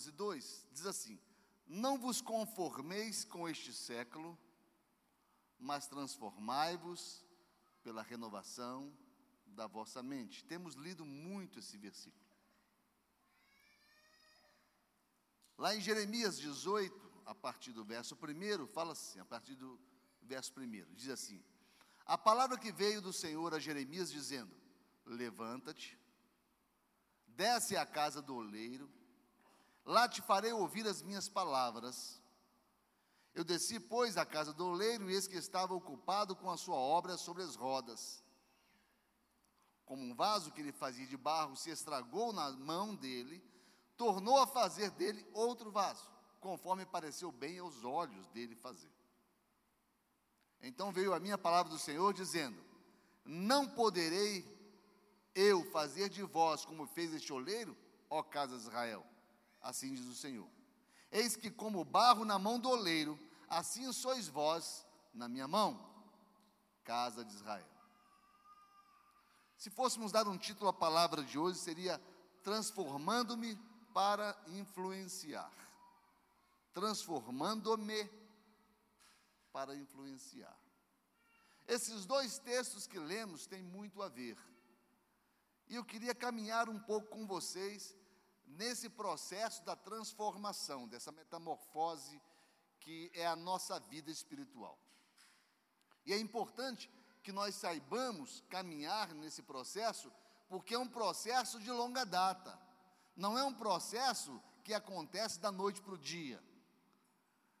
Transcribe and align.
Romanos 0.00 0.06
12, 0.06 0.12
2 0.12 0.66
diz 0.72 0.86
assim: 0.86 1.20
Não 1.66 1.98
vos 1.98 2.20
conformeis 2.20 3.24
com 3.24 3.48
este 3.48 3.72
século, 3.72 4.38
mas 5.58 5.86
transformai-vos 5.86 7.24
pela 7.82 8.02
renovação 8.02 8.96
da 9.46 9.66
vossa 9.66 10.02
mente. 10.02 10.44
Temos 10.44 10.74
lido 10.74 11.04
muito 11.04 11.58
esse 11.58 11.76
versículo. 11.76 12.24
Lá 15.58 15.74
em 15.74 15.80
Jeremias 15.80 16.38
18, 16.38 17.22
a 17.26 17.34
partir 17.34 17.72
do 17.72 17.84
verso 17.84 18.16
1, 18.16 18.66
fala 18.68 18.92
assim, 18.92 19.20
a 19.20 19.24
partir 19.24 19.54
do 19.54 19.78
verso 20.22 20.52
1, 20.58 20.94
diz 20.94 21.10
assim: 21.10 21.44
A 22.06 22.16
palavra 22.16 22.56
que 22.56 22.72
veio 22.72 23.02
do 23.02 23.12
Senhor 23.12 23.52
a 23.52 23.58
Jeremias 23.58 24.10
dizendo: 24.10 24.54
Levanta-te, 25.04 25.98
desce 27.26 27.76
à 27.76 27.84
casa 27.84 28.22
do 28.22 28.34
oleiro, 28.34 28.99
lá 29.84 30.08
te 30.08 30.22
farei 30.22 30.52
ouvir 30.52 30.86
as 30.86 31.02
minhas 31.02 31.28
palavras. 31.28 32.20
Eu 33.34 33.44
desci, 33.44 33.78
pois, 33.78 34.16
à 34.16 34.26
casa 34.26 34.52
do 34.52 34.66
oleiro, 34.66 35.10
e 35.10 35.14
eis 35.14 35.26
que 35.26 35.36
estava 35.36 35.74
ocupado 35.74 36.34
com 36.34 36.50
a 36.50 36.56
sua 36.56 36.76
obra 36.76 37.16
sobre 37.16 37.42
as 37.42 37.54
rodas. 37.54 38.24
Como 39.84 40.02
um 40.02 40.14
vaso 40.14 40.52
que 40.52 40.60
ele 40.60 40.72
fazia 40.72 41.06
de 41.06 41.16
barro 41.16 41.56
se 41.56 41.70
estragou 41.70 42.32
na 42.32 42.50
mão 42.52 42.94
dele, 42.94 43.42
tornou 43.96 44.38
a 44.38 44.46
fazer 44.46 44.90
dele 44.92 45.26
outro 45.32 45.70
vaso, 45.70 46.10
conforme 46.40 46.86
pareceu 46.86 47.30
bem 47.30 47.58
aos 47.58 47.84
olhos 47.84 48.26
dele 48.28 48.54
fazer. 48.56 48.90
Então 50.62 50.92
veio 50.92 51.14
a 51.14 51.20
minha 51.20 51.38
palavra 51.38 51.70
do 51.72 51.78
Senhor 51.78 52.12
dizendo: 52.12 52.62
Não 53.24 53.68
poderei 53.68 54.44
eu 55.34 55.64
fazer 55.70 56.08
de 56.08 56.22
vós 56.22 56.64
como 56.64 56.86
fez 56.86 57.12
este 57.14 57.32
oleiro, 57.32 57.76
ó 58.08 58.22
casa 58.22 58.56
de 58.56 58.62
Israel. 58.62 59.04
Assim 59.60 59.94
diz 59.94 60.06
o 60.06 60.14
Senhor. 60.14 60.48
Eis 61.10 61.36
que, 61.36 61.50
como 61.50 61.84
barro 61.84 62.24
na 62.24 62.38
mão 62.38 62.58
do 62.58 62.68
oleiro, 62.68 63.18
assim 63.48 63.92
sois 63.92 64.28
vós 64.28 64.86
na 65.12 65.28
minha 65.28 65.48
mão, 65.48 65.78
casa 66.84 67.24
de 67.24 67.34
Israel. 67.34 67.66
Se 69.56 69.68
fôssemos 69.70 70.12
dar 70.12 70.26
um 70.26 70.38
título 70.38 70.70
à 70.70 70.72
palavra 70.72 71.22
de 71.22 71.38
hoje, 71.38 71.58
seria 71.58 72.00
Transformando-me 72.42 73.56
para 73.92 74.34
influenciar. 74.46 75.52
Transformando-me 76.72 78.08
para 79.52 79.74
influenciar. 79.74 80.56
Esses 81.66 82.06
dois 82.06 82.38
textos 82.38 82.86
que 82.86 82.98
lemos 82.98 83.46
têm 83.46 83.62
muito 83.62 84.02
a 84.02 84.08
ver. 84.08 84.38
E 85.68 85.74
eu 85.74 85.84
queria 85.84 86.14
caminhar 86.14 86.68
um 86.68 86.78
pouco 86.78 87.08
com 87.08 87.26
vocês 87.26 87.94
nesse 88.50 88.88
processo 88.88 89.64
da 89.64 89.76
transformação, 89.76 90.88
dessa 90.88 91.12
metamorfose 91.12 92.20
que 92.80 93.10
é 93.14 93.26
a 93.26 93.36
nossa 93.36 93.78
vida 93.78 94.10
espiritual. 94.10 94.78
E 96.04 96.12
é 96.12 96.18
importante 96.18 96.90
que 97.22 97.30
nós 97.30 97.54
saibamos 97.54 98.42
caminhar 98.48 99.14
nesse 99.14 99.42
processo, 99.42 100.10
porque 100.48 100.74
é 100.74 100.78
um 100.78 100.88
processo 100.88 101.60
de 101.60 101.70
longa 101.70 102.04
data. 102.04 102.58
Não 103.14 103.38
é 103.38 103.44
um 103.44 103.52
processo 103.52 104.42
que 104.64 104.72
acontece 104.72 105.38
da 105.38 105.52
noite 105.52 105.82
para 105.82 105.94
o 105.94 105.98
dia. 105.98 106.42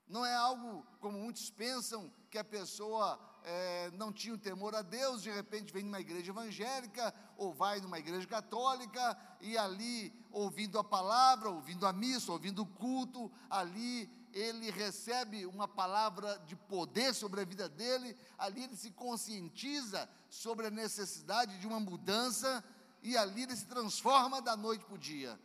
Não 0.06 0.24
é 0.24 0.34
algo 0.34 0.84
como 1.00 1.18
muitos 1.18 1.50
pensam 1.50 2.12
que 2.30 2.38
a 2.38 2.44
pessoa 2.44 3.18
é, 3.44 3.90
não 3.92 4.12
tinha 4.12 4.34
o 4.34 4.38
temor 4.38 4.74
a 4.74 4.82
Deus, 4.82 5.22
de 5.22 5.30
repente 5.30 5.72
vem 5.72 5.84
numa 5.84 6.00
igreja 6.00 6.30
evangélica 6.30 7.14
ou 7.36 7.52
vai 7.52 7.80
numa 7.80 7.98
igreja 7.98 8.26
católica 8.26 9.16
e 9.40 9.56
ali 9.56 10.12
ouvindo 10.30 10.78
a 10.78 10.84
palavra, 10.84 11.50
ouvindo 11.50 11.86
a 11.86 11.92
missa, 11.92 12.32
ouvindo 12.32 12.62
o 12.62 12.66
culto, 12.66 13.30
ali 13.48 14.10
ele 14.32 14.70
recebe 14.70 15.46
uma 15.46 15.66
palavra 15.66 16.38
de 16.46 16.54
poder 16.54 17.14
sobre 17.14 17.40
a 17.40 17.44
vida 17.44 17.68
dele, 17.68 18.16
ali 18.38 18.64
ele 18.64 18.76
se 18.76 18.90
conscientiza 18.90 20.08
sobre 20.28 20.66
a 20.66 20.70
necessidade 20.70 21.58
de 21.58 21.66
uma 21.66 21.80
mudança 21.80 22.64
e 23.02 23.16
ali 23.16 23.42
ele 23.42 23.56
se 23.56 23.66
transforma 23.66 24.40
da 24.40 24.56
noite 24.56 24.84
para 24.84 24.94
o 24.94 24.98
dia. 24.98 25.40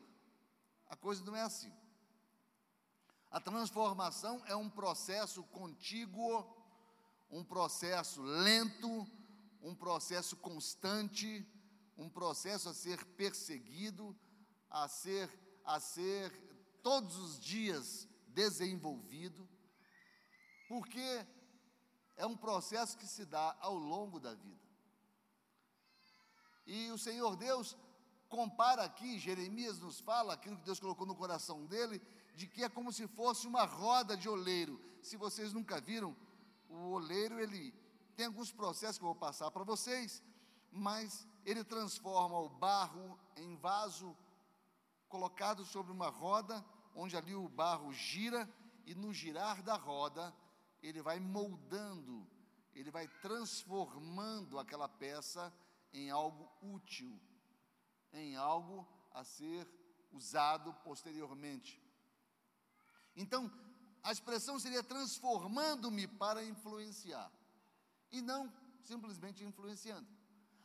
A 0.88 0.96
coisa 0.96 1.24
não 1.24 1.36
é 1.36 1.42
assim. 1.42 1.74
A 3.32 3.40
transformação 3.40 4.42
é 4.46 4.56
um 4.56 4.70
processo 4.70 5.44
contíguo 5.44 6.55
um 7.30 7.44
processo 7.44 8.22
lento, 8.22 9.08
um 9.62 9.76
processo 9.76 10.36
constante, 10.38 11.46
um 11.98 12.10
processo 12.10 12.70
a 12.70 12.74
ser 12.74 13.04
perseguido, 13.06 14.16
a 14.70 14.88
ser, 14.88 15.30
a 15.64 15.80
ser 15.80 16.32
todos 16.84 17.16
os 17.18 17.40
dias 17.40 18.08
desenvolvido, 18.28 19.48
porque 20.68 21.26
é 22.18 22.26
um 22.26 22.38
processo 22.38 22.98
que 22.98 23.08
se 23.08 23.26
dá 23.26 23.56
ao 23.60 23.76
longo 23.76 24.20
da 24.20 24.34
vida. 24.34 24.66
E 26.66 26.92
o 26.92 26.98
Senhor 26.98 27.36
Deus 27.36 27.78
compara 28.28 28.84
aqui, 28.84 29.20
Jeremias 29.20 29.80
nos 29.80 30.00
fala 30.00 30.34
aquilo 30.34 30.58
que 30.58 30.66
Deus 30.66 30.80
colocou 30.80 31.06
no 31.06 31.16
coração 31.16 31.66
dele, 31.66 32.02
de 32.36 32.48
que 32.48 32.64
é 32.64 32.70
como 32.70 32.92
se 32.92 33.08
fosse 33.08 33.48
uma 33.48 33.64
roda 33.64 34.18
de 34.18 34.28
oleiro. 34.28 34.82
Se 35.02 35.16
vocês 35.16 35.54
nunca 35.54 35.80
viram, 35.80 36.16
o 36.76 36.92
oleiro, 36.92 37.40
ele 37.40 37.74
tem 38.16 38.26
alguns 38.26 38.52
processos 38.52 38.98
que 38.98 39.04
eu 39.04 39.08
vou 39.10 39.16
passar 39.16 39.50
para 39.52 39.64
vocês, 39.64 40.22
mas 40.72 41.28
ele 41.46 41.64
transforma 41.64 42.38
o 42.40 42.50
barro 42.50 43.20
em 43.36 43.56
vaso 43.56 44.16
colocado 45.08 45.64
sobre 45.66 45.92
uma 45.92 46.10
roda, 46.10 46.64
onde 46.94 47.16
ali 47.16 47.36
o 47.36 47.48
barro 47.48 47.92
gira, 47.94 48.50
e 48.86 48.94
no 48.94 49.14
girar 49.14 49.64
da 49.64 49.76
roda, 49.76 50.34
ele 50.82 51.02
vai 51.02 51.20
moldando, 51.20 52.28
ele 52.74 52.92
vai 52.92 53.08
transformando 53.08 54.60
aquela 54.60 54.88
peça 54.88 55.54
em 55.92 56.10
algo 56.10 56.52
útil, 56.62 57.20
em 58.14 58.36
algo 58.36 58.88
a 59.12 59.24
ser 59.24 59.68
usado 60.12 60.74
posteriormente. 60.84 61.82
Então, 63.16 63.52
a 64.06 64.12
expressão 64.12 64.60
seria 64.60 64.84
transformando-me 64.84 66.08
para 66.08 66.46
influenciar, 66.46 67.32
e 68.12 68.22
não 68.22 68.54
simplesmente 68.84 69.44
influenciando. 69.44 70.08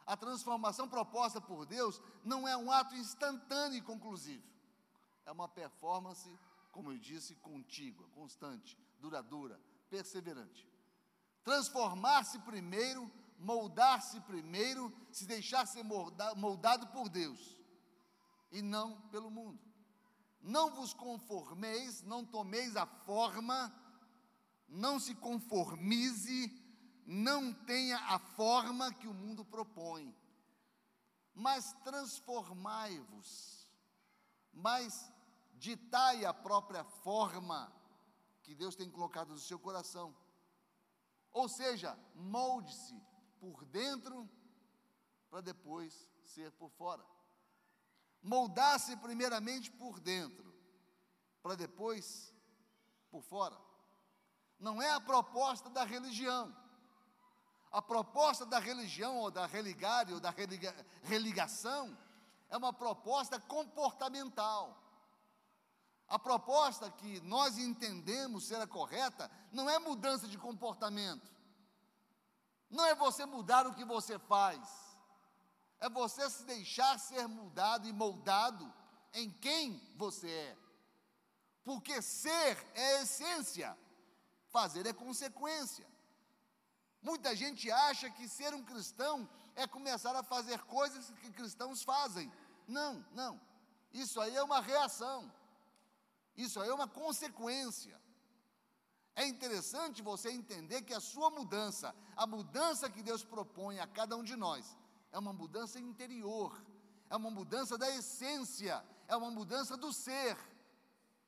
A 0.06 0.14
transformação 0.14 0.86
proposta 0.86 1.40
por 1.40 1.64
Deus 1.64 2.02
não 2.22 2.46
é 2.46 2.54
um 2.54 2.70
ato 2.70 2.94
instantâneo 2.94 3.78
e 3.78 3.82
conclusivo, 3.82 4.46
é 5.24 5.32
uma 5.32 5.48
performance, 5.48 6.28
como 6.70 6.92
eu 6.92 6.98
disse, 6.98 7.34
contígua, 7.36 8.06
constante, 8.10 8.78
duradoura, 9.00 9.58
perseverante. 9.88 10.68
Transformar-se 11.42 12.38
primeiro, 12.40 13.10
moldar-se 13.38 14.20
primeiro, 14.20 14.94
se 15.10 15.24
deixar 15.24 15.64
ser 15.66 15.82
moldado 15.82 16.88
por 16.88 17.08
Deus 17.08 17.56
e 18.52 18.60
não 18.60 19.00
pelo 19.08 19.30
mundo. 19.30 19.69
Não 20.40 20.70
vos 20.70 20.94
conformeis, 20.94 22.02
não 22.02 22.24
tomeis 22.24 22.76
a 22.76 22.86
forma, 22.86 23.72
não 24.68 24.98
se 24.98 25.14
conformize, 25.14 26.50
não 27.06 27.52
tenha 27.52 27.98
a 27.98 28.18
forma 28.18 28.92
que 28.94 29.06
o 29.06 29.12
mundo 29.14 29.44
propõe, 29.44 30.16
mas 31.34 31.72
transformai-vos, 31.84 33.70
mas 34.52 35.12
ditai 35.54 36.24
a 36.24 36.32
própria 36.32 36.84
forma 36.84 37.70
que 38.42 38.54
Deus 38.54 38.74
tem 38.74 38.90
colocado 38.90 39.30
no 39.30 39.38
seu 39.38 39.58
coração. 39.58 40.16
Ou 41.32 41.48
seja, 41.48 41.98
molde-se 42.14 42.98
por 43.38 43.64
dentro 43.66 44.28
para 45.28 45.40
depois 45.40 46.08
ser 46.22 46.50
por 46.52 46.70
fora 46.70 47.04
moldar-se 48.22 48.96
primeiramente 48.96 49.70
por 49.70 49.98
dentro, 50.00 50.54
para 51.42 51.54
depois 51.54 52.34
por 53.10 53.22
fora. 53.22 53.56
Não 54.58 54.80
é 54.80 54.90
a 54.90 55.00
proposta 55.00 55.70
da 55.70 55.84
religião. 55.84 56.54
A 57.72 57.80
proposta 57.80 58.44
da 58.44 58.58
religião, 58.58 59.16
ou 59.18 59.30
da 59.30 59.46
religária, 59.46 60.14
ou 60.14 60.20
da 60.20 60.30
religa, 60.30 60.74
religação, 61.02 61.96
é 62.48 62.56
uma 62.56 62.72
proposta 62.72 63.38
comportamental. 63.40 64.76
A 66.08 66.18
proposta 66.18 66.90
que 66.90 67.20
nós 67.20 67.56
entendemos 67.56 68.44
ser 68.44 68.60
a 68.60 68.66
correta 68.66 69.30
não 69.52 69.70
é 69.70 69.78
mudança 69.78 70.26
de 70.26 70.36
comportamento. 70.36 71.30
Não 72.68 72.84
é 72.84 72.94
você 72.94 73.24
mudar 73.24 73.66
o 73.66 73.74
que 73.74 73.84
você 73.84 74.18
faz 74.18 74.89
é 75.80 75.88
você 75.88 76.28
se 76.28 76.44
deixar 76.44 76.98
ser 76.98 77.26
mudado 77.26 77.88
e 77.88 77.92
moldado 77.92 78.72
em 79.14 79.30
quem 79.30 79.82
você 79.96 80.28
é. 80.28 80.58
Porque 81.64 82.00
ser 82.02 82.56
é 82.74 83.02
essência, 83.02 83.76
fazer 84.48 84.86
é 84.86 84.92
consequência. 84.92 85.86
Muita 87.02 87.34
gente 87.34 87.70
acha 87.70 88.10
que 88.10 88.28
ser 88.28 88.52
um 88.54 88.62
cristão 88.62 89.28
é 89.56 89.66
começar 89.66 90.14
a 90.14 90.22
fazer 90.22 90.60
coisas 90.64 91.10
que 91.20 91.30
cristãos 91.30 91.82
fazem. 91.82 92.30
Não, 92.68 93.04
não. 93.12 93.40
Isso 93.92 94.20
aí 94.20 94.36
é 94.36 94.42
uma 94.42 94.60
reação. 94.60 95.32
Isso 96.36 96.60
aí 96.60 96.68
é 96.68 96.74
uma 96.74 96.88
consequência. 96.88 97.98
É 99.16 99.26
interessante 99.26 100.02
você 100.02 100.30
entender 100.30 100.82
que 100.82 100.94
a 100.94 101.00
sua 101.00 101.30
mudança, 101.30 101.94
a 102.16 102.26
mudança 102.26 102.88
que 102.88 103.02
Deus 103.02 103.24
propõe 103.24 103.80
a 103.80 103.86
cada 103.86 104.16
um 104.16 104.22
de 104.22 104.36
nós, 104.36 104.76
é 105.12 105.18
uma 105.18 105.32
mudança 105.32 105.78
interior, 105.78 106.60
é 107.08 107.16
uma 107.16 107.30
mudança 107.30 107.76
da 107.76 107.90
essência, 107.90 108.84
é 109.08 109.16
uma 109.16 109.30
mudança 109.30 109.76
do 109.76 109.92
ser 109.92 110.36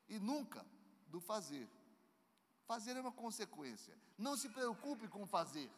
e 0.07 0.19
nunca 0.19 0.65
do 1.07 1.19
fazer. 1.19 1.69
Fazer 2.65 2.95
é 2.95 3.01
uma 3.01 3.11
consequência. 3.11 3.97
Não 4.17 4.37
se 4.37 4.47
preocupe 4.49 5.07
com 5.07 5.27
fazer. 5.27 5.69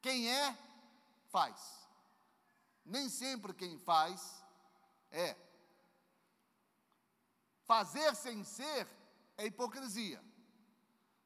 Quem 0.00 0.30
é, 0.30 0.56
faz. 1.28 1.88
Nem 2.84 3.08
sempre 3.08 3.52
quem 3.52 3.78
faz 3.78 4.42
é. 5.10 5.36
Fazer 7.64 8.14
sem 8.16 8.42
ser 8.42 8.88
é 9.36 9.46
hipocrisia. 9.46 10.22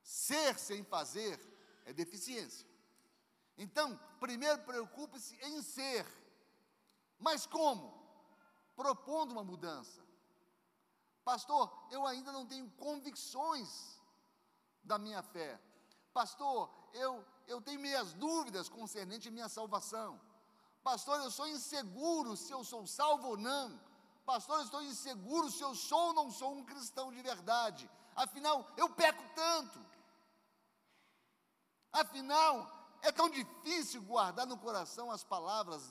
Ser 0.03 0.59
sem 0.59 0.83
fazer 0.83 1.41
é 1.85 1.93
deficiência. 1.93 2.74
Então, 3.57 3.99
primeiro 4.19 4.63
preocupe-se 4.63 5.37
em 5.43 5.63
ser. 5.63 6.07
Mas 7.19 7.47
como? 7.47 7.93
Propondo 8.75 9.33
uma 9.33 9.45
mudança. 9.45 10.03
Pastor, 11.25 11.73
eu 11.91 12.07
ainda 12.07 12.33
não 12.33 12.45
tenho 12.45 12.71
convicções 12.73 13.99
da 14.83 14.99
minha 14.99 15.23
fé. 15.23 15.59
Pastor, 16.13 16.71
eu, 16.93 17.25
eu 17.47 17.61
tenho 17.61 17.81
minhas 17.81 18.13
dúvidas 18.13 18.69
concernente 18.69 19.29
à 19.29 19.31
minha 19.31 19.49
salvação. 19.49 20.21
Pastor, 20.83 21.19
eu 21.21 21.31
sou 21.31 21.49
inseguro 21.49 22.37
se 22.37 22.53
eu 22.53 22.63
sou 22.63 22.87
salvo 22.87 23.29
ou 23.29 23.37
não. 23.39 23.81
Pastor, 24.27 24.59
eu 24.59 24.65
estou 24.65 24.83
inseguro 24.83 25.51
se 25.51 25.63
eu 25.63 25.75
sou 25.75 26.09
ou 26.09 26.15
não 26.15 26.31
sou 26.31 26.53
um 26.55 26.65
cristão 26.65 27.11
de 27.11 27.23
verdade. 27.23 27.91
Afinal, 28.15 28.67
eu 28.77 28.89
peco 28.91 29.23
tanto. 29.35 29.79
Afinal, 31.93 32.84
é 33.05 33.13
tão 33.13 33.29
difícil 33.29 34.03
guardar 34.03 34.47
no 34.47 34.59
coração 34.59 35.11
as 35.11 35.23
palavras 35.23 35.83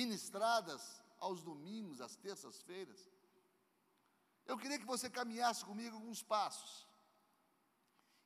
ministradas 0.00 1.02
aos 1.18 1.42
domingos, 1.42 2.00
às 2.00 2.14
terças-feiras. 2.16 3.10
Eu 4.46 4.56
queria 4.56 4.78
que 4.78 4.86
você 4.86 5.10
caminhasse 5.10 5.64
comigo 5.64 5.96
alguns 5.96 6.22
passos. 6.22 6.86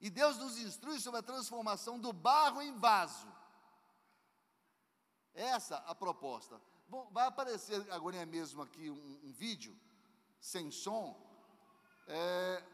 E 0.00 0.10
Deus 0.10 0.36
nos 0.36 0.58
instrui 0.58 1.00
sobre 1.00 1.20
a 1.20 1.22
transformação 1.22 1.98
do 1.98 2.12
barro 2.12 2.60
em 2.60 2.74
vaso. 2.78 3.26
Essa 5.32 5.76
a 5.76 5.94
proposta. 5.94 6.60
Bom, 6.88 7.08
vai 7.12 7.26
aparecer 7.26 7.90
agora 7.90 8.26
mesmo 8.26 8.60
aqui 8.62 8.90
um, 8.90 9.20
um 9.24 9.32
vídeo, 9.32 9.74
sem 10.40 10.70
som, 10.70 11.18
é, 12.06 12.64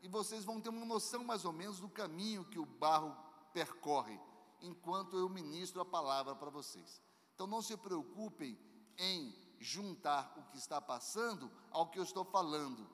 e 0.00 0.08
vocês 0.08 0.44
vão 0.44 0.60
ter 0.60 0.68
uma 0.70 0.86
noção 0.86 1.24
mais 1.24 1.44
ou 1.44 1.52
menos 1.52 1.80
do 1.80 1.88
caminho 1.88 2.44
que 2.44 2.58
o 2.58 2.64
barro 2.64 3.14
percorre, 3.52 4.18
enquanto 4.60 5.16
eu 5.16 5.28
ministro 5.28 5.80
a 5.80 5.84
palavra 5.84 6.34
para 6.34 6.50
vocês. 6.50 7.00
Então 7.34 7.46
não 7.46 7.62
se 7.62 7.76
preocupem 7.76 8.58
em 8.98 9.34
juntar 9.58 10.34
o 10.36 10.42
que 10.50 10.58
está 10.58 10.80
passando 10.80 11.50
ao 11.70 11.88
que 11.88 11.98
eu 11.98 12.02
estou 12.02 12.24
falando. 12.24 12.88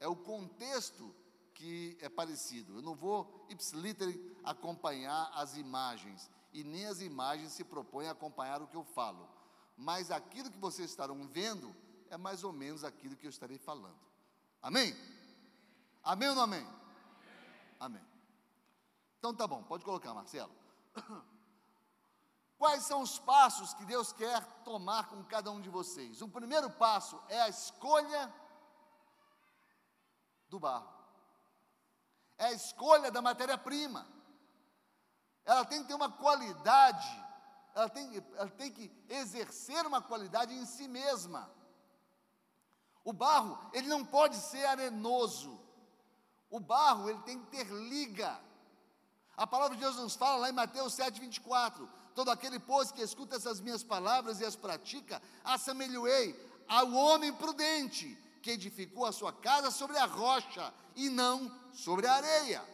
É 0.00 0.08
o 0.08 0.16
contexto 0.16 1.14
que 1.54 1.96
é 2.00 2.08
parecido. 2.08 2.76
Eu 2.76 2.82
não 2.82 2.94
vou 2.94 3.46
ipsiliter 3.48 4.18
acompanhar 4.42 5.30
as 5.34 5.56
imagens, 5.56 6.30
e 6.52 6.64
nem 6.64 6.86
as 6.86 7.00
imagens 7.00 7.52
se 7.52 7.64
propõem 7.64 8.08
a 8.08 8.12
acompanhar 8.12 8.60
o 8.60 8.66
que 8.66 8.76
eu 8.76 8.84
falo. 8.84 9.28
Mas 9.76 10.10
aquilo 10.10 10.50
que 10.50 10.58
vocês 10.58 10.90
estarão 10.90 11.26
vendo 11.28 11.74
é 12.10 12.16
mais 12.16 12.44
ou 12.44 12.52
menos 12.52 12.84
aquilo 12.84 13.16
que 13.16 13.26
eu 13.26 13.30
estarei 13.30 13.58
falando. 13.58 13.98
Amém? 14.60 14.94
Amém 16.02 16.28
ou 16.28 16.34
não 16.34 16.42
amém? 16.42 16.66
Amém. 17.78 18.02
Então 19.18 19.34
tá 19.34 19.46
bom, 19.46 19.62
pode 19.62 19.84
colocar, 19.84 20.12
Marcelo. 20.12 20.61
Quais 22.58 22.84
são 22.84 23.02
os 23.02 23.18
passos 23.18 23.74
que 23.74 23.84
Deus 23.84 24.12
quer 24.12 24.44
tomar 24.62 25.08
com 25.08 25.24
cada 25.24 25.50
um 25.50 25.60
de 25.60 25.68
vocês? 25.68 26.22
O 26.22 26.28
primeiro 26.28 26.70
passo 26.70 27.20
é 27.28 27.40
a 27.40 27.48
escolha 27.48 28.32
do 30.48 30.60
barro 30.60 31.02
é 32.42 32.46
a 32.46 32.52
escolha 32.52 33.08
da 33.10 33.22
matéria-prima. 33.22 34.04
Ela 35.44 35.64
tem 35.64 35.82
que 35.82 35.88
ter 35.88 35.94
uma 35.94 36.10
qualidade, 36.10 37.24
ela 37.72 37.88
tem, 37.88 38.16
ela 38.34 38.50
tem 38.50 38.70
que 38.70 38.90
exercer 39.08 39.86
uma 39.86 40.02
qualidade 40.02 40.52
em 40.52 40.66
si 40.66 40.88
mesma. 40.88 41.48
O 43.04 43.12
barro, 43.12 43.70
ele 43.72 43.86
não 43.86 44.04
pode 44.04 44.36
ser 44.36 44.64
arenoso. 44.64 45.60
O 46.50 46.58
barro, 46.58 47.08
ele 47.08 47.20
tem 47.22 47.38
que 47.38 47.46
ter 47.46 47.64
liga. 47.64 48.40
A 49.42 49.46
palavra 49.46 49.74
de 49.76 49.82
Deus 49.82 49.96
nos 49.96 50.14
fala 50.14 50.36
lá 50.36 50.50
em 50.50 50.52
Mateus 50.52 50.94
7, 50.94 51.18
24: 51.18 51.90
Todo 52.14 52.30
aquele, 52.30 52.60
pois, 52.60 52.92
que 52.92 53.02
escuta 53.02 53.34
essas 53.34 53.58
minhas 53.58 53.82
palavras 53.82 54.38
e 54.38 54.44
as 54.44 54.54
pratica, 54.54 55.20
assemelhoei 55.42 56.32
ao 56.68 56.92
homem 56.92 57.32
prudente, 57.32 58.16
que 58.40 58.52
edificou 58.52 59.04
a 59.04 59.10
sua 59.10 59.32
casa 59.32 59.72
sobre 59.72 59.98
a 59.98 60.04
rocha 60.04 60.72
e 60.94 61.08
não 61.08 61.50
sobre 61.72 62.06
a 62.06 62.14
areia. 62.14 62.64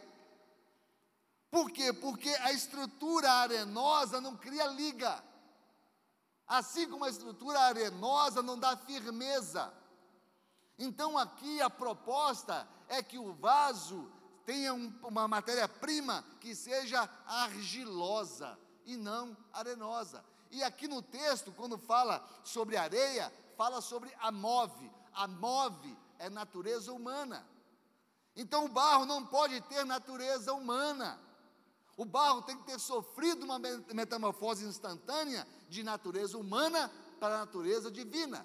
Por 1.49 1.71
quê? 1.71 1.91
Porque 1.91 2.29
a 2.29 2.51
estrutura 2.51 3.31
arenosa 3.31 4.21
não 4.21 4.37
cria 4.37 4.67
liga. 4.67 5.23
Assim 6.47 6.87
como 6.87 7.03
a 7.03 7.09
estrutura 7.09 7.61
arenosa 7.61 8.43
não 8.43 8.59
dá 8.59 8.77
firmeza. 8.77 9.73
Então 10.77 11.17
aqui 11.17 11.59
a 11.61 11.69
proposta 11.69 12.67
é 12.87 13.01
que 13.01 13.17
o 13.17 13.33
vaso 13.33 14.18
tenha 14.49 14.73
um, 14.73 14.91
uma 15.03 15.27
matéria-prima 15.27 16.25
que 16.41 16.55
seja 16.55 17.07
argilosa 17.27 18.57
e 18.83 18.97
não 18.97 19.37
arenosa. 19.53 20.25
E 20.49 20.63
aqui 20.63 20.87
no 20.87 21.03
texto, 21.03 21.51
quando 21.51 21.77
fala 21.77 22.27
sobre 22.43 22.75
areia, 22.75 23.31
fala 23.55 23.79
sobre 23.79 24.11
a 24.19 24.31
move. 24.31 24.91
A 25.13 25.27
move 25.27 25.95
é 26.17 26.31
natureza 26.31 26.91
humana. 26.91 27.47
Então 28.35 28.65
o 28.65 28.69
barro 28.69 29.05
não 29.05 29.23
pode 29.23 29.61
ter 29.61 29.85
natureza 29.85 30.51
humana. 30.51 31.19
O 31.95 32.03
barro 32.03 32.41
tem 32.41 32.57
que 32.57 32.65
ter 32.65 32.79
sofrido 32.79 33.43
uma 33.43 33.59
metamorfose 33.93 34.65
instantânea 34.65 35.47
de 35.69 35.83
natureza 35.83 36.35
humana 36.35 36.91
para 37.19 37.35
a 37.35 37.39
natureza 37.41 37.91
divina. 37.91 38.43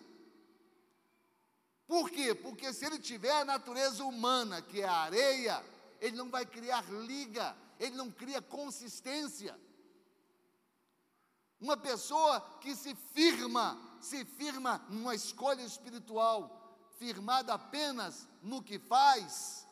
Por 1.87 2.11
quê? 2.11 2.35
Porque 2.35 2.75
se 2.75 2.85
ele 2.85 2.99
tiver 2.99 3.33
a 3.33 3.45
natureza 3.45 4.05
humana, 4.05 4.61
que 4.61 4.83
é 4.83 4.85
a 4.87 4.97
areia, 4.97 5.65
ele 6.01 6.17
não 6.17 6.31
vai 6.31 6.45
criar 6.47 6.85
liga, 6.91 7.57
ele 7.79 7.97
não 7.97 8.11
cria 8.11 8.41
consistência. 8.41 9.59
Uma 11.61 11.77
pessoa 11.77 12.41
que 12.61 12.75
se 12.75 12.95
firma, 12.95 13.79
se 14.01 14.25
firma 14.25 14.85
numa 14.89 15.15
escolha 15.15 15.63
espiritual, 15.63 16.91
firmada 16.99 17.55
apenas 17.55 18.29
no 18.43 18.63
que 18.63 18.79
faz, 18.79 19.67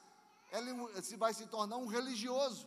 ele 0.51 1.03
se 1.03 1.17
vai 1.17 1.35
se 1.35 1.47
tornar 1.47 1.77
um 1.77 1.87
religioso. 1.87 2.67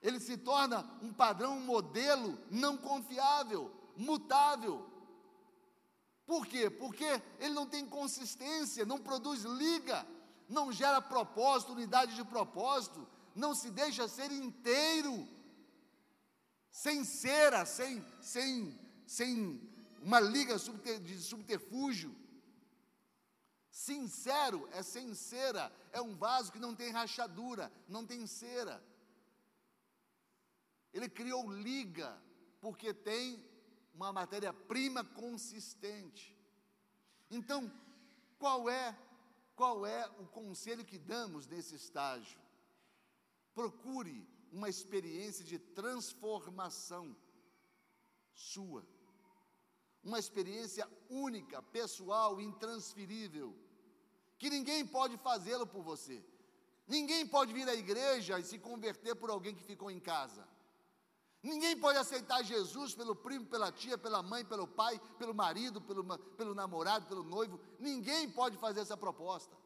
Ele 0.00 0.20
se 0.20 0.36
torna 0.36 0.88
um 1.02 1.12
padrão, 1.12 1.56
um 1.56 1.64
modelo 1.64 2.38
não 2.50 2.76
confiável, 2.76 3.72
mutável. 3.96 4.88
Por 6.24 6.46
quê? 6.46 6.70
Porque 6.70 7.22
ele 7.40 7.54
não 7.54 7.66
tem 7.66 7.86
consistência, 7.86 8.84
não 8.84 8.98
produz 8.98 9.42
liga, 9.42 10.06
não 10.48 10.72
gera 10.72 11.00
propósito, 11.00 11.72
unidade 11.72 12.14
de 12.14 12.24
propósito, 12.24 13.06
não 13.34 13.54
se 13.54 13.70
deixa 13.70 14.08
ser 14.08 14.32
inteiro, 14.32 15.28
sem 16.70 17.04
cera, 17.04 17.66
sem, 17.66 18.04
sem, 18.20 18.78
sem 19.06 19.60
uma 20.02 20.20
liga 20.20 20.56
de 20.58 21.18
subterfúgio. 21.18 22.16
Sincero 23.70 24.68
é 24.72 24.82
sem 24.82 25.14
cera, 25.14 25.72
é 25.92 26.00
um 26.00 26.16
vaso 26.16 26.50
que 26.50 26.58
não 26.58 26.74
tem 26.74 26.90
rachadura, 26.90 27.70
não 27.86 28.04
tem 28.04 28.26
cera. 28.26 28.82
Ele 30.92 31.08
criou 31.08 31.50
liga, 31.52 32.20
porque 32.60 32.92
tem 32.92 33.44
uma 33.94 34.12
matéria-prima 34.12 35.04
consistente. 35.04 36.36
Então, 37.30 37.70
qual 38.38 38.68
é 38.70 38.96
qual 39.58 39.84
é 39.84 40.02
o 40.22 40.26
conselho 40.38 40.84
que 40.90 40.98
damos 41.12 41.48
nesse 41.52 41.74
estágio? 41.74 42.40
Procure 43.52 44.18
uma 44.52 44.68
experiência 44.68 45.44
de 45.44 45.58
transformação 45.58 47.04
sua. 48.32 48.82
Uma 50.08 50.18
experiência 50.24 50.88
única, 51.10 51.60
pessoal, 51.78 52.40
intransferível 52.40 53.48
que 54.38 54.48
ninguém 54.48 54.86
pode 54.86 55.16
fazê-lo 55.28 55.66
por 55.66 55.82
você. 55.82 56.24
Ninguém 56.86 57.26
pode 57.26 57.52
vir 57.52 57.68
à 57.68 57.74
igreja 57.74 58.38
e 58.38 58.44
se 58.44 58.58
converter 58.58 59.16
por 59.16 59.28
alguém 59.28 59.56
que 59.56 59.70
ficou 59.72 59.90
em 59.90 59.98
casa. 59.98 60.46
Ninguém 61.42 61.76
pode 61.78 61.98
aceitar 61.98 62.42
Jesus 62.42 62.94
pelo 62.94 63.14
primo, 63.14 63.46
pela 63.46 63.70
tia, 63.70 63.96
pela 63.96 64.22
mãe, 64.22 64.44
pelo 64.44 64.66
pai, 64.66 65.00
pelo 65.18 65.34
marido, 65.34 65.80
pelo, 65.80 66.04
pelo 66.36 66.54
namorado, 66.54 67.06
pelo 67.06 67.22
noivo. 67.22 67.60
Ninguém 67.78 68.28
pode 68.28 68.56
fazer 68.56 68.80
essa 68.80 68.96
proposta. 68.96 69.56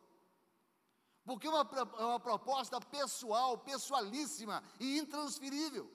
Porque 1.25 1.47
é 1.47 1.50
uma, 1.50 1.62
uma 1.62 2.21
proposta 2.21 2.81
pessoal, 2.81 3.57
pessoalíssima 3.59 4.62
e 4.79 4.99
intransferível. 4.99 5.91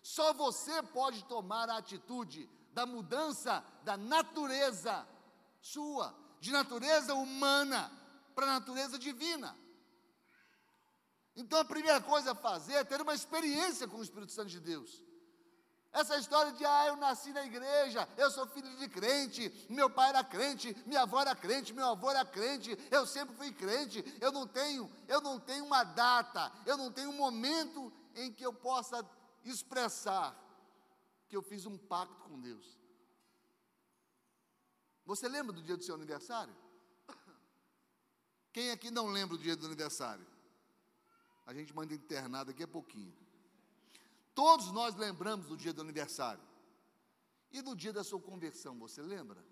Só 0.00 0.32
você 0.32 0.82
pode 0.82 1.24
tomar 1.24 1.68
a 1.68 1.78
atitude 1.78 2.48
da 2.72 2.86
mudança 2.86 3.64
da 3.82 3.96
natureza 3.96 5.06
sua, 5.60 6.14
de 6.38 6.52
natureza 6.52 7.14
humana 7.14 7.90
para 8.34 8.46
natureza 8.46 8.98
divina. 8.98 9.56
Então 11.34 11.58
a 11.58 11.64
primeira 11.64 12.00
coisa 12.00 12.32
a 12.32 12.34
fazer 12.34 12.74
é 12.74 12.84
ter 12.84 13.00
uma 13.00 13.14
experiência 13.14 13.88
com 13.88 13.96
o 13.96 14.02
Espírito 14.02 14.32
Santo 14.32 14.50
de 14.50 14.60
Deus. 14.60 15.02
Essa 15.96 16.18
história 16.18 16.52
de, 16.52 16.62
ah, 16.62 16.88
eu 16.88 16.96
nasci 16.96 17.32
na 17.32 17.42
igreja, 17.46 18.06
eu 18.18 18.30
sou 18.30 18.46
filho 18.46 18.68
de 18.76 18.86
crente, 18.86 19.50
meu 19.66 19.88
pai 19.88 20.10
era 20.10 20.22
crente, 20.22 20.76
minha 20.84 21.00
avó 21.00 21.22
era 21.22 21.34
crente, 21.34 21.72
meu 21.72 21.86
avô 21.86 22.10
era 22.10 22.22
crente, 22.22 22.76
eu 22.90 23.06
sempre 23.06 23.34
fui 23.34 23.50
crente, 23.50 24.04
eu 24.20 24.30
não 24.30 24.46
tenho, 24.46 24.92
eu 25.08 25.22
não 25.22 25.40
tenho 25.40 25.64
uma 25.64 25.84
data, 25.84 26.52
eu 26.66 26.76
não 26.76 26.92
tenho 26.92 27.08
um 27.08 27.16
momento 27.16 27.90
em 28.14 28.30
que 28.30 28.44
eu 28.44 28.52
possa 28.52 29.02
expressar 29.42 30.36
que 31.30 31.34
eu 31.34 31.40
fiz 31.40 31.64
um 31.64 31.78
pacto 31.78 32.22
com 32.24 32.38
Deus. 32.42 32.76
Você 35.06 35.26
lembra 35.30 35.54
do 35.54 35.62
dia 35.62 35.78
do 35.78 35.82
seu 35.82 35.94
aniversário? 35.94 36.54
Quem 38.52 38.70
aqui 38.70 38.90
não 38.90 39.06
lembra 39.06 39.38
do 39.38 39.42
dia 39.42 39.56
do 39.56 39.64
aniversário? 39.64 40.26
A 41.46 41.54
gente 41.54 41.74
manda 41.74 41.94
internar 41.94 42.44
daqui 42.44 42.62
a 42.62 42.68
pouquinho. 42.68 43.16
Todos 44.36 44.70
nós 44.70 44.94
lembramos 44.96 45.46
do 45.46 45.56
dia 45.56 45.72
do 45.72 45.80
aniversário. 45.80 46.44
E 47.50 47.62
do 47.62 47.74
dia 47.74 47.90
da 47.90 48.04
sua 48.04 48.20
conversão, 48.20 48.78
você 48.78 49.00
lembra? 49.00 49.42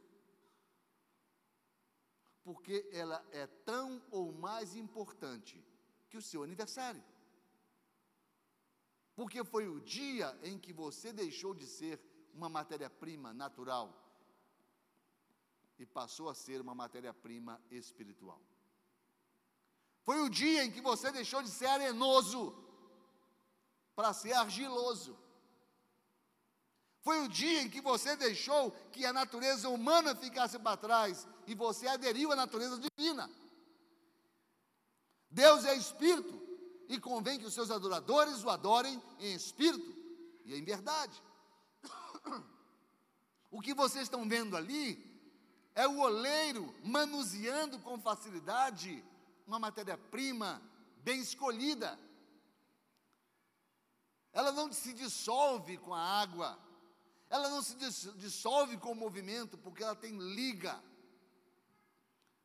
Porque 2.42 2.86
ela 2.92 3.24
é 3.32 3.46
tão 3.46 4.02
ou 4.10 4.30
mais 4.30 4.76
importante 4.76 5.64
que 6.10 6.18
o 6.18 6.22
seu 6.22 6.42
aniversário. 6.42 7.02
Porque 9.16 9.42
foi 9.42 9.66
o 9.68 9.80
dia 9.80 10.38
em 10.42 10.58
que 10.58 10.70
você 10.70 11.14
deixou 11.14 11.54
de 11.54 11.66
ser 11.66 11.98
uma 12.34 12.50
matéria-prima 12.50 13.32
natural 13.32 13.88
e 15.78 15.86
passou 15.86 16.28
a 16.28 16.34
ser 16.34 16.60
uma 16.60 16.74
matéria-prima 16.74 17.58
espiritual. 17.70 18.42
Foi 20.02 20.20
o 20.20 20.28
dia 20.28 20.62
em 20.62 20.70
que 20.70 20.82
você 20.82 21.10
deixou 21.10 21.42
de 21.42 21.48
ser 21.48 21.68
arenoso 21.68 22.63
para 23.94 24.12
ser 24.12 24.32
argiloso. 24.32 25.16
Foi 27.00 27.20
o 27.22 27.28
dia 27.28 27.62
em 27.62 27.68
que 27.68 27.80
você 27.80 28.16
deixou 28.16 28.70
que 28.90 29.04
a 29.04 29.12
natureza 29.12 29.68
humana 29.68 30.14
ficasse 30.14 30.58
para 30.58 30.76
trás 30.76 31.26
e 31.46 31.54
você 31.54 31.86
aderiu 31.86 32.32
à 32.32 32.36
natureza 32.36 32.78
divina. 32.78 33.30
Deus 35.30 35.64
é 35.64 35.74
espírito 35.76 36.40
e 36.88 36.98
convém 36.98 37.38
que 37.38 37.44
os 37.44 37.52
seus 37.52 37.70
adoradores 37.70 38.42
o 38.42 38.50
adorem 38.50 39.02
em 39.18 39.34
espírito 39.34 39.94
e 40.44 40.54
em 40.54 40.64
verdade. 40.64 41.22
O 43.50 43.60
que 43.60 43.72
vocês 43.72 44.04
estão 44.04 44.28
vendo 44.28 44.56
ali 44.56 44.98
é 45.76 45.86
o 45.86 46.00
oleiro 46.00 46.74
manuseando 46.82 47.78
com 47.78 48.00
facilidade 48.00 49.04
uma 49.46 49.60
matéria-prima 49.60 50.60
bem 51.04 51.20
escolhida 51.20 51.96
ela 54.34 54.50
não 54.50 54.70
se 54.72 54.92
dissolve 54.92 55.78
com 55.78 55.94
a 55.94 56.02
água, 56.02 56.58
ela 57.30 57.48
não 57.48 57.62
se 57.62 57.76
dissolve 58.16 58.76
com 58.76 58.90
o 58.90 58.94
movimento, 58.94 59.56
porque 59.56 59.82
ela 59.82 59.94
tem 59.94 60.18
liga. 60.18 60.82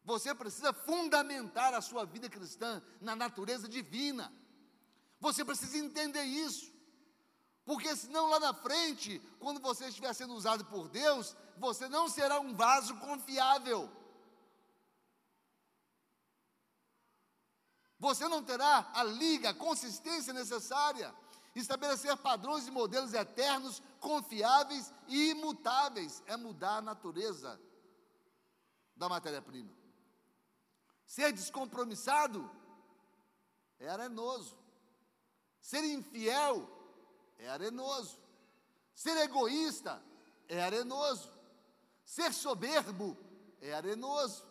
Você 0.05 0.34
precisa 0.34 0.72
fundamentar 0.72 1.74
a 1.74 1.81
sua 1.81 2.05
vida 2.05 2.29
cristã 2.29 2.81
na 3.01 3.15
natureza 3.15 3.67
divina. 3.67 4.31
Você 5.19 5.43
precisa 5.43 5.77
entender 5.77 6.24
isso. 6.24 6.72
Porque 7.65 7.96
senão 7.96 8.29
lá 8.29 8.39
na 8.39 8.53
frente, 8.53 9.19
quando 9.39 9.60
você 9.60 9.88
estiver 9.88 10.13
sendo 10.13 10.34
usado 10.34 10.65
por 10.65 10.88
Deus, 10.89 11.36
você 11.58 11.89
não 11.89 12.08
será 12.08 12.39
um 12.39 12.55
vaso 12.55 12.96
confiável. 12.98 13.91
Você 18.00 18.27
não 18.27 18.43
terá 18.43 18.89
a 18.93 19.03
liga, 19.03 19.50
a 19.50 19.53
consistência 19.53 20.34
necessária 20.34 21.13
estabelecer 21.56 22.15
padrões 22.18 22.68
e 22.68 22.72
modelos 22.72 23.13
eternos, 23.13 23.82
confiáveis 24.00 24.94
e 25.08 25.32
imutáveis, 25.32 26.24
é 26.25 26.38
mudar 26.38 26.77
a 26.77 26.82
natureza 26.82 27.60
da 28.96 29.08
matéria-prima. 29.08 29.72
Ser 31.06 31.32
descompromissado 31.32 32.50
é 33.79 33.88
arenoso. 33.89 34.58
Ser 35.60 35.84
infiel 35.84 36.70
é 37.38 37.50
arenoso. 37.50 38.20
Ser 38.94 39.18
egoísta 39.18 40.03
é 40.48 40.62
arenoso. 40.62 41.32
Ser 42.03 42.34
soberbo 42.34 43.18
é 43.62 43.74
arenoso. 43.74 44.46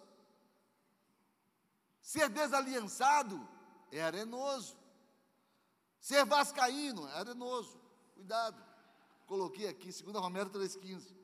Ser 2.01 2.31
desaliançado 2.31 3.47
é 3.93 4.01
arenoso. 4.01 4.78
Ser 6.01 6.25
vascaíno 6.25 7.07
é 7.09 7.13
arenoso. 7.13 7.81
Cuidado. 8.15 8.63
Coloquei 9.27 9.69
aqui, 9.69 9.91
2 9.91 10.17
Romero 10.17 10.51
3,15. 10.51 11.15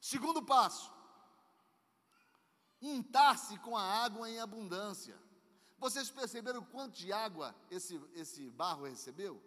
Segundo 0.00 0.42
passo. 0.42 0.92
Untar-se 2.80 3.58
com 3.58 3.76
a 3.76 3.82
água 3.82 4.28
em 4.30 4.38
abundância. 4.38 5.18
Vocês 5.78 6.10
perceberam 6.10 6.62
quanto 6.64 6.96
de 6.96 7.12
água 7.12 7.54
esse, 7.70 8.00
esse 8.14 8.50
barro 8.50 8.84
recebeu? 8.84 9.42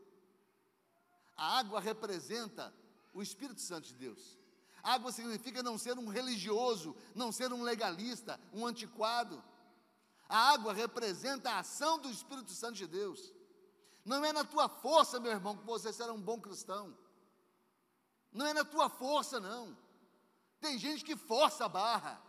A 1.35 1.59
água 1.59 1.79
representa 1.79 2.73
o 3.13 3.21
Espírito 3.21 3.61
Santo 3.61 3.87
de 3.87 3.95
Deus. 3.95 4.37
Água 4.83 5.11
significa 5.11 5.61
não 5.61 5.77
ser 5.77 5.97
um 5.97 6.07
religioso, 6.07 6.95
não 7.13 7.31
ser 7.31 7.53
um 7.53 7.61
legalista, 7.61 8.39
um 8.53 8.65
antiquado. 8.65 9.43
A 10.31 10.53
água 10.53 10.71
representa 10.71 11.51
a 11.51 11.59
ação 11.59 11.99
do 11.99 12.09
Espírito 12.09 12.53
Santo 12.53 12.75
de 12.75 12.87
Deus. 12.87 13.33
Não 14.05 14.23
é 14.23 14.31
na 14.31 14.45
tua 14.45 14.69
força, 14.69 15.19
meu 15.19 15.29
irmão, 15.29 15.57
que 15.57 15.65
você 15.65 15.91
será 15.91 16.13
um 16.13 16.21
bom 16.21 16.39
cristão. 16.39 16.97
Não 18.31 18.45
é 18.47 18.53
na 18.53 18.63
tua 18.63 18.87
força, 18.89 19.41
não. 19.41 19.77
Tem 20.61 20.79
gente 20.79 21.03
que 21.03 21.17
força 21.17 21.65
a 21.65 21.67
barra. 21.67 22.21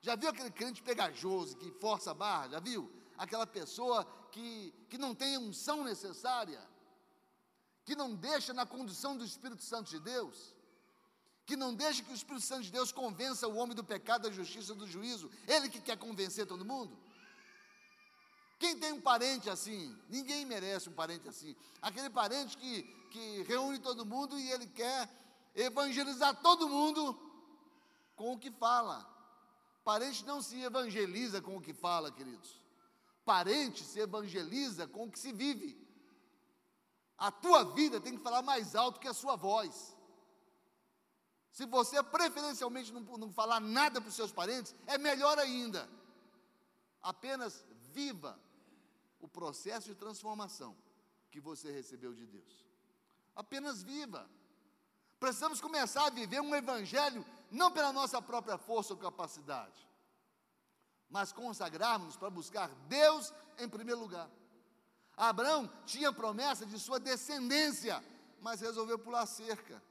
Já 0.00 0.16
viu 0.16 0.28
aquele 0.28 0.50
crente 0.50 0.82
pegajoso 0.82 1.56
que 1.56 1.70
força 1.70 2.10
a 2.10 2.14
barra? 2.14 2.48
Já 2.48 2.58
viu? 2.58 2.92
Aquela 3.16 3.46
pessoa 3.46 4.04
que, 4.32 4.74
que 4.88 4.98
não 4.98 5.14
tem 5.14 5.36
a 5.36 5.38
unção 5.38 5.84
necessária, 5.84 6.60
que 7.84 7.94
não 7.94 8.12
deixa 8.12 8.52
na 8.52 8.66
condução 8.66 9.16
do 9.16 9.24
Espírito 9.24 9.62
Santo 9.62 9.88
de 9.88 10.00
Deus, 10.00 10.52
que 11.44 11.54
não 11.54 11.72
deixa 11.72 12.02
que 12.02 12.10
o 12.10 12.14
Espírito 12.14 12.44
Santo 12.44 12.64
de 12.64 12.72
Deus 12.72 12.90
convença 12.90 13.46
o 13.46 13.54
homem 13.54 13.76
do 13.76 13.84
pecado, 13.84 14.22
da 14.22 14.32
justiça, 14.32 14.74
do 14.74 14.84
juízo. 14.84 15.30
Ele 15.46 15.68
que 15.68 15.80
quer 15.80 15.96
convencer 15.96 16.44
todo 16.44 16.64
mundo. 16.64 17.05
Quem 18.58 18.78
tem 18.78 18.92
um 18.92 19.00
parente 19.00 19.50
assim? 19.50 19.96
Ninguém 20.08 20.44
merece 20.44 20.88
um 20.88 20.92
parente 20.92 21.28
assim. 21.28 21.54
Aquele 21.82 22.08
parente 22.08 22.56
que, 22.56 22.82
que 23.10 23.42
reúne 23.42 23.78
todo 23.78 24.06
mundo 24.06 24.38
e 24.38 24.50
ele 24.50 24.66
quer 24.66 25.08
evangelizar 25.54 26.40
todo 26.40 26.68
mundo 26.68 27.18
com 28.14 28.32
o 28.32 28.38
que 28.38 28.50
fala. 28.50 29.06
Parente 29.84 30.24
não 30.24 30.40
se 30.40 30.60
evangeliza 30.60 31.40
com 31.42 31.56
o 31.56 31.60
que 31.60 31.74
fala, 31.74 32.10
queridos. 32.10 32.60
Parente 33.24 33.84
se 33.84 34.00
evangeliza 34.00 34.86
com 34.86 35.04
o 35.04 35.10
que 35.10 35.18
se 35.18 35.32
vive. 35.32 35.78
A 37.18 37.30
tua 37.30 37.62
vida 37.74 38.00
tem 38.00 38.16
que 38.16 38.22
falar 38.22 38.42
mais 38.42 38.74
alto 38.74 39.00
que 39.00 39.08
a 39.08 39.14
sua 39.14 39.36
voz. 39.36 39.96
Se 41.50 41.66
você 41.66 42.02
preferencialmente 42.02 42.92
não, 42.92 43.00
não 43.00 43.32
falar 43.32 43.60
nada 43.60 44.00
para 44.00 44.08
os 44.08 44.14
seus 44.14 44.32
parentes, 44.32 44.74
é 44.86 44.96
melhor 44.96 45.38
ainda. 45.38 45.88
Apenas 47.02 47.64
viva 47.92 48.38
o 49.26 49.28
processo 49.28 49.88
de 49.88 49.94
transformação 49.94 50.76
que 51.30 51.40
você 51.40 51.70
recebeu 51.70 52.14
de 52.14 52.26
Deus. 52.26 52.64
Apenas 53.34 53.82
viva. 53.82 54.30
Precisamos 55.18 55.60
começar 55.60 56.06
a 56.06 56.10
viver 56.10 56.40
um 56.40 56.54
evangelho 56.54 57.26
não 57.50 57.72
pela 57.72 57.92
nossa 57.92 58.22
própria 58.22 58.56
força 58.56 58.92
ou 58.94 58.98
capacidade, 58.98 59.86
mas 61.10 61.32
consagrarmos 61.32 62.16
para 62.16 62.30
buscar 62.30 62.68
Deus 62.88 63.32
em 63.58 63.68
primeiro 63.68 64.00
lugar. 64.00 64.30
Abraão 65.16 65.70
tinha 65.84 66.12
promessa 66.12 66.64
de 66.64 66.78
sua 66.78 67.00
descendência, 67.00 68.02
mas 68.40 68.60
resolveu 68.60 68.98
pular 68.98 69.26
cerca. 69.26 69.82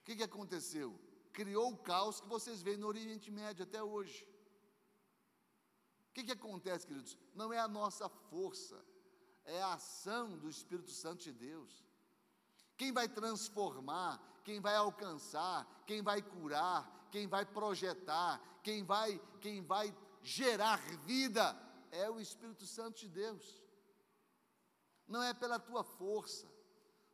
O 0.00 0.04
que, 0.04 0.16
que 0.16 0.22
aconteceu? 0.24 0.98
Criou 1.32 1.72
o 1.72 1.78
caos 1.78 2.20
que 2.20 2.28
vocês 2.28 2.60
veem 2.60 2.76
no 2.76 2.88
Oriente 2.88 3.30
Médio 3.30 3.62
até 3.62 3.82
hoje. 3.82 4.26
O 6.12 6.14
que, 6.14 6.24
que 6.24 6.32
acontece, 6.32 6.86
queridos? 6.86 7.16
Não 7.34 7.54
é 7.54 7.58
a 7.58 7.66
nossa 7.66 8.06
força, 8.06 8.78
é 9.46 9.62
a 9.62 9.72
ação 9.72 10.36
do 10.36 10.46
Espírito 10.46 10.90
Santo 10.90 11.24
de 11.24 11.32
Deus. 11.32 11.82
Quem 12.76 12.92
vai 12.92 13.08
transformar, 13.08 14.20
quem 14.44 14.60
vai 14.60 14.76
alcançar, 14.76 15.66
quem 15.86 16.02
vai 16.02 16.20
curar, 16.20 17.08
quem 17.10 17.26
vai 17.26 17.46
projetar, 17.46 18.38
quem 18.62 18.84
vai, 18.84 19.18
quem 19.40 19.62
vai 19.62 19.96
gerar 20.22 20.76
vida 20.98 21.58
é 21.90 22.10
o 22.10 22.20
Espírito 22.20 22.66
Santo 22.66 23.00
de 23.00 23.08
Deus. 23.08 23.62
Não 25.08 25.22
é 25.22 25.32
pela 25.32 25.58
tua 25.58 25.82
força, 25.82 26.46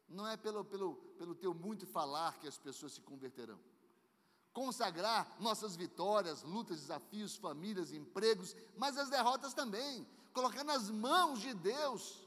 não 0.09 0.27
é 0.27 0.37
pelo, 0.37 0.65
pelo, 0.65 0.97
pelo 1.17 1.37
teu 1.37 1.55
muito 1.55 1.87
falar 1.87 2.37
que 2.41 2.49
as 2.49 2.59
pessoas 2.59 2.95
se 2.95 3.01
converterão. 3.01 3.61
Consagrar 4.59 5.37
nossas 5.39 5.77
vitórias, 5.77 6.43
lutas, 6.43 6.81
desafios, 6.81 7.37
famílias, 7.37 7.93
empregos, 7.93 8.57
mas 8.77 8.99
as 8.99 9.09
derrotas 9.09 9.55
também. 9.55 10.05
Colocar 10.33 10.65
nas 10.65 10.91
mãos 10.91 11.41
de 11.41 11.55
Deus. 11.55 12.27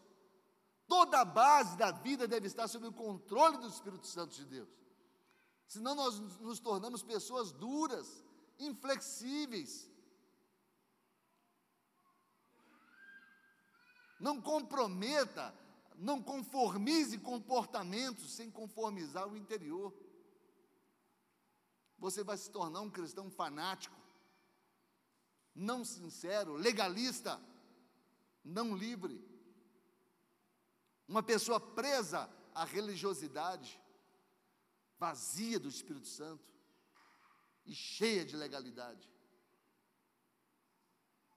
Toda 0.87 1.19
a 1.19 1.25
base 1.25 1.75
da 1.75 1.91
vida 1.91 2.25
deve 2.29 2.47
estar 2.47 2.69
sob 2.69 2.87
o 2.87 2.93
controle 2.93 3.57
do 3.57 3.67
Espírito 3.67 4.07
Santo 4.07 4.33
de 4.33 4.45
Deus. 4.45 4.69
Senão 5.67 5.93
nós 5.93 6.19
nos 6.39 6.59
tornamos 6.59 7.03
pessoas 7.03 7.51
duras, 7.51 8.23
inflexíveis. 8.59 9.89
Não 14.21 14.41
comprometa 14.41 15.53
não 16.01 16.19
conformize 16.19 17.17
comportamentos 17.19 18.31
sem 18.31 18.49
conformizar 18.49 19.27
o 19.27 19.37
interior. 19.37 19.93
Você 22.01 22.23
vai 22.23 22.35
se 22.35 22.49
tornar 22.49 22.81
um 22.81 22.89
cristão 22.89 23.29
fanático, 23.29 23.95
não 25.53 25.85
sincero, 25.85 26.55
legalista, 26.55 27.39
não 28.43 28.75
livre. 28.75 29.23
Uma 31.07 31.21
pessoa 31.21 31.59
presa 31.59 32.27
à 32.55 32.65
religiosidade, 32.65 33.79
vazia 34.97 35.59
do 35.59 35.69
Espírito 35.69 36.07
Santo 36.07 36.43
e 37.65 37.75
cheia 37.75 38.25
de 38.25 38.35
legalidade. 38.35 39.07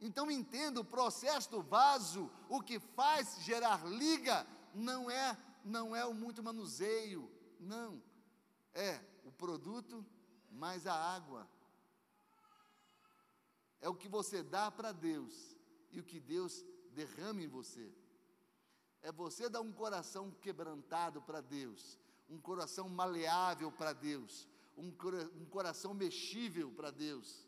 Então 0.01 0.31
entenda 0.31 0.81
o 0.81 0.85
processo 0.85 1.51
do 1.51 1.63
vaso, 1.63 2.31
o 2.49 2.63
que 2.63 2.81
faz 2.81 3.39
gerar 3.43 3.87
liga, 3.87 4.47
não 4.75 5.11
é 5.11 5.39
não 5.63 5.95
é 5.95 6.05
o 6.05 6.15
muito 6.15 6.43
manuseio, 6.43 7.31
não. 7.59 8.03
É 8.75 9.01
o 9.25 9.33
produto 9.33 10.05
mais 10.55 10.87
a 10.87 10.95
água. 10.95 11.49
É 13.81 13.89
o 13.89 13.95
que 13.95 14.09
você 14.09 14.43
dá 14.43 14.71
para 14.71 14.93
Deus 14.93 15.57
e 15.91 16.01
o 16.01 16.05
que 16.05 16.19
Deus 16.19 16.65
derrama 16.93 17.43
em 17.43 17.49
você. 17.49 17.93
É 19.03 19.13
você 19.13 19.49
dar 19.49 19.61
um 19.61 19.73
coração 19.73 20.31
quebrantado 20.31 21.21
para 21.21 21.41
Deus, 21.41 21.99
um 22.29 22.41
coração 22.41 22.89
maleável 22.89 23.71
para 23.71 23.93
Deus, 23.93 24.49
um, 24.77 24.89
um 25.39 25.45
coração 25.45 25.93
mexível 25.93 26.71
para 26.73 26.91
Deus 26.91 27.47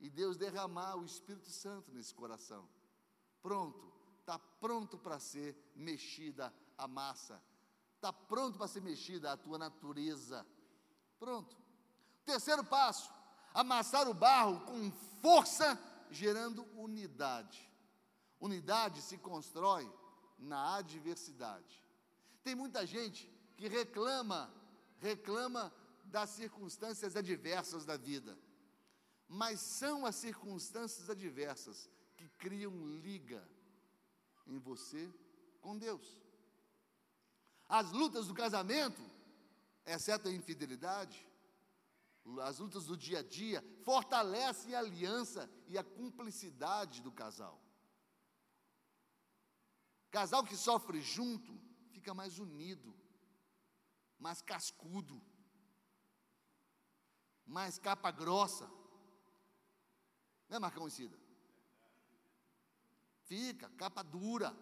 e 0.00 0.10
Deus 0.10 0.36
derramar 0.36 0.96
o 0.96 1.04
Espírito 1.04 1.48
Santo 1.50 1.92
nesse 1.92 2.12
coração. 2.12 2.68
Pronto, 3.40 3.92
está 4.20 4.38
pronto 4.38 4.98
para 4.98 5.20
ser 5.20 5.56
mexida 5.76 6.52
a 6.76 6.88
massa, 6.88 7.40
está 7.94 8.12
pronto 8.12 8.58
para 8.58 8.66
ser 8.66 8.82
mexida 8.82 9.30
a 9.30 9.36
tua 9.36 9.58
natureza. 9.58 10.44
Pronto. 11.18 11.63
Terceiro 12.24 12.64
passo: 12.64 13.10
amassar 13.52 14.08
o 14.08 14.14
barro 14.14 14.60
com 14.60 14.90
força, 15.20 15.78
gerando 16.10 16.64
unidade. 16.76 17.70
Unidade 18.40 19.00
se 19.02 19.16
constrói 19.18 19.90
na 20.38 20.76
adversidade. 20.76 21.82
Tem 22.42 22.54
muita 22.54 22.86
gente 22.86 23.30
que 23.56 23.68
reclama, 23.68 24.52
reclama 24.98 25.72
das 26.04 26.30
circunstâncias 26.30 27.16
adversas 27.16 27.84
da 27.84 27.96
vida 27.96 28.36
mas 29.28 29.60
são 29.60 30.06
as 30.06 30.16
circunstâncias 30.16 31.08
adversas 31.08 31.90
que 32.16 32.28
criam 32.38 32.72
liga 32.98 33.46
em 34.46 34.58
você 34.58 35.12
com 35.60 35.76
Deus. 35.76 36.22
As 37.68 37.90
lutas 37.90 38.28
do 38.28 38.34
casamento, 38.34 39.02
exceto 39.86 40.28
a 40.28 40.32
infidelidade, 40.32 41.26
as 42.42 42.58
lutas 42.58 42.86
do 42.86 42.96
dia 42.96 43.18
a 43.18 43.22
dia, 43.22 43.62
fortalecem 43.82 44.74
a 44.74 44.78
aliança 44.78 45.50
e 45.68 45.76
a 45.76 45.84
cumplicidade 45.84 47.02
do 47.02 47.12
casal. 47.12 47.62
Casal 50.10 50.44
que 50.44 50.56
sofre 50.56 51.00
junto 51.00 51.60
fica 51.90 52.14
mais 52.14 52.38
unido, 52.38 52.96
mais 54.18 54.40
cascudo, 54.40 55.20
mais 57.44 57.78
capa 57.78 58.10
grossa. 58.10 58.70
Né, 60.48 60.58
Marcão 60.58 60.88
Cida? 60.88 61.18
Fica, 63.24 63.68
capa 63.70 64.02
dura. 64.02 64.56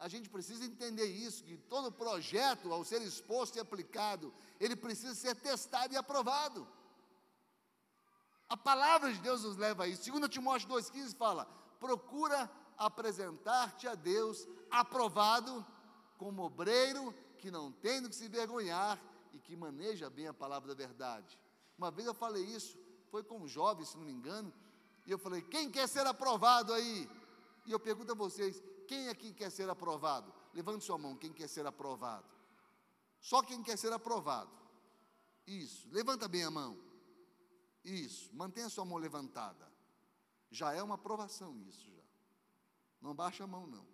A 0.00 0.08
gente 0.08 0.30
precisa 0.30 0.64
entender 0.64 1.04
isso, 1.04 1.44
que 1.44 1.58
todo 1.58 1.92
projeto, 1.92 2.72
ao 2.72 2.82
ser 2.82 3.02
exposto 3.02 3.56
e 3.56 3.60
aplicado, 3.60 4.32
ele 4.58 4.74
precisa 4.74 5.14
ser 5.14 5.34
testado 5.36 5.92
e 5.92 5.96
aprovado. 5.96 6.66
A 8.48 8.56
palavra 8.56 9.12
de 9.12 9.20
Deus 9.20 9.44
nos 9.44 9.58
leva 9.58 9.84
a 9.84 9.86
isso. 9.86 10.10
2 10.10 10.28
Timóteo 10.30 10.68
2,15 10.70 11.14
fala: 11.14 11.44
procura 11.78 12.50
apresentar-te 12.78 13.86
a 13.86 13.94
Deus 13.94 14.48
aprovado 14.70 15.64
como 16.16 16.44
obreiro 16.44 17.14
que 17.38 17.50
não 17.50 17.70
tem 17.70 18.00
do 18.00 18.08
que 18.08 18.16
se 18.16 18.26
vergonhar 18.26 18.98
e 19.34 19.38
que 19.38 19.54
maneja 19.54 20.08
bem 20.08 20.26
a 20.26 20.34
palavra 20.34 20.68
da 20.68 20.74
verdade. 20.74 21.38
Uma 21.76 21.90
vez 21.90 22.06
eu 22.06 22.14
falei 22.14 22.42
isso, 22.42 22.78
foi 23.10 23.22
com 23.22 23.38
um 23.40 23.46
jovem, 23.46 23.84
se 23.84 23.98
não 23.98 24.04
me 24.04 24.12
engano, 24.12 24.50
e 25.06 25.10
eu 25.10 25.18
falei: 25.18 25.42
quem 25.42 25.70
quer 25.70 25.86
ser 25.86 26.06
aprovado 26.06 26.72
aí? 26.72 27.08
E 27.66 27.72
eu 27.72 27.78
pergunto 27.78 28.12
a 28.12 28.14
vocês: 28.14 28.62
quem 28.90 29.08
aqui 29.08 29.32
quer 29.32 29.50
ser 29.52 29.70
aprovado? 29.70 30.34
Levante 30.52 30.84
sua 30.84 30.98
mão, 30.98 31.16
quem 31.16 31.32
quer 31.32 31.48
ser 31.48 31.64
aprovado? 31.64 32.28
Só 33.20 33.40
quem 33.40 33.62
quer 33.62 33.78
ser 33.78 33.92
aprovado. 33.92 34.50
Isso, 35.46 35.88
levanta 35.92 36.26
bem 36.26 36.42
a 36.42 36.50
mão. 36.50 36.76
Isso, 37.84 38.34
mantenha 38.34 38.68
sua 38.68 38.84
mão 38.84 38.98
levantada. 38.98 39.70
Já 40.50 40.72
é 40.72 40.82
uma 40.82 40.96
aprovação 40.96 41.56
isso 41.68 41.88
já. 41.88 42.02
Não 43.00 43.14
baixa 43.14 43.44
a 43.44 43.46
mão 43.46 43.64
não. 43.64 43.86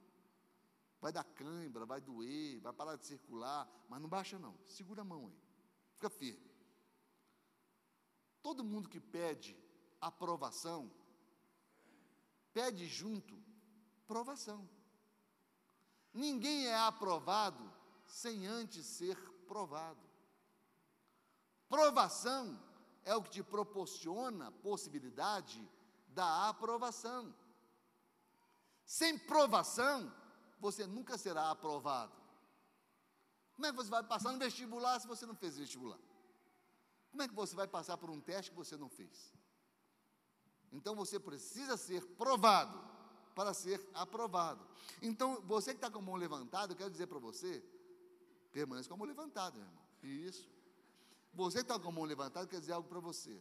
Vai 0.98 1.12
dar 1.12 1.24
cãibra, 1.24 1.84
vai 1.84 2.00
doer, 2.00 2.58
vai 2.60 2.72
parar 2.72 2.96
de 2.96 3.04
circular, 3.04 3.68
mas 3.90 4.00
não 4.00 4.08
baixa 4.08 4.38
não. 4.38 4.56
Segura 4.64 5.02
a 5.02 5.04
mão 5.04 5.28
aí. 5.28 5.38
Fica 5.92 6.08
firme. 6.08 6.50
Todo 8.42 8.64
mundo 8.64 8.88
que 8.88 8.98
pede 8.98 9.54
aprovação, 10.00 10.90
pede 12.54 12.86
junto 12.86 13.38
provação. 14.06 14.66
Ninguém 16.16 16.66
é 16.66 16.74
aprovado 16.74 17.70
sem 18.06 18.46
antes 18.46 18.86
ser 18.86 19.14
provado. 19.46 20.00
Provação 21.68 22.58
é 23.04 23.14
o 23.14 23.22
que 23.22 23.28
te 23.28 23.42
proporciona 23.42 24.50
possibilidade 24.50 25.62
da 26.08 26.48
aprovação. 26.48 27.34
Sem 28.86 29.18
provação, 29.18 30.10
você 30.58 30.86
nunca 30.86 31.18
será 31.18 31.50
aprovado. 31.50 32.16
Como 33.52 33.66
é 33.66 33.70
que 33.70 33.76
você 33.76 33.90
vai 33.90 34.02
passar 34.02 34.32
no 34.32 34.38
vestibular 34.38 34.98
se 34.98 35.06
você 35.06 35.26
não 35.26 35.36
fez 35.36 35.58
vestibular? 35.58 36.00
Como 37.10 37.22
é 37.22 37.28
que 37.28 37.34
você 37.34 37.54
vai 37.54 37.68
passar 37.68 37.98
por 37.98 38.08
um 38.08 38.22
teste 38.22 38.52
que 38.52 38.56
você 38.56 38.74
não 38.78 38.88
fez? 38.88 39.34
Então 40.72 40.96
você 40.96 41.20
precisa 41.20 41.76
ser 41.76 42.06
provado 42.16 42.95
para 43.36 43.52
ser 43.52 43.86
aprovado. 43.92 44.66
Então, 45.02 45.42
você 45.42 45.72
que 45.72 45.76
está 45.76 45.90
com 45.90 45.98
a 45.98 46.02
mão 46.02 46.16
levantada, 46.16 46.72
eu 46.72 46.76
quero 46.76 46.90
dizer 46.90 47.06
para 47.06 47.18
você, 47.18 47.62
permaneça 48.50 48.88
com 48.88 48.94
a 48.94 48.96
mão 48.96 49.06
levantada, 49.06 49.58
meu 49.58 49.66
irmão. 49.66 49.84
Isso. 50.02 50.48
Você 51.34 51.58
que 51.58 51.64
está 51.64 51.78
com 51.78 51.88
a 51.88 51.92
mão 51.92 52.04
levantada, 52.04 52.46
eu 52.46 52.48
quero 52.48 52.62
dizer 52.62 52.72
algo 52.72 52.88
para 52.88 52.98
você. 52.98 53.38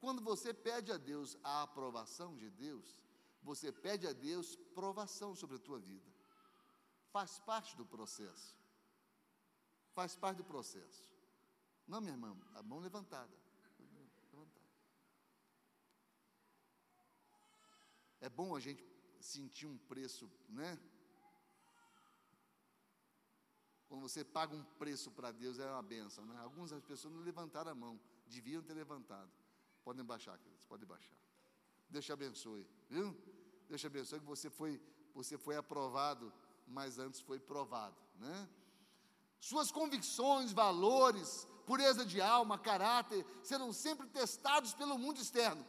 Quando 0.00 0.20
você 0.20 0.52
pede 0.52 0.90
a 0.90 0.96
Deus 0.96 1.38
a 1.44 1.62
aprovação 1.62 2.36
de 2.36 2.50
Deus, 2.50 3.00
você 3.40 3.70
pede 3.70 4.04
a 4.04 4.12
Deus 4.12 4.56
provação 4.74 5.32
sobre 5.36 5.56
a 5.56 5.60
tua 5.60 5.78
vida. 5.78 6.10
Faz 7.12 7.38
parte 7.38 7.76
do 7.76 7.86
processo. 7.86 8.56
Faz 9.92 10.16
parte 10.16 10.38
do 10.38 10.44
processo. 10.44 11.08
Não, 11.86 12.00
minha 12.00 12.14
irmã, 12.14 12.36
a 12.56 12.62
mão 12.64 12.80
levantada. 12.80 13.32
levantada. 13.78 14.60
É 18.20 18.28
bom 18.28 18.56
a 18.56 18.58
gente 18.58 18.93
sentir 19.24 19.66
um 19.66 19.78
preço, 19.78 20.30
né? 20.48 20.78
Quando 23.88 24.02
você 24.02 24.22
paga 24.24 24.54
um 24.54 24.64
preço 24.82 25.10
para 25.10 25.32
Deus, 25.32 25.58
é 25.58 25.70
uma 25.70 25.82
benção, 25.82 26.26
né? 26.26 26.36
Algumas 26.40 26.72
pessoas 26.82 27.14
não 27.14 27.22
levantaram 27.22 27.70
a 27.70 27.74
mão, 27.74 27.98
deviam 28.26 28.62
ter 28.62 28.74
levantado. 28.74 29.30
Podem 29.82 30.04
baixar, 30.04 30.36
queridos, 30.38 30.64
podem 30.66 30.86
baixar. 30.86 31.16
Deus 31.88 32.04
te 32.04 32.12
abençoe, 32.12 32.66
viu? 32.88 33.16
Deus 33.68 33.80
te 33.80 33.86
abençoe 33.86 34.20
que 34.20 34.26
você 34.26 34.50
foi, 34.50 34.80
você 35.14 35.38
foi 35.38 35.56
aprovado, 35.56 36.32
mas 36.66 36.98
antes 36.98 37.20
foi 37.20 37.38
provado, 37.40 37.96
né? 38.16 38.48
Suas 39.40 39.70
convicções, 39.70 40.52
valores, 40.52 41.46
pureza 41.66 42.04
de 42.04 42.20
alma, 42.20 42.58
caráter, 42.58 43.24
serão 43.42 43.72
sempre 43.72 44.06
testados 44.08 44.74
pelo 44.74 44.98
mundo 44.98 45.18
externo, 45.18 45.64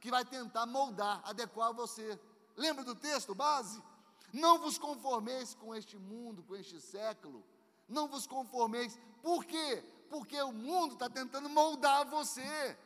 que 0.00 0.10
vai 0.10 0.24
tentar 0.24 0.66
moldar, 0.66 1.22
adequar 1.24 1.72
você. 1.72 2.18
Lembra 2.58 2.82
do 2.84 2.94
texto 2.94 3.34
base? 3.34 3.80
Não 4.32 4.58
vos 4.58 4.76
conformeis 4.76 5.54
com 5.54 5.74
este 5.74 5.96
mundo, 5.96 6.42
com 6.42 6.56
este 6.56 6.80
século. 6.80 7.44
Não 7.88 8.08
vos 8.08 8.26
conformeis. 8.26 8.98
Por 9.22 9.44
quê? 9.44 9.82
Porque 10.10 10.40
o 10.42 10.52
mundo 10.52 10.94
está 10.94 11.08
tentando 11.08 11.48
moldar 11.48 12.04
você. 12.06 12.76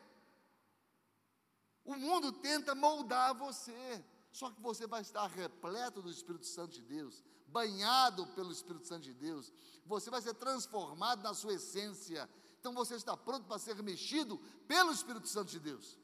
O 1.84 1.96
mundo 1.96 2.32
tenta 2.32 2.74
moldar 2.74 3.34
você. 3.34 4.04
Só 4.30 4.50
que 4.50 4.60
você 4.60 4.86
vai 4.86 5.00
estar 5.00 5.26
repleto 5.26 6.02
do 6.02 6.10
Espírito 6.10 6.46
Santo 6.46 6.74
de 6.74 6.82
Deus, 6.82 7.24
banhado 7.48 8.26
pelo 8.28 8.52
Espírito 8.52 8.86
Santo 8.86 9.02
de 9.02 9.14
Deus. 9.14 9.52
Você 9.86 10.10
vai 10.10 10.20
ser 10.20 10.34
transformado 10.34 11.22
na 11.22 11.34
sua 11.34 11.54
essência. 11.54 12.28
Então 12.60 12.74
você 12.74 12.94
está 12.94 13.16
pronto 13.16 13.46
para 13.46 13.58
ser 13.58 13.82
mexido 13.82 14.38
pelo 14.68 14.92
Espírito 14.92 15.28
Santo 15.28 15.50
de 15.50 15.58
Deus. 15.58 15.98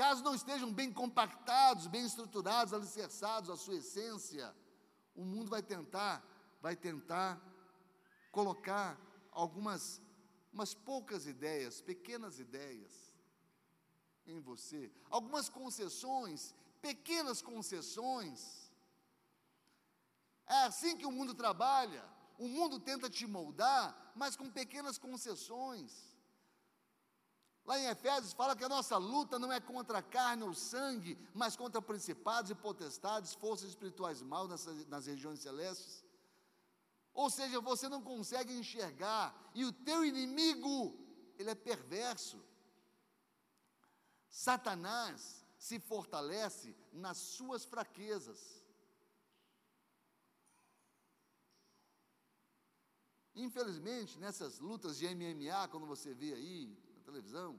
Caso 0.00 0.24
não 0.24 0.34
estejam 0.34 0.72
bem 0.72 0.90
compactados, 0.90 1.86
bem 1.86 2.06
estruturados, 2.06 2.72
alicerçados 2.72 3.50
a 3.50 3.56
sua 3.62 3.74
essência, 3.74 4.56
o 5.14 5.22
mundo 5.22 5.50
vai 5.50 5.62
tentar, 5.62 6.24
vai 6.58 6.74
tentar 6.74 7.38
colocar 8.32 8.98
algumas 9.30 10.00
umas 10.50 10.72
poucas 10.72 11.26
ideias, 11.26 11.82
pequenas 11.82 12.38
ideias 12.38 13.14
em 14.26 14.40
você. 14.40 14.90
Algumas 15.10 15.50
concessões, 15.50 16.54
pequenas 16.80 17.42
concessões. 17.42 18.72
É 20.46 20.62
assim 20.62 20.96
que 20.96 21.04
o 21.04 21.12
mundo 21.12 21.34
trabalha. 21.34 22.02
O 22.38 22.48
mundo 22.48 22.80
tenta 22.80 23.10
te 23.10 23.26
moldar, 23.26 24.12
mas 24.16 24.34
com 24.34 24.48
pequenas 24.48 24.96
concessões. 24.96 26.09
Lá 27.70 27.78
em 27.78 27.86
Efésios 27.86 28.32
fala 28.32 28.56
que 28.56 28.64
a 28.64 28.68
nossa 28.68 28.96
luta 28.96 29.38
não 29.38 29.52
é 29.52 29.60
contra 29.60 29.98
a 29.98 30.02
carne 30.02 30.42
ou 30.42 30.52
sangue, 30.52 31.16
mas 31.32 31.54
contra 31.54 31.80
principados 31.80 32.50
e 32.50 32.54
potestades, 32.56 33.32
forças 33.32 33.68
espirituais 33.68 34.20
mal 34.22 34.48
nas, 34.48 34.66
nas 34.88 35.06
regiões 35.06 35.38
celestes. 35.38 36.04
Ou 37.14 37.30
seja, 37.30 37.60
você 37.60 37.88
não 37.88 38.02
consegue 38.02 38.52
enxergar, 38.52 39.52
e 39.54 39.64
o 39.64 39.72
teu 39.72 40.04
inimigo, 40.04 40.98
ele 41.38 41.50
é 41.50 41.54
perverso. 41.54 42.44
Satanás 44.28 45.46
se 45.56 45.78
fortalece 45.78 46.76
nas 46.92 47.18
suas 47.18 47.64
fraquezas. 47.64 48.66
Infelizmente, 53.32 54.18
nessas 54.18 54.58
lutas 54.58 54.98
de 54.98 55.06
MMA, 55.14 55.68
quando 55.68 55.86
você 55.86 56.12
vê 56.12 56.34
aí 56.34 56.89
televisão, 57.10 57.58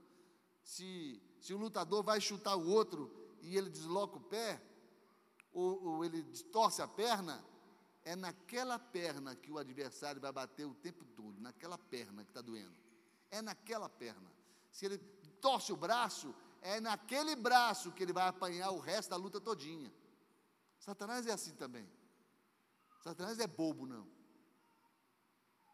se, 0.63 1.21
se 1.39 1.53
um 1.53 1.57
lutador 1.57 2.03
vai 2.03 2.21
chutar 2.21 2.55
o 2.55 2.69
outro 2.69 3.11
e 3.41 3.57
ele 3.57 3.69
desloca 3.69 4.17
o 4.17 4.21
pé, 4.21 4.61
ou, 5.51 5.83
ou 5.83 6.05
ele 6.05 6.23
torce 6.51 6.81
a 6.81 6.87
perna, 6.87 7.43
é 8.03 8.15
naquela 8.15 8.79
perna 8.79 9.35
que 9.35 9.51
o 9.51 9.57
adversário 9.57 10.21
vai 10.21 10.31
bater 10.31 10.65
o 10.65 10.73
tempo 10.73 11.05
todo, 11.05 11.39
naquela 11.41 11.77
perna 11.77 12.23
que 12.23 12.29
está 12.29 12.41
doendo. 12.41 12.75
É 13.29 13.41
naquela 13.41 13.89
perna. 13.89 14.31
Se 14.71 14.85
ele 14.85 14.97
torce 15.41 15.71
o 15.71 15.77
braço, 15.77 16.33
é 16.61 16.79
naquele 16.79 17.35
braço 17.35 17.91
que 17.91 18.01
ele 18.01 18.13
vai 18.13 18.27
apanhar 18.27 18.71
o 18.71 18.79
resto 18.79 19.09
da 19.09 19.15
luta 19.15 19.39
todinha. 19.41 19.93
Satanás 20.79 21.27
é 21.27 21.31
assim 21.31 21.53
também. 21.55 21.87
Satanás 23.03 23.39
é 23.39 23.47
bobo, 23.47 23.85
não. 23.85 24.07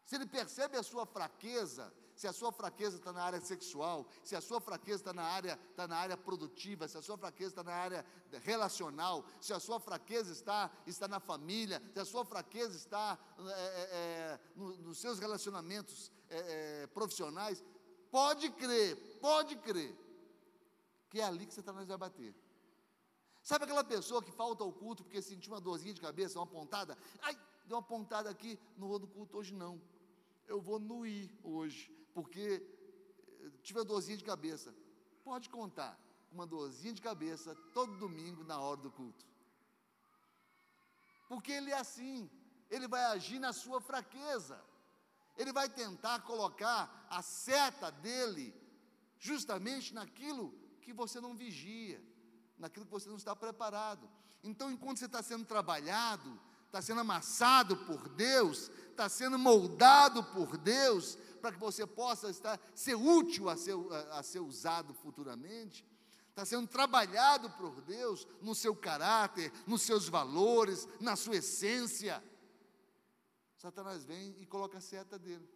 Se 0.04 0.16
ele 0.16 0.26
percebe 0.26 0.76
a 0.76 0.82
sua 0.82 1.06
fraqueza, 1.06 1.92
se 2.18 2.26
a 2.26 2.32
sua 2.32 2.50
fraqueza 2.50 2.96
está 2.96 3.12
na 3.12 3.22
área 3.22 3.40
sexual, 3.40 4.04
se 4.24 4.34
a 4.34 4.40
sua 4.40 4.60
fraqueza 4.60 5.02
está 5.02 5.12
na 5.12 5.22
área, 5.22 5.56
está 5.70 5.86
na 5.86 5.96
área 5.96 6.16
produtiva, 6.16 6.88
se 6.88 6.98
a 6.98 7.02
sua 7.02 7.16
fraqueza 7.16 7.50
está 7.52 7.62
na 7.62 7.72
área 7.72 8.04
relacional, 8.42 9.24
se 9.40 9.52
a 9.52 9.60
sua 9.60 9.78
fraqueza 9.78 10.32
está, 10.32 10.68
está 10.84 11.06
na 11.06 11.20
família, 11.20 11.80
se 11.92 12.00
a 12.00 12.04
sua 12.04 12.24
fraqueza 12.24 12.76
está 12.76 13.16
é, 13.38 13.42
é, 13.42 13.88
é 13.92 14.40
no, 14.56 14.76
nos 14.78 14.98
seus 14.98 15.20
relacionamentos 15.20 16.10
é, 16.28 16.38
é, 16.82 16.86
profissionais, 16.88 17.62
pode 18.10 18.50
crer, 18.50 18.96
pode 19.20 19.54
crer 19.54 19.96
que 21.08 21.20
é 21.20 21.24
ali 21.24 21.46
que 21.46 21.54
Satanás 21.54 21.86
vai 21.86 21.96
bater. 21.96 22.34
Sabe 23.44 23.64
aquela 23.64 23.84
pessoa 23.84 24.20
que 24.20 24.32
falta 24.32 24.64
ao 24.64 24.72
culto 24.72 25.04
porque 25.04 25.22
sentiu 25.22 25.52
uma 25.52 25.60
dorzinha 25.60 25.94
de 25.94 26.00
cabeça, 26.00 26.40
uma 26.40 26.48
pontada? 26.48 26.98
Ai, 27.22 27.38
deu 27.64 27.76
uma 27.76 27.82
pontada 27.82 28.28
aqui, 28.28 28.58
não 28.76 28.88
vou 28.88 28.98
no 28.98 29.06
culto 29.06 29.38
hoje 29.38 29.54
não. 29.54 29.80
Eu 30.48 30.60
vou 30.60 30.80
no 30.80 31.06
ir 31.06 31.30
hoje, 31.44 31.96
porque 32.18 32.46
eh, 32.50 33.50
tive 33.62 33.78
uma 33.78 33.84
dorzinha 33.84 34.18
de 34.18 34.24
cabeça. 34.24 34.74
Pode 35.22 35.48
contar, 35.48 35.96
uma 36.32 36.44
dorzinha 36.44 36.92
de 36.92 37.00
cabeça 37.00 37.54
todo 37.72 37.96
domingo 37.96 38.42
na 38.42 38.58
hora 38.58 38.80
do 38.80 38.90
culto. 38.90 39.24
Porque 41.28 41.52
ele 41.52 41.70
é 41.70 41.78
assim, 41.78 42.28
ele 42.68 42.88
vai 42.88 43.04
agir 43.04 43.38
na 43.38 43.52
sua 43.52 43.80
fraqueza. 43.80 44.60
Ele 45.36 45.52
vai 45.52 45.68
tentar 45.68 46.22
colocar 46.22 47.06
a 47.08 47.22
seta 47.22 47.88
dele 47.92 48.52
justamente 49.16 49.94
naquilo 49.94 50.52
que 50.82 50.92
você 50.92 51.20
não 51.20 51.36
vigia, 51.36 52.02
naquilo 52.58 52.84
que 52.84 52.90
você 52.90 53.08
não 53.08 53.16
está 53.16 53.36
preparado. 53.36 54.10
Então, 54.42 54.72
enquanto 54.72 54.98
você 54.98 55.06
está 55.06 55.22
sendo 55.22 55.44
trabalhado, 55.44 56.36
está 56.66 56.82
sendo 56.82 57.00
amassado 57.00 57.76
por 57.76 58.08
Deus, 58.08 58.68
está 58.90 59.08
sendo 59.08 59.38
moldado 59.38 60.24
por 60.24 60.56
Deus, 60.56 61.16
para 61.38 61.52
que 61.52 61.58
você 61.58 61.86
possa 61.86 62.30
estar, 62.30 62.60
ser 62.74 62.94
útil 62.94 63.48
a 63.48 63.56
ser, 63.56 63.74
a, 63.74 64.18
a 64.18 64.22
ser 64.22 64.40
usado 64.40 64.92
futuramente, 64.94 65.84
está 66.28 66.44
sendo 66.44 66.68
trabalhado 66.68 67.50
por 67.50 67.80
Deus 67.82 68.26
no 68.40 68.54
seu 68.54 68.74
caráter, 68.74 69.52
nos 69.66 69.82
seus 69.82 70.08
valores, 70.08 70.86
na 71.00 71.16
sua 71.16 71.36
essência. 71.36 72.22
Satanás 73.56 74.04
vem 74.04 74.36
e 74.38 74.46
coloca 74.46 74.78
a 74.78 74.80
seta 74.80 75.18
dele. 75.18 75.48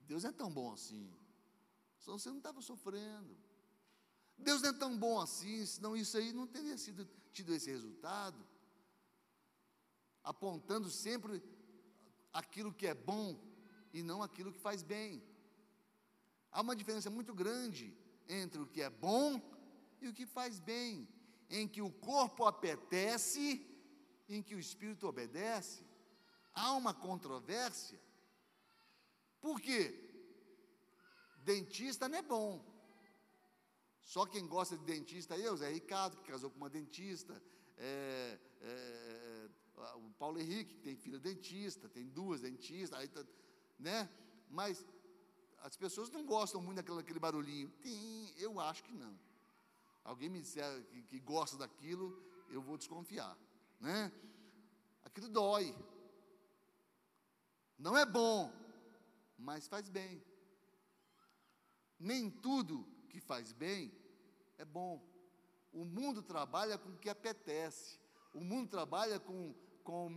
Deus 0.00 0.24
é 0.24 0.32
tão 0.32 0.52
bom 0.52 0.72
assim. 0.72 1.10
Senão 1.98 2.18
você 2.18 2.28
não 2.28 2.38
estava 2.38 2.60
sofrendo. 2.60 3.36
Deus 4.38 4.60
não 4.60 4.70
é 4.70 4.72
tão 4.72 4.96
bom 4.96 5.18
assim, 5.18 5.64
senão 5.64 5.96
isso 5.96 6.16
aí 6.16 6.32
não 6.32 6.46
teria 6.46 6.76
sido 6.76 7.08
tido 7.32 7.54
esse 7.54 7.70
resultado. 7.70 8.46
Apontando 10.22 10.90
sempre 10.90 11.42
aquilo 12.32 12.72
que 12.72 12.86
é 12.86 12.94
bom 12.94 13.40
e 13.92 14.02
não 14.02 14.22
aquilo 14.22 14.52
que 14.52 14.58
faz 14.58 14.82
bem. 14.82 15.22
Há 16.50 16.60
uma 16.60 16.76
diferença 16.76 17.10
muito 17.10 17.34
grande 17.34 17.94
entre 18.28 18.60
o 18.60 18.66
que 18.66 18.82
é 18.82 18.90
bom 18.90 19.40
e 20.00 20.08
o 20.08 20.12
que 20.12 20.26
faz 20.26 20.58
bem, 20.58 21.08
em 21.48 21.66
que 21.68 21.82
o 21.82 21.90
corpo 21.90 22.44
apetece, 22.44 23.64
em 24.28 24.42
que 24.42 24.54
o 24.54 24.58
espírito 24.58 25.06
obedece. 25.06 25.84
Há 26.52 26.72
uma 26.72 26.94
controvérsia. 26.94 28.00
Por 29.40 29.60
quê? 29.60 30.02
Dentista 31.44 32.08
não 32.08 32.18
é 32.18 32.22
bom. 32.22 32.64
Só 34.02 34.24
quem 34.24 34.46
gosta 34.46 34.76
de 34.76 34.84
dentista 34.84 35.36
é 35.36 35.50
o 35.50 35.56
Zé 35.56 35.68
Ricardo, 35.68 36.16
que 36.16 36.30
casou 36.30 36.50
com 36.50 36.56
uma 36.56 36.70
dentista, 36.70 37.42
é, 37.76 38.38
é, 38.62 39.48
é, 39.76 39.94
o 39.96 40.10
Paulo 40.18 40.38
Henrique, 40.38 40.74
que 40.74 40.80
tem 40.80 40.96
filha 40.96 41.18
dentista, 41.18 41.88
tem 41.88 42.06
duas 42.06 42.40
dentistas, 42.40 42.98
aí 42.98 43.08
tá, 43.08 43.24
né? 43.78 44.08
Mas 44.48 44.84
as 45.58 45.76
pessoas 45.76 46.10
não 46.10 46.24
gostam 46.24 46.60
muito 46.60 46.82
daquele, 46.94 47.18
barulhinho. 47.18 47.70
Tem, 47.82 48.32
eu 48.38 48.60
acho 48.60 48.84
que 48.84 48.92
não. 48.92 49.18
Alguém 50.04 50.28
me 50.28 50.40
disser 50.40 50.84
que, 50.84 51.02
que 51.02 51.18
gosta 51.18 51.56
daquilo, 51.56 52.22
eu 52.50 52.62
vou 52.62 52.78
desconfiar, 52.78 53.36
né? 53.80 54.12
Aquilo 55.04 55.28
dói. 55.28 55.74
Não 57.78 57.96
é 57.96 58.06
bom, 58.06 58.52
mas 59.36 59.66
faz 59.66 59.88
bem. 59.88 60.22
Nem 61.98 62.30
tudo 62.30 62.86
que 63.08 63.20
faz 63.20 63.52
bem 63.52 63.92
é 64.58 64.64
bom. 64.64 65.02
O 65.72 65.84
mundo 65.84 66.22
trabalha 66.22 66.78
com 66.78 66.90
o 66.90 66.96
que 66.98 67.08
apetece. 67.08 67.98
O 68.32 68.40
mundo 68.40 68.70
trabalha 68.70 69.18
com, 69.18 69.54
com 69.82 70.10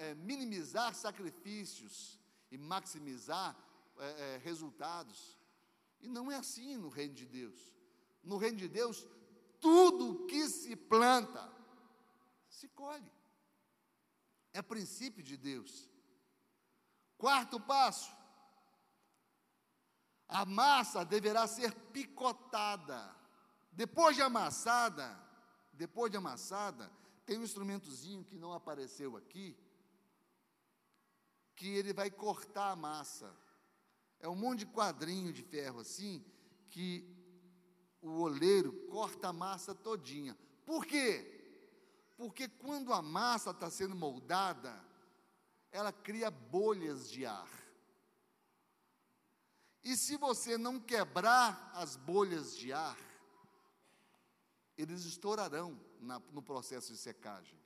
é, 0.00 0.14
minimizar 0.14 0.94
sacrifícios 0.94 2.21
e 2.52 2.58
maximizar 2.58 3.56
é, 3.98 4.34
é, 4.34 4.36
resultados. 4.44 5.38
E 6.02 6.06
não 6.06 6.30
é 6.30 6.36
assim 6.36 6.76
no 6.76 6.90
reino 6.90 7.14
de 7.14 7.24
Deus. 7.24 7.72
No 8.22 8.36
reino 8.36 8.58
de 8.58 8.68
Deus, 8.68 9.06
tudo 9.58 10.26
que 10.26 10.46
se 10.48 10.76
planta, 10.76 11.50
se 12.50 12.68
colhe. 12.68 13.10
É 14.52 14.60
princípio 14.60 15.22
de 15.22 15.36
Deus. 15.36 15.88
Quarto 17.16 17.58
passo, 17.58 18.14
a 20.28 20.44
massa 20.44 21.04
deverá 21.04 21.46
ser 21.46 21.72
picotada. 21.90 23.16
Depois 23.72 24.14
de 24.14 24.20
amassada, 24.20 25.18
depois 25.72 26.10
de 26.10 26.18
amassada, 26.18 26.92
tem 27.24 27.38
um 27.38 27.44
instrumentozinho 27.44 28.24
que 28.24 28.36
não 28.36 28.52
apareceu 28.52 29.16
aqui, 29.16 29.56
que 31.54 31.68
ele 31.68 31.92
vai 31.92 32.10
cortar 32.10 32.72
a 32.72 32.76
massa. 32.76 33.34
É 34.20 34.28
um 34.28 34.34
monte 34.34 34.60
de 34.60 34.66
quadrinho 34.66 35.32
de 35.32 35.42
ferro 35.42 35.80
assim, 35.80 36.24
que 36.70 37.04
o 38.00 38.20
oleiro 38.20 38.72
corta 38.88 39.28
a 39.28 39.32
massa 39.32 39.74
todinha. 39.74 40.36
Por 40.64 40.84
quê? 40.84 41.28
Porque 42.16 42.48
quando 42.48 42.92
a 42.92 43.02
massa 43.02 43.50
está 43.50 43.70
sendo 43.70 43.94
moldada, 43.94 44.72
ela 45.70 45.92
cria 45.92 46.30
bolhas 46.30 47.10
de 47.10 47.26
ar. 47.26 47.48
E 49.82 49.96
se 49.96 50.16
você 50.16 50.56
não 50.56 50.78
quebrar 50.78 51.72
as 51.74 51.96
bolhas 51.96 52.56
de 52.56 52.72
ar, 52.72 52.98
eles 54.76 55.04
estourarão 55.04 55.78
na, 56.00 56.20
no 56.30 56.42
processo 56.42 56.92
de 56.92 56.98
secagem. 56.98 57.61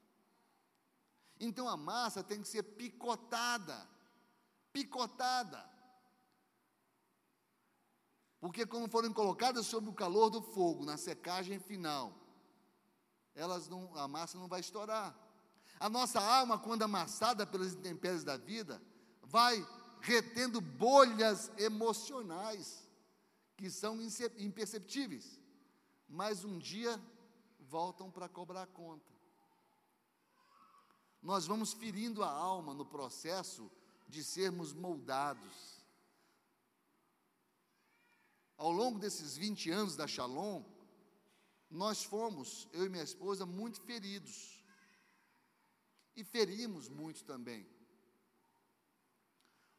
Então 1.39 1.69
a 1.69 1.77
massa 1.77 2.23
tem 2.23 2.41
que 2.41 2.49
ser 2.49 2.63
picotada, 2.63 3.89
picotada. 4.73 5.69
Porque 8.41 8.67
quando 8.67 8.91
forem 8.91 9.13
colocadas 9.13 9.67
sob 9.67 9.89
o 9.89 9.95
calor 9.95 10.31
do 10.31 10.41
fogo, 10.41 10.85
na 10.85 10.97
secagem 10.97 11.59
final, 11.59 12.15
elas 13.35 13.69
não, 13.69 13.95
a 13.97 14.07
massa 14.07 14.39
não 14.39 14.49
vai 14.49 14.61
estourar. 14.61 15.15
A 15.79 15.89
nossa 15.89 16.21
alma, 16.21 16.59
quando 16.59 16.83
amassada 16.83 17.47
pelas 17.47 17.75
intempéries 17.75 18.25
da 18.25 18.37
vida, 18.37 18.81
vai 19.23 19.67
retendo 20.01 20.61
bolhas 20.61 21.51
emocionais 21.59 22.89
que 23.57 23.71
são 23.71 23.99
imperceptíveis, 24.39 25.41
mas 26.09 26.45
um 26.45 26.59
dia 26.59 27.01
voltam 27.59 28.11
para 28.11 28.29
cobrar 28.29 28.63
a 28.63 28.67
conta. 28.67 29.16
Nós 31.27 31.45
vamos 31.45 31.73
ferindo 31.73 32.23
a 32.23 32.31
alma 32.31 32.73
no 32.73 32.87
processo 32.87 33.69
de 34.07 34.23
sermos 34.23 34.73
moldados. 34.73 35.85
Ao 38.57 38.71
longo 38.71 39.01
desses 39.01 39.37
20 39.37 39.69
anos 39.73 39.97
da 39.97 40.07
Shalom, 40.07 40.63
nós 41.69 42.05
fomos, 42.05 42.69
eu 42.73 42.87
e 42.87 42.89
minha 42.89 43.03
esposa, 43.03 43.45
muito 43.45 43.81
feridos. 43.81 44.65
E 46.15 46.23
ferimos 46.23 46.89
muito 46.89 47.25
também. 47.25 47.67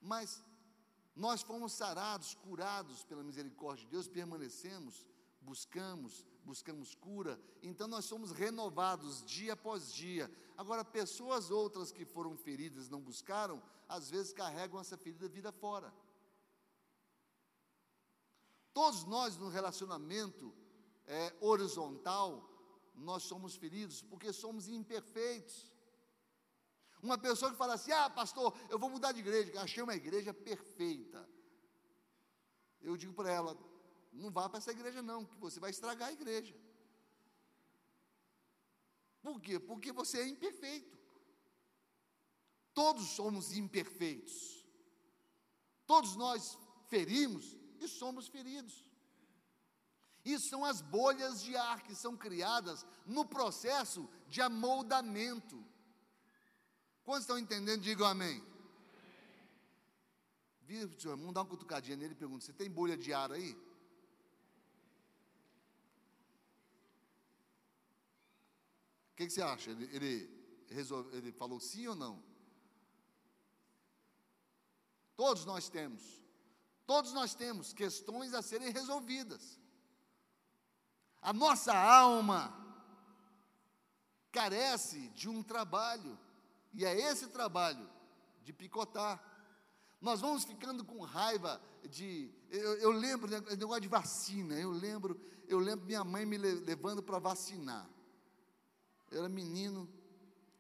Mas 0.02 0.44
nós 1.16 1.42
fomos 1.42 1.72
sarados, 1.72 2.36
curados 2.36 3.06
pela 3.06 3.24
misericórdia 3.24 3.86
de 3.86 3.92
Deus, 3.92 4.10
permanecemos, 4.10 5.08
buscamos, 5.40 6.26
buscamos 6.48 6.96
cura, 6.96 7.40
então 7.62 7.88
nós 7.88 8.06
somos 8.06 8.32
renovados 8.32 9.24
dia 9.26 9.54
após 9.54 9.94
dia. 9.94 10.32
Agora, 10.56 10.84
pessoas 10.84 11.52
outras 11.52 11.92
que 11.92 12.06
foram 12.06 12.38
feridas 12.38 12.90
não 12.90 13.02
buscaram, 13.02 13.62
às 13.88 14.10
vezes 14.10 14.32
carregam 14.32 14.80
essa 14.80 14.98
ferida 14.98 15.28
vida 15.28 15.52
fora. 15.52 15.94
Todos 18.74 19.04
nós 19.04 19.38
no 19.38 19.50
relacionamento 19.50 20.54
é, 21.06 21.36
horizontal, 21.42 22.30
nós 22.96 23.24
somos 23.24 23.56
feridos 23.56 24.02
porque 24.02 24.32
somos 24.32 24.70
imperfeitos. 24.70 25.72
Uma 27.04 27.18
pessoa 27.18 27.52
que 27.52 27.58
fala 27.58 27.74
assim: 27.74 27.92
ah, 27.92 28.10
pastor, 28.10 28.56
eu 28.70 28.80
vou 28.80 28.90
mudar 28.90 29.12
de 29.12 29.20
igreja, 29.20 29.62
achei 29.62 29.84
uma 29.84 29.96
igreja 29.96 30.34
perfeita. 30.34 31.28
Eu 32.82 32.96
digo 32.96 33.14
para 33.14 33.32
ela: 33.32 33.58
não 34.18 34.32
vá 34.32 34.50
para 34.50 34.58
essa 34.58 34.72
igreja, 34.72 35.02
não, 35.02 35.26
que 35.26 35.36
você 35.38 35.60
vai 35.60 35.70
estragar 35.70 36.10
a 36.10 36.14
igreja. 36.14 36.56
Por 39.22 39.40
quê? 39.42 39.60
Porque 39.60 39.92
você 39.92 40.20
é 40.20 40.28
imperfeito. 40.28 40.98
Todos 42.74 43.08
somos 43.10 43.56
imperfeitos. 43.56 44.66
Todos 45.86 46.16
nós 46.16 46.58
ferimos 46.88 47.56
e 47.80 47.88
somos 47.88 48.28
feridos. 48.28 48.86
Isso 50.24 50.50
são 50.50 50.66
as 50.66 50.82
bolhas 50.82 51.42
de 51.42 51.56
ar 51.56 51.84
que 51.84 51.96
são 51.96 52.18
criadas 52.18 52.86
no 53.06 53.26
processo 53.26 54.10
de 54.28 54.42
amoldamento. 54.42 55.64
Quantos 57.04 57.24
estão 57.24 57.40
entendendo? 57.40 57.82
Digam 57.82 58.06
amém. 58.06 58.44
Vira 60.62 60.86
para 60.88 60.98
o 60.98 61.02
seu 61.02 61.12
irmão, 61.12 61.32
dá 61.32 61.42
uma 61.42 61.50
cutucadinha 61.50 61.96
nele 61.96 62.12
e 62.12 62.18
pergunta: 62.18 62.44
Você 62.44 62.52
tem 62.52 62.70
bolha 62.70 62.98
de 62.98 63.14
ar 63.14 63.32
aí? 63.32 63.58
Que, 69.18 69.26
que 69.26 69.34
você 69.34 69.42
acha? 69.42 69.72
Ele, 69.72 69.90
ele, 69.92 70.30
resolve, 70.70 71.18
ele 71.18 71.32
falou 71.32 71.60
sim 71.60 71.88
ou 71.88 71.96
não? 71.96 72.24
Todos 75.16 75.44
nós 75.44 75.68
temos. 75.68 76.22
Todos 76.86 77.12
nós 77.14 77.34
temos 77.34 77.74
questões 77.74 78.36
a 78.36 78.44
serem 78.44 78.72
resolvidas. 78.72 79.60
A 81.20 81.34
nossa 81.34 81.76
alma 81.76 82.56
carece 84.32 85.10
de 85.10 85.28
um 85.28 85.42
trabalho. 85.42 86.18
E 86.72 86.86
é 86.86 86.96
esse 86.96 87.28
trabalho 87.28 87.90
de 88.44 88.54
picotar. 88.54 89.20
Nós 90.00 90.22
vamos 90.22 90.46
ficando 90.46 90.86
com 90.86 91.02
raiva 91.02 91.60
de. 91.90 92.32
Eu, 92.52 92.78
eu 92.78 92.92
lembro, 92.92 93.28
né, 93.32 93.40
negócio 93.58 93.82
de 93.82 93.88
vacina. 93.88 94.54
Eu 94.54 94.70
lembro, 94.70 95.20
eu 95.48 95.58
lembro 95.58 95.88
minha 95.88 96.04
mãe 96.04 96.24
me 96.24 96.38
levando 96.38 97.02
para 97.02 97.18
vacinar. 97.18 97.97
Eu 99.12 99.20
era 99.20 99.30
menino. 99.30 99.89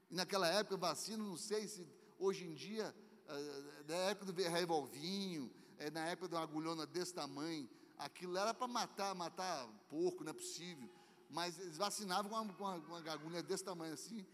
E 0.09 0.15
naquela 0.15 0.47
época, 0.47 0.77
vacina, 0.77 1.23
não 1.23 1.37
sei 1.37 1.67
se 1.67 1.85
hoje 2.17 2.45
em 2.45 2.53
dia, 2.53 2.95
eh, 3.27 3.83
na 3.87 3.95
época 3.95 4.31
do 4.31 4.41
revolvinho, 4.41 5.51
eh, 5.77 5.89
na 5.89 6.07
época 6.07 6.29
de 6.29 6.35
uma 6.35 6.43
agulhona 6.43 6.85
desse 6.85 7.13
tamanho, 7.13 7.69
aquilo 7.97 8.37
era 8.37 8.53
para 8.53 8.67
matar, 8.67 9.13
matar 9.15 9.67
porco, 9.89 10.23
não 10.23 10.31
é 10.31 10.33
possível. 10.33 10.89
Mas 11.29 11.59
eles 11.59 11.77
vacinavam 11.77 12.29
com 12.29 12.63
uma, 12.63 12.81
com 12.81 12.93
uma 12.93 13.11
agulha 13.11 13.43
desse 13.43 13.63
tamanho 13.63 13.93
assim. 13.93 14.25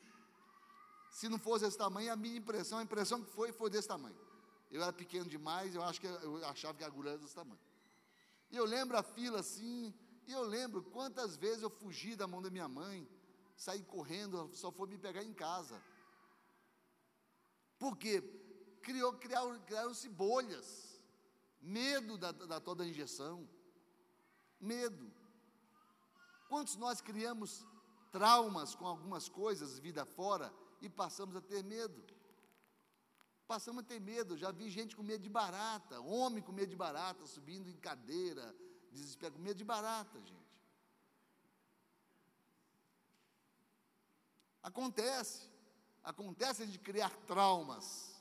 Se 1.10 1.28
não 1.30 1.40
fosse 1.40 1.66
desse 1.66 1.78
tamanho, 1.78 2.12
a 2.12 2.16
minha 2.16 2.38
impressão, 2.38 2.80
a 2.80 2.84
impressão 2.84 3.24
que 3.24 3.32
foi, 3.32 3.52
foi 3.52 3.70
desse 3.70 3.88
tamanho. 3.88 4.18
Eu 4.72 4.82
era 4.82 4.92
pequeno 4.92 5.26
demais, 5.30 5.76
eu 5.76 5.84
acho 5.84 6.02
que 6.02 6.08
eu 6.08 6.44
achava 6.46 6.76
que 6.78 6.84
a 6.84 6.88
agulha 6.88 7.10
era 7.10 7.18
desse 7.18 7.36
tamanho. 7.36 7.60
E 8.52 8.58
eu 8.58 8.66
lembro 8.66 8.98
a 8.98 9.04
fila 9.04 9.40
assim, 9.40 9.94
e 10.28 10.32
eu 10.32 10.44
lembro 10.44 10.84
quantas 10.84 11.36
vezes 11.36 11.62
eu 11.62 11.70
fugi 11.70 12.16
da 12.16 12.28
mão 12.28 12.42
da 12.42 12.50
minha 12.50 12.68
mãe, 12.68 13.08
saí 13.64 13.82
correndo, 13.96 14.50
só 14.62 14.70
foi 14.78 14.88
me 14.88 14.98
pegar 14.98 15.24
em 15.24 15.34
casa. 15.34 15.82
Por 17.80 17.98
quê? 17.98 18.22
Criou, 18.82 19.14
criaram, 19.14 19.58
criaram-se 19.62 20.10
bolhas, 20.10 20.68
medo 21.62 22.18
da, 22.18 22.32
da 22.34 22.60
toda 22.60 22.86
injeção, 22.86 23.48
medo. 24.60 25.06
Quantos 26.50 26.76
nós 26.76 27.00
criamos 27.00 27.66
traumas 28.12 28.76
com 28.76 28.86
algumas 28.86 29.30
coisas, 29.30 29.80
vida 29.80 30.06
fora, 30.06 30.54
e 30.82 30.90
passamos 30.90 31.36
a 31.38 31.42
ter 31.42 31.64
medo. 31.64 32.04
Passamos 33.48 33.84
a 33.84 33.88
ter 33.88 34.02
medo. 34.02 34.38
Já 34.38 34.52
vi 34.52 34.70
gente 34.70 34.94
com 34.96 35.04
medo 35.04 35.24
de 35.24 35.30
barata, 35.30 36.02
homem 36.02 36.44
com 36.44 36.52
medo 36.52 36.70
de 36.70 36.76
barata, 36.76 37.26
subindo 37.26 37.70
em 37.70 37.78
cadeira, 37.78 38.54
desespero, 38.92 39.36
com 39.36 39.42
medo 39.42 39.58
de 39.58 39.64
barata, 39.64 40.22
gente. 40.22 40.43
Acontece. 44.64 45.52
Acontece 46.04 46.66
de 46.66 46.80
criar 46.80 47.12
traumas. 47.28 48.16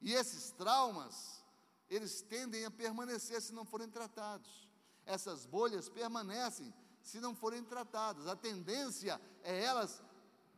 E 0.00 0.12
esses 0.12 0.50
traumas, 0.52 1.42
eles 1.90 2.22
tendem 2.22 2.64
a 2.64 2.70
permanecer 2.70 3.40
se 3.40 3.52
não 3.52 3.64
forem 3.64 3.88
tratados. 3.88 4.68
Essas 5.04 5.46
bolhas 5.46 5.88
permanecem 5.88 6.72
se 7.02 7.18
não 7.18 7.34
forem 7.34 7.64
tratadas. 7.64 8.26
A 8.26 8.36
tendência 8.36 9.20
é 9.42 9.64
elas 9.64 10.02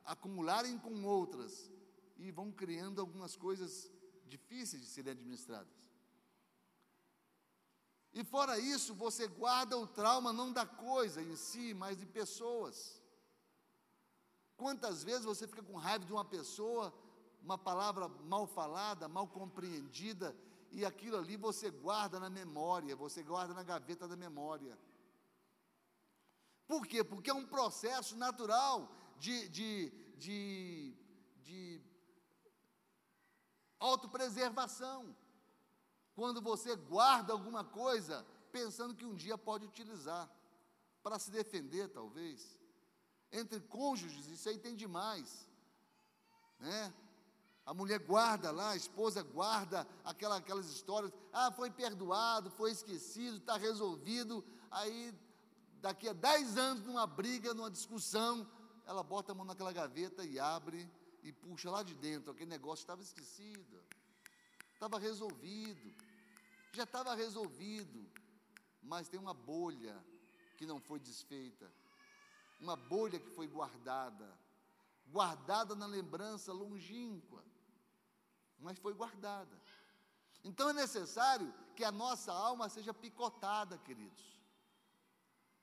acumularem 0.05 0.77
com 0.79 1.05
outras 1.05 1.71
e 2.19 2.31
vão 2.31 2.51
criando 2.51 3.01
algumas 3.01 3.37
coisas 3.37 3.91
difíceis 4.27 4.83
de 4.83 4.89
serem 4.89 5.13
administradas. 5.13 5.81
E 8.13 8.25
fora 8.25 8.59
isso, 8.59 8.93
você 8.95 9.29
guarda 9.29 9.79
o 9.79 9.87
trauma 9.87 10.33
não 10.33 10.53
da 10.53 10.67
coisa 10.67 11.23
em 11.23 11.37
si, 11.37 11.73
mas 11.73 11.97
de 11.97 12.07
pessoas. 12.07 13.00
Quantas 14.61 15.03
vezes 15.03 15.25
você 15.25 15.47
fica 15.49 15.63
com 15.63 15.77
raiva 15.87 16.05
de 16.05 16.13
uma 16.13 16.25
pessoa, 16.25 16.93
uma 17.43 17.57
palavra 17.57 18.09
mal 18.33 18.47
falada, 18.47 19.09
mal 19.09 19.27
compreendida, 19.27 20.37
e 20.71 20.85
aquilo 20.85 21.17
ali 21.17 21.35
você 21.35 21.71
guarda 21.71 22.21
na 22.21 22.29
memória, 22.29 22.95
você 22.95 23.23
guarda 23.23 23.55
na 23.55 23.63
gaveta 23.63 24.07
da 24.07 24.17
memória. 24.17 24.79
Por 26.69 26.87
quê? 26.87 27.03
Porque 27.03 27.31
é 27.31 27.35
um 27.35 27.47
processo 27.47 28.15
natural 28.19 28.95
de, 29.19 29.49
de, 29.49 29.91
de, 30.19 30.95
de 31.43 31.81
autopreservação. 33.79 35.17
Quando 36.15 36.43
você 36.43 36.77
guarda 36.77 37.33
alguma 37.33 37.65
coisa 37.65 38.27
pensando 38.53 38.95
que 38.95 39.07
um 39.07 39.15
dia 39.15 39.39
pode 39.39 39.65
utilizar, 39.65 40.31
para 41.03 41.19
se 41.19 41.31
defender, 41.31 41.89
talvez. 41.89 42.60
Entre 43.33 43.61
cônjuges, 43.61 44.27
isso 44.27 44.49
aí 44.49 44.59
tem 44.59 44.75
demais. 44.75 45.47
Né? 46.59 46.93
A 47.65 47.73
mulher 47.73 48.01
guarda 48.01 48.51
lá, 48.51 48.71
a 48.71 48.77
esposa 48.77 49.23
guarda 49.23 49.87
aquela, 50.05 50.37
aquelas 50.37 50.67
histórias. 50.67 51.13
Ah, 51.33 51.53
foi 51.53 51.71
perdoado, 51.71 52.51
foi 52.51 52.73
esquecido, 52.73 53.37
está 53.37 53.57
resolvido. 53.57 54.45
Aí, 54.71 55.15
daqui 55.81 56.09
a 56.09 56.13
10 56.13 56.59
anos, 56.59 56.85
numa 56.85 57.07
briga, 57.07 57.55
numa 57.55 57.71
discussão, 57.71 58.49
ela 58.87 59.03
bota 59.03 59.33
a 59.33 59.35
mão 59.35 59.45
naquela 59.45 59.73
gaveta 59.73 60.25
e 60.25 60.39
abre 60.39 60.91
e 61.23 61.33
puxa 61.33 61.71
lá 61.71 61.83
de 61.83 61.95
dentro. 61.95 62.33
Aquele 62.33 62.51
negócio 62.51 62.83
estava 62.83 63.03
esquecido, 63.03 63.81
estava 64.75 64.99
resolvido, 64.99 65.95
já 66.73 66.83
estava 66.83 67.15
resolvido. 67.15 68.05
Mas 68.83 69.09
tem 69.09 69.21
uma 69.21 69.35
bolha 69.35 69.97
que 70.57 70.67
não 70.67 70.81
foi 70.81 70.99
desfeita, 70.99 71.71
uma 72.61 72.77
bolha 72.77 73.19
que 73.19 73.31
foi 73.31 73.47
guardada, 73.47 74.39
guardada 75.11 75.75
na 75.75 75.87
lembrança 75.87 76.53
longínqua 76.53 77.43
mas 78.61 78.79
foi 78.79 78.93
guardada. 78.93 79.61
Então 80.45 80.69
é 80.69 80.73
necessário 80.73 81.53
que 81.75 81.85
a 81.85 81.91
nossa 81.91 82.33
alma 82.33 82.69
seja 82.69 82.95
picotada, 82.95 83.79
queridos. 83.79 84.39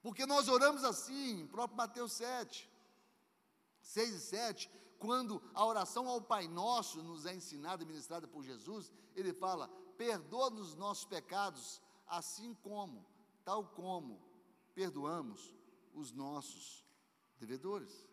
Porque 0.01 0.25
nós 0.25 0.47
oramos 0.47 0.83
assim, 0.83 1.41
em 1.41 1.47
próprio 1.47 1.77
Mateus 1.77 2.13
7, 2.13 2.69
6 3.81 4.13
e 4.13 4.19
7, 4.19 4.71
quando 4.99 5.41
a 5.53 5.65
oração 5.65 6.07
ao 6.07 6.21
Pai 6.21 6.47
Nosso 6.47 7.01
nos 7.03 7.25
é 7.25 7.33
ensinada 7.33 7.83
e 7.83 7.85
ministrada 7.85 8.27
por 8.27 8.43
Jesus, 8.43 8.91
ele 9.15 9.33
fala: 9.33 9.67
perdoa-nos 9.97 10.75
nossos 10.75 11.05
pecados, 11.05 11.81
assim 12.07 12.53
como, 12.55 13.05
tal 13.43 13.65
como 13.65 14.21
perdoamos 14.73 15.53
os 15.93 16.11
nossos 16.11 16.85
devedores. 17.37 18.05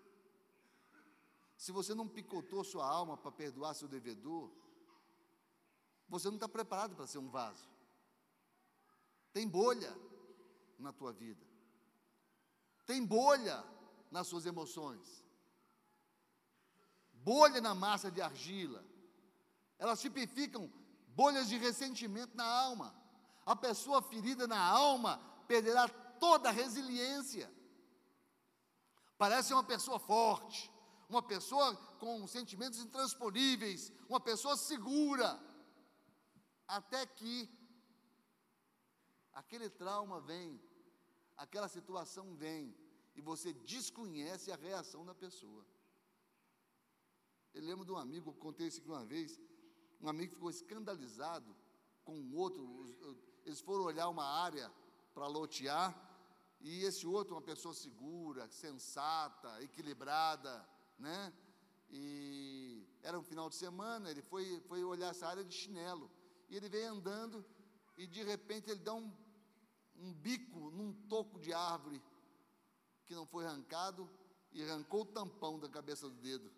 Se 1.57 1.73
você 1.73 1.95
não 1.95 2.09
picotou 2.09 2.63
sua 2.65 2.87
alma 2.87 3.17
para 3.17 3.33
perdoar 3.33 3.75
seu 3.75 3.89
devedor, 3.89 4.51
você 6.09 6.29
não 6.29 6.35
está 6.35 6.49
preparado 6.49 6.95
para 6.95 7.07
ser 7.07 7.19
um 7.19 7.29
vaso. 7.29 7.69
Tem 9.33 9.49
bolha 9.49 9.97
na 10.79 10.93
tua 10.93 11.13
vida. 11.13 11.45
Tem 12.87 13.05
bolha 13.05 13.65
nas 14.11 14.27
suas 14.27 14.47
emoções. 14.47 15.25
Bolha 17.13 17.61
na 17.61 17.75
massa 17.75 18.11
de 18.11 18.21
argila. 18.21 18.85
Elas 19.79 20.01
tipificam 20.01 20.71
bolhas 21.09 21.49
de 21.49 21.57
ressentimento 21.57 22.37
na 22.37 22.45
alma. 22.45 22.95
A 23.47 23.57
pessoa 23.57 24.03
ferida 24.03 24.47
na 24.47 24.61
alma 24.61 25.19
perderá 25.49 25.89
toda 25.89 26.49
a 26.49 26.53
resiliência. 26.53 27.51
Parece 29.25 29.55
uma 29.55 29.65
pessoa 29.65 29.99
forte, 29.99 30.71
uma 31.09 31.23
pessoa 31.23 31.75
com 31.99 32.27
sentimentos 32.27 32.79
intransponíveis, 32.79 33.91
uma 34.07 34.21
pessoa 34.21 34.55
segura 34.55 35.29
até 36.69 37.07
que 37.07 37.49
aquele 39.33 39.71
trauma 39.71 40.21
vem, 40.21 40.61
aquela 41.39 41.69
situação 41.69 42.35
vem, 42.35 42.77
e 43.17 43.23
você 43.23 43.55
desconhece 43.55 44.53
a 44.53 44.57
reação 44.57 45.07
da 45.07 45.15
pessoa. 45.15 45.65
Eu 47.55 47.63
lembro 47.63 47.87
de 47.87 47.93
um 47.93 47.97
amigo, 47.97 48.29
eu 48.29 48.35
contei 48.35 48.67
isso 48.67 48.81
aqui 48.81 48.91
uma 48.91 49.07
vez, 49.07 49.41
um 50.03 50.09
amigo 50.11 50.35
ficou 50.35 50.51
escandalizado 50.51 51.57
com 52.05 52.15
um 52.15 52.37
outro, 52.37 52.63
eles 53.47 53.63
foram 53.63 53.85
olhar 53.85 54.07
uma 54.11 54.27
área 54.45 54.71
para 55.15 55.27
lotear, 55.27 55.89
e 56.65 56.83
esse 56.83 57.07
outro, 57.07 57.35
uma 57.35 57.43
pessoa 57.43 57.75
segura, 57.75 58.49
sensata, 58.49 59.63
equilibrada, 59.63 60.67
né? 60.99 61.31
E 61.91 62.89
era 63.03 63.19
um 63.19 63.23
final 63.23 63.51
de 63.51 63.55
semana, 63.55 64.11
ele 64.11 64.23
foi, 64.23 64.59
foi 64.61 64.83
olhar 64.83 65.11
essa 65.11 65.27
área 65.29 65.45
de 65.45 65.55
chinelo. 65.55 66.11
E 66.49 66.57
ele 66.57 66.71
veio 66.71 66.91
andando 66.91 67.45
e 67.99 68.07
de 68.07 68.23
repente 68.25 68.71
ele 68.71 68.81
dá 68.81 68.95
um, 68.95 69.13
um 69.97 70.11
bico 70.15 70.71
num 70.71 70.95
toco 71.07 71.39
de 71.39 71.53
árvore 71.53 72.03
que 73.05 73.15
não 73.15 73.27
foi 73.27 73.45
arrancado 73.45 74.11
e 74.51 74.63
arrancou 74.65 75.03
o 75.03 75.07
tampão 75.07 75.59
da 75.59 75.69
cabeça 75.69 76.09
do 76.09 76.17
dedo. 76.17 76.51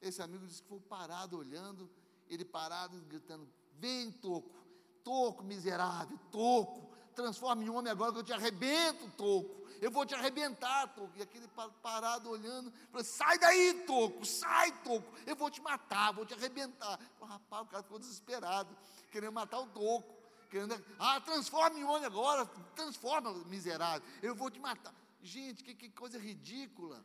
Esse 0.00 0.22
amigo 0.22 0.46
disse 0.46 0.62
que 0.62 0.68
foi 0.68 0.80
parado 0.80 1.36
olhando, 1.36 1.90
ele 2.28 2.46
parado 2.46 2.98
gritando: 3.02 3.46
Vem, 3.74 4.10
toco, 4.10 4.64
toco 5.04 5.44
miserável, 5.44 6.18
toco, 6.32 6.89
transforma 7.22 7.62
em 7.62 7.68
homem 7.68 7.90
agora 7.90 8.12
que 8.12 8.18
eu 8.18 8.24
te 8.24 8.32
arrebento, 8.32 9.10
toco, 9.16 9.68
eu 9.80 9.90
vou 9.90 10.06
te 10.06 10.14
arrebentar, 10.14 10.88
toco. 10.94 11.12
E 11.16 11.22
aquele 11.22 11.48
parado 11.82 12.30
olhando, 12.30 12.72
falou: 12.90 13.04
Sai 13.04 13.38
daí, 13.38 13.84
toco, 13.86 14.24
sai, 14.24 14.72
toco, 14.82 15.06
eu 15.26 15.36
vou 15.36 15.50
te 15.50 15.60
matar, 15.60 16.12
vou 16.12 16.24
te 16.24 16.34
arrebentar. 16.34 16.98
rapaz, 17.20 17.62
o 17.62 17.66
cara 17.66 17.82
ficou 17.82 17.98
desesperado, 17.98 18.76
querendo 19.10 19.32
matar 19.32 19.60
o 19.60 19.66
toco, 19.66 20.14
querendo, 20.50 20.82
ah, 20.98 21.20
transforma 21.20 21.78
em 21.78 21.84
homem 21.84 22.06
agora, 22.06 22.46
transforma, 22.74 23.32
miserável, 23.44 24.06
eu 24.22 24.34
vou 24.34 24.50
te 24.50 24.58
matar. 24.58 24.94
Gente, 25.22 25.62
que, 25.62 25.74
que 25.74 25.90
coisa 25.90 26.18
ridícula. 26.18 27.04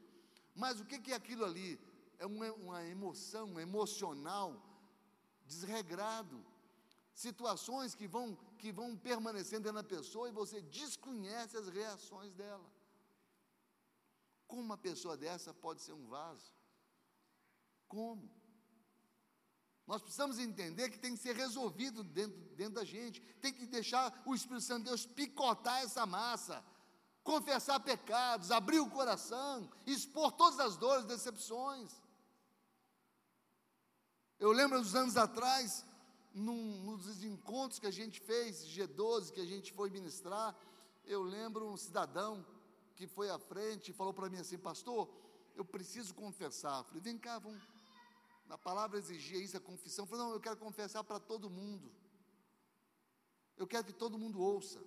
Mas 0.56 0.80
o 0.80 0.86
que, 0.86 1.00
que 1.00 1.12
é 1.12 1.16
aquilo 1.16 1.44
ali? 1.44 1.78
É 2.18 2.26
uma, 2.26 2.50
uma 2.54 2.86
emoção, 2.86 3.46
um 3.48 3.60
emocional 3.60 4.56
desregrado 5.46 6.42
situações 7.16 7.96
que 7.96 8.08
vão, 8.08 8.38
que 8.56 8.72
vão 8.72 8.98
permanecendo 8.98 9.72
da 9.72 9.84
pessoa 9.84 10.28
e 10.28 10.32
você 10.32 10.62
desconhece 10.62 11.58
as 11.58 11.68
reações 11.68 12.34
dela. 12.34 12.70
Como 14.48 14.62
uma 14.62 14.78
pessoa 14.78 15.16
dessa 15.18 15.54
pode 15.54 15.82
ser 15.82 15.94
um 15.94 16.08
vaso? 16.08 16.54
Como? 17.88 18.30
Nós 19.88 20.02
precisamos 20.02 20.40
entender 20.40 20.90
que 20.90 20.98
tem 20.98 21.16
que 21.16 21.22
ser 21.22 21.36
resolvido 21.36 22.04
dentro, 22.04 22.38
dentro 22.56 22.74
da 22.74 22.84
gente, 22.84 23.22
tem 23.42 23.54
que 23.54 23.68
deixar 23.68 24.24
o 24.26 24.34
Espírito 24.34 24.66
Santo 24.66 24.84
de 24.84 24.90
Deus 24.90 25.06
picotar 25.06 25.84
essa 25.84 26.06
massa, 26.06 26.64
confessar 27.24 27.80
pecados, 27.80 28.52
abrir 28.52 28.80
o 28.80 28.90
coração, 28.90 29.70
expor 29.86 30.32
todas 30.32 30.60
as 30.60 30.76
dores, 30.76 31.06
decepções. 31.06 31.92
Eu 34.40 34.52
lembro 34.52 34.82
dos 34.82 34.96
anos 34.96 35.18
atrás, 35.18 35.86
num, 36.36 36.84
nos 36.84 37.24
encontros 37.24 37.80
que 37.80 37.88
a 37.88 37.92
gente 37.92 38.20
fez, 38.20 38.66
G12, 38.68 39.32
que 39.32 39.40
a 39.40 39.46
gente 39.46 39.72
foi 39.72 39.90
ministrar, 39.90 40.56
eu 41.06 41.24
lembro 41.24 41.66
um 41.72 41.78
cidadão 41.78 42.46
que 42.94 43.08
foi 43.08 43.30
à 43.30 43.40
frente 43.40 43.90
e 43.90 43.94
falou 43.94 44.14
para 44.14 44.30
mim 44.30 44.38
assim, 44.38 44.58
pastor, 44.58 45.10
eu 45.56 45.64
preciso 45.64 46.14
confessar. 46.14 46.80
Eu 46.80 46.84
falei, 46.84 47.02
vem 47.02 47.18
cá, 47.18 47.40
vamos. 47.40 47.64
Na 48.48 48.58
palavra 48.58 48.98
exigia 48.98 49.40
isso, 49.40 49.56
a 49.56 49.62
confissão. 49.62 50.04
Eu 50.04 50.10
falei, 50.10 50.26
não, 50.26 50.34
eu 50.34 50.40
quero 50.40 50.58
confessar 50.58 51.04
para 51.04 51.20
todo 51.20 51.50
mundo. 51.50 51.90
Eu 53.58 53.66
quero 53.66 53.86
que 53.86 53.94
todo 53.94 54.20
mundo 54.20 54.42
ouça. 54.42 54.80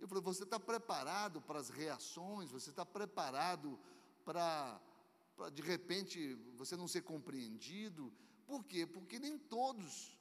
Eu 0.00 0.08
falei, 0.08 0.22
você 0.22 0.42
está 0.42 0.58
preparado 0.58 1.40
para 1.40 1.60
as 1.60 1.68
reações? 1.70 2.50
Você 2.50 2.70
está 2.70 2.84
preparado 2.84 3.78
para, 4.24 4.80
de 5.52 5.62
repente, 5.62 6.34
você 6.56 6.76
não 6.76 6.88
ser 6.88 7.02
compreendido? 7.02 8.12
Por 8.46 8.64
quê? 8.64 8.86
Porque 8.86 9.18
nem 9.18 9.38
todos 9.38 10.16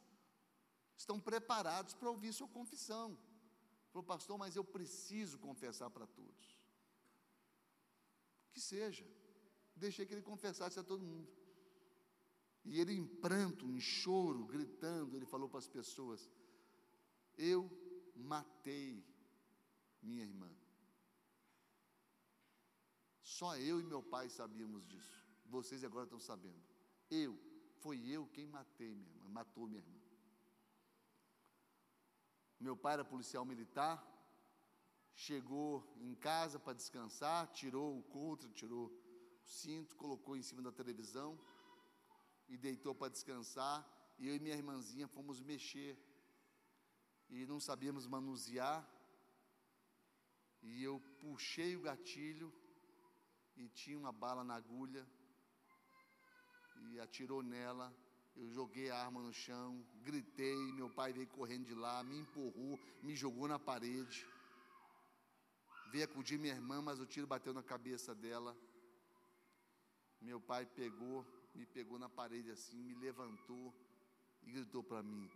estão 0.96 1.20
preparados 1.20 1.94
para 1.94 2.10
ouvir 2.10 2.34
sua 2.34 2.48
confissão. 2.48 3.18
Falou, 3.92 4.06
pastor, 4.06 4.38
mas 4.38 4.56
eu 4.56 4.64
preciso 4.64 5.38
confessar 5.40 5.90
para 5.90 6.08
todos. 6.08 6.60
Que 8.54 8.62
seja. 8.62 9.06
Deixei 9.76 10.06
que 10.06 10.14
ele 10.14 10.22
confessasse 10.22 10.80
a 10.80 10.84
todo 10.84 11.04
mundo. 11.04 11.30
E 12.64 12.80
ele, 12.80 12.94
em 12.94 13.06
pranto, 13.06 13.70
em 13.70 13.80
choro, 13.80 14.46
gritando, 14.46 15.16
ele 15.16 15.26
falou 15.26 15.50
para 15.50 15.60
as 15.60 15.68
pessoas: 15.68 16.30
Eu 17.38 17.70
matei 18.16 19.04
minha 20.02 20.22
irmã. 20.22 20.50
Só 23.22 23.58
eu 23.58 23.80
e 23.80 23.84
meu 23.84 24.04
pai 24.04 24.30
sabíamos 24.30 24.86
disso. 24.86 25.26
Vocês 25.46 25.84
agora 25.84 26.04
estão 26.04 26.20
sabendo. 26.20 26.62
Eu 27.10 27.38
foi 27.84 27.98
eu 28.16 28.24
quem 28.36 28.48
matei 28.48 28.94
minha 28.96 29.12
irmã, 29.16 29.30
matou 29.40 29.68
minha 29.68 29.82
irmã. 29.86 30.00
Meu 32.66 32.76
pai 32.84 32.94
era 32.94 33.12
policial 33.14 33.44
militar, 33.52 33.96
chegou 35.28 35.70
em 36.08 36.14
casa 36.28 36.60
para 36.60 36.80
descansar, 36.82 37.48
tirou 37.60 37.90
o 38.00 38.04
contra, 38.04 38.50
tirou 38.50 38.84
o 38.88 38.94
cinto, 39.44 39.96
colocou 39.96 40.36
em 40.38 40.44
cima 40.50 40.62
da 40.62 40.72
televisão 40.72 41.30
e 42.48 42.58
deitou 42.58 42.94
para 42.94 43.14
descansar. 43.16 43.78
E 44.20 44.28
eu 44.28 44.36
e 44.36 44.40
minha 44.40 44.56
irmãzinha 44.56 45.08
fomos 45.08 45.42
mexer 45.42 45.98
e 47.30 47.46
não 47.52 47.60
sabíamos 47.60 48.06
manusear. 48.06 48.80
E 50.62 50.84
eu 50.84 51.00
puxei 51.20 51.76
o 51.76 51.82
gatilho 51.82 52.54
e 53.56 53.68
tinha 53.70 53.98
uma 53.98 54.12
bala 54.12 54.44
na 54.44 54.56
agulha 54.56 55.04
e 56.90 57.00
atirou 57.00 57.42
nela. 57.42 57.94
Eu 58.36 58.50
joguei 58.50 58.90
a 58.90 58.98
arma 58.98 59.22
no 59.22 59.34
chão, 59.34 59.86
gritei, 60.04 60.56
meu 60.74 60.90
pai 60.90 61.12
veio 61.14 61.28
correndo 61.28 61.66
de 61.66 61.76
lá, 61.76 62.02
me 62.04 62.18
empurrou, 62.18 62.80
me 63.04 63.16
jogou 63.16 63.48
na 63.48 63.60
parede. 63.60 64.26
Veio 65.92 66.06
acudir 66.06 66.40
minha 66.40 66.54
irmã, 66.54 66.82
mas 66.82 67.00
o 67.00 67.06
tiro 67.06 67.28
bateu 67.28 67.54
na 67.54 67.62
cabeça 67.62 68.16
dela. 68.16 68.58
Meu 70.22 70.40
pai 70.40 70.66
pegou 70.66 71.26
me 71.54 71.66
pegou 71.66 72.00
na 72.00 72.10
parede 72.10 72.50
assim, 72.52 72.78
me 72.78 72.96
levantou 72.96 73.74
e 74.44 74.52
gritou 74.52 74.84
para 74.84 75.04
mim: 75.04 75.30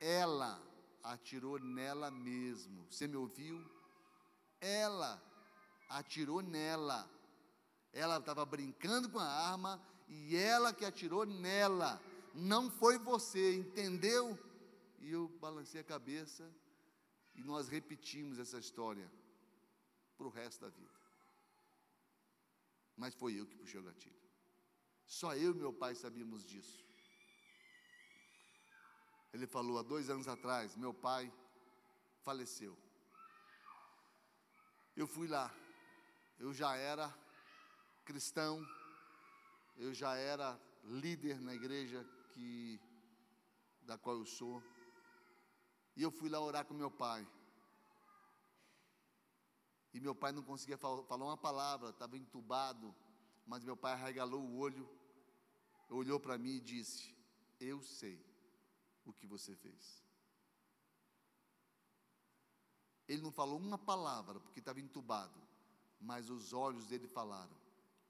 Ela 0.00 0.60
atirou 1.02 1.58
nela 1.58 2.10
mesmo. 2.10 2.86
Você 2.90 3.06
me 3.06 3.16
ouviu? 3.16 3.64
Ela 4.60 5.22
atirou 5.88 6.40
nela. 6.42 7.08
Ela 7.92 8.18
estava 8.18 8.44
brincando 8.44 9.08
com 9.10 9.18
a 9.18 9.24
arma 9.24 9.80
e 10.12 10.36
ela 10.36 10.74
que 10.74 10.84
atirou 10.84 11.24
nela. 11.24 12.00
Não 12.34 12.70
foi 12.70 12.98
você, 12.98 13.54
entendeu? 13.54 14.38
E 15.00 15.10
eu 15.10 15.28
balancei 15.40 15.80
a 15.80 15.84
cabeça 15.84 16.44
e 17.34 17.42
nós 17.42 17.68
repetimos 17.68 18.38
essa 18.38 18.58
história 18.58 19.10
para 20.16 20.26
o 20.26 20.30
resto 20.30 20.60
da 20.60 20.68
vida. 20.68 21.00
Mas 22.94 23.14
foi 23.14 23.34
eu 23.34 23.46
que 23.46 23.56
puxei 23.56 23.80
o 23.80 23.82
gatilho. 23.82 24.22
Só 25.06 25.34
eu 25.34 25.52
e 25.52 25.54
meu 25.54 25.72
pai 25.72 25.94
sabíamos 25.94 26.44
disso. 26.44 26.84
Ele 29.32 29.46
falou 29.46 29.78
há 29.78 29.82
dois 29.82 30.10
anos 30.10 30.28
atrás: 30.28 30.76
meu 30.76 30.92
pai 30.92 31.32
faleceu. 32.20 32.76
Eu 34.94 35.06
fui 35.06 35.26
lá, 35.26 35.50
eu 36.38 36.52
já 36.52 36.76
era 36.76 37.12
cristão, 38.04 38.62
eu 39.76 39.92
já 39.92 40.14
era 40.16 40.60
líder 40.84 41.40
na 41.40 41.54
igreja 41.54 42.04
que 42.30 42.80
da 43.82 43.98
qual 43.98 44.16
eu 44.16 44.26
sou. 44.26 44.62
E 45.96 46.02
eu 46.02 46.10
fui 46.10 46.28
lá 46.28 46.40
orar 46.40 46.64
com 46.64 46.74
meu 46.74 46.90
pai. 46.90 47.26
E 49.92 50.00
meu 50.00 50.14
pai 50.14 50.32
não 50.32 50.42
conseguia 50.42 50.78
fal 50.78 51.04
falar 51.04 51.26
uma 51.26 51.36
palavra, 51.36 51.90
estava 51.90 52.16
entubado. 52.16 52.94
Mas 53.46 53.64
meu 53.64 53.76
pai 53.76 53.92
arregalou 53.92 54.40
o 54.40 54.56
olho, 54.56 54.88
olhou 55.90 56.18
para 56.18 56.38
mim 56.38 56.56
e 56.56 56.60
disse: 56.60 57.14
Eu 57.60 57.82
sei 57.82 58.24
o 59.04 59.12
que 59.12 59.26
você 59.26 59.54
fez. 59.56 60.02
Ele 63.08 63.20
não 63.20 63.32
falou 63.32 63.58
uma 63.58 63.76
palavra, 63.76 64.40
porque 64.40 64.60
estava 64.60 64.80
entubado, 64.80 65.38
mas 66.00 66.30
os 66.30 66.52
olhos 66.52 66.86
dele 66.86 67.08
falaram: 67.08 67.54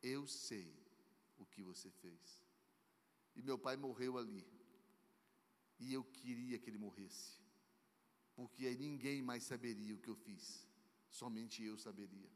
Eu 0.02 0.26
sei 0.26 0.81
o 1.42 1.46
que 1.46 1.62
você 1.62 1.90
fez. 1.90 2.40
E 3.34 3.42
meu 3.42 3.58
pai 3.58 3.76
morreu 3.76 4.18
ali. 4.18 4.46
E 5.78 5.92
eu 5.92 6.04
queria 6.04 6.58
que 6.58 6.70
ele 6.70 6.78
morresse, 6.78 7.40
porque 8.36 8.66
aí 8.66 8.76
ninguém 8.76 9.20
mais 9.20 9.42
saberia 9.42 9.94
o 9.94 9.98
que 9.98 10.08
eu 10.08 10.14
fiz, 10.14 10.68
somente 11.08 11.62
eu 11.62 11.76
saberia. 11.76 12.30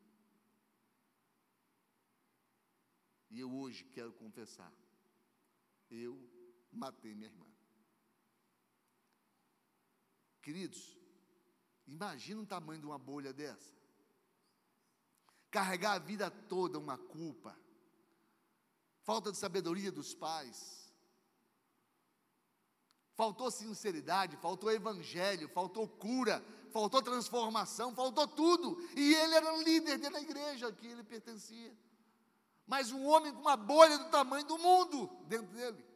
E 3.31 3.39
eu 3.39 3.53
hoje 3.53 3.85
quero 3.85 4.13
confessar: 4.13 4.73
eu 5.91 6.19
matei 6.73 7.15
minha 7.15 7.29
irmã. 7.29 7.47
Queridos, 10.43 10.97
imagina 11.87 12.41
o 12.41 12.47
tamanho 12.47 12.81
de 12.81 12.87
uma 12.87 12.99
bolha 12.99 13.33
dessa. 13.33 13.75
Carregar 15.51 15.93
a 15.95 15.99
vida 15.99 16.31
toda 16.31 16.79
uma 16.79 16.99
culpa, 16.99 17.59
falta 19.07 19.33
de 19.33 19.39
sabedoria 19.39 19.91
dos 19.91 20.15
pais, 20.15 20.93
faltou 23.15 23.51
sinceridade, 23.51 24.37
faltou 24.37 24.71
evangelho, 24.71 25.49
faltou 25.49 25.89
cura, 25.89 26.45
faltou 26.71 27.01
transformação, 27.01 27.95
faltou 27.95 28.29
tudo. 28.29 28.79
E 28.95 29.15
ele 29.15 29.35
era 29.35 29.57
líder 29.63 29.97
da 29.97 30.21
igreja 30.21 30.71
que 30.71 30.87
ele 30.87 31.03
pertencia 31.03 31.75
mas 32.67 32.91
um 32.91 33.07
homem 33.07 33.33
com 33.33 33.41
uma 33.41 33.57
bolha 33.57 33.97
do 33.97 34.11
tamanho 34.11 34.45
do 34.45 34.59
mundo 34.59 35.09
dentro 35.27 35.47
dele. 35.55 35.87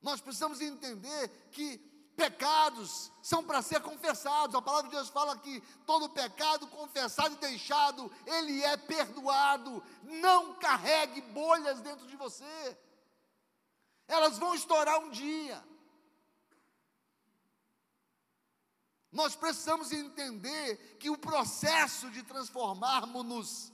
Nós 0.00 0.20
precisamos 0.20 0.60
entender 0.60 1.28
que 1.52 1.78
pecados 2.16 3.10
são 3.22 3.44
para 3.44 3.62
ser 3.62 3.80
confessados. 3.80 4.54
A 4.54 4.62
palavra 4.62 4.90
de 4.90 4.96
Deus 4.96 5.08
fala 5.08 5.38
que 5.38 5.60
todo 5.86 6.10
pecado 6.10 6.66
confessado 6.68 7.34
e 7.34 7.38
deixado, 7.38 8.10
ele 8.26 8.62
é 8.62 8.76
perdoado. 8.76 9.82
Não 10.02 10.54
carregue 10.54 11.20
bolhas 11.20 11.80
dentro 11.80 12.06
de 12.06 12.16
você. 12.16 12.78
Elas 14.06 14.38
vão 14.38 14.54
estourar 14.54 14.98
um 15.00 15.10
dia. 15.10 15.62
Nós 19.10 19.36
precisamos 19.36 19.92
entender 19.92 20.96
que 20.98 21.10
o 21.10 21.18
processo 21.18 22.10
de 22.10 22.22
transformarmos-nos 22.22 23.70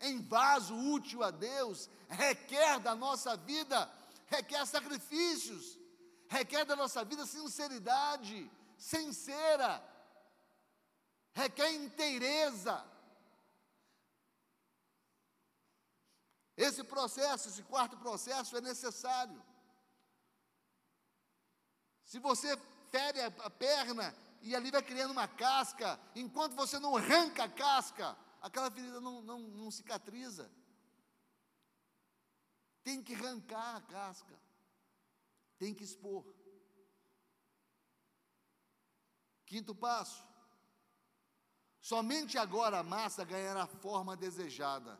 em 0.00 0.20
vaso 0.20 0.74
útil 0.74 1.22
a 1.22 1.30
Deus 1.30 1.88
requer 2.08 2.78
da 2.80 2.94
nossa 2.94 3.36
vida, 3.36 3.90
requer 4.26 4.66
sacrifícios, 4.66 5.78
requer 6.36 6.64
da 6.64 6.76
nossa 6.82 7.04
vida 7.04 7.24
sinceridade, 7.26 8.50
sincera, 8.76 9.70
requer 11.32 11.70
inteireza. 11.72 12.76
Esse 16.56 16.82
processo, 16.84 17.48
esse 17.48 17.62
quarto 17.62 17.96
processo 17.96 18.56
é 18.56 18.60
necessário. 18.60 19.40
Se 22.04 22.18
você 22.18 22.50
fere 22.92 23.20
a 23.22 23.50
perna 23.50 24.14
e 24.42 24.54
ali 24.54 24.70
vai 24.70 24.82
criando 24.82 25.12
uma 25.12 25.26
casca. 25.26 25.98
Enquanto 26.14 26.54
você 26.54 26.78
não 26.78 26.96
arranca 26.96 27.44
a 27.44 27.48
casca, 27.48 28.16
aquela 28.40 28.70
ferida 28.70 29.00
não, 29.00 29.22
não, 29.22 29.38
não 29.40 29.70
cicatriza. 29.70 30.50
Tem 32.82 33.02
que 33.02 33.14
arrancar 33.14 33.76
a 33.76 33.80
casca. 33.80 34.38
Tem 35.62 35.72
que 35.72 35.84
expor. 35.84 36.24
Quinto 39.46 39.72
passo. 39.76 40.20
Somente 41.80 42.36
agora 42.36 42.80
a 42.80 42.82
massa 42.82 43.24
ganhará 43.24 43.62
a 43.62 43.74
forma 43.84 44.16
desejada. 44.16 44.98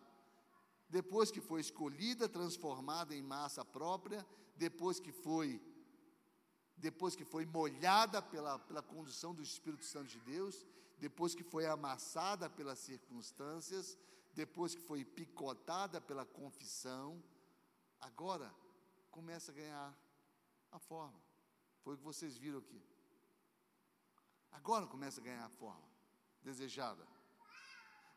Depois 0.89 1.33
que 1.33 1.41
foi 1.41 1.61
escolhida, 1.61 2.29
transformada 2.29 3.13
em 3.13 3.21
massa 3.21 3.65
própria, 3.65 4.25
depois 4.55 5.01
que 5.01 5.11
foi 5.11 5.61
depois 6.77 7.17
que 7.17 7.25
foi 7.25 7.45
molhada 7.45 8.23
pela, 8.23 8.57
pela 8.61 8.83
condução 8.83 9.35
do 9.35 9.43
Espírito 9.43 9.85
Santo 9.85 10.11
de 10.11 10.21
Deus, 10.21 10.65
depois 10.97 11.35
que 11.35 11.43
foi 11.43 11.67
amassada 11.67 12.49
pelas 12.49 12.79
circunstâncias, 12.79 13.99
depois 14.33 14.77
que 14.77 14.81
foi 14.81 15.05
picotada 15.05 16.01
pela 16.01 16.25
confissão, 16.25 17.21
agora 18.01 18.49
começa 19.11 19.51
a 19.51 19.55
ganhar 19.55 20.02
a 20.73 20.79
forma. 20.79 21.21
Foi 21.85 21.95
o 21.95 21.99
que 21.99 22.05
vocês 22.05 22.37
viram 22.37 22.59
aqui. 22.59 22.83
Agora 24.51 24.87
começa 24.87 25.21
a 25.21 25.25
ganhar 25.25 25.45
a 25.45 25.51
forma 25.51 25.89
desejada. 26.43 27.07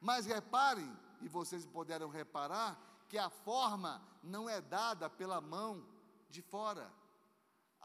Mas 0.01 0.26
reparem, 0.26 0.91
e 1.22 1.28
vocês 1.28 1.66
puderam 1.66 2.10
reparar, 2.10 2.80
que 3.08 3.18
a 3.18 3.30
forma 3.30 4.01
não 4.24 4.49
é 4.49 4.60
dada 4.60 5.10
pela 5.10 5.39
mão 5.39 5.88
de 6.30 6.41
fora 6.41 6.91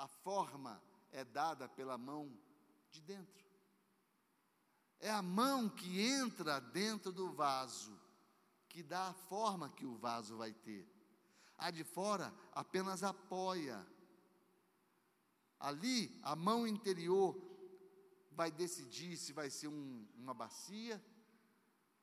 a 0.00 0.08
forma 0.08 0.82
é 1.12 1.22
dada 1.22 1.68
pela 1.68 1.98
mão 1.98 2.34
de 2.90 3.02
dentro. 3.02 3.44
É 4.98 5.10
a 5.10 5.20
mão 5.20 5.68
que 5.68 6.00
entra 6.00 6.58
dentro 6.58 7.12
do 7.12 7.30
vaso 7.32 8.00
que 8.66 8.82
dá 8.82 9.08
a 9.08 9.12
forma 9.12 9.68
que 9.68 9.84
o 9.84 9.98
vaso 9.98 10.38
vai 10.38 10.54
ter. 10.54 10.88
A 11.58 11.70
de 11.70 11.84
fora 11.84 12.32
apenas 12.54 13.02
apoia. 13.02 13.86
Ali, 15.60 16.18
a 16.22 16.34
mão 16.34 16.66
interior 16.66 17.40
vai 18.32 18.50
decidir 18.50 19.16
se 19.16 19.32
vai 19.32 19.50
ser 19.50 19.68
um, 19.68 20.06
uma 20.16 20.34
bacia, 20.34 21.00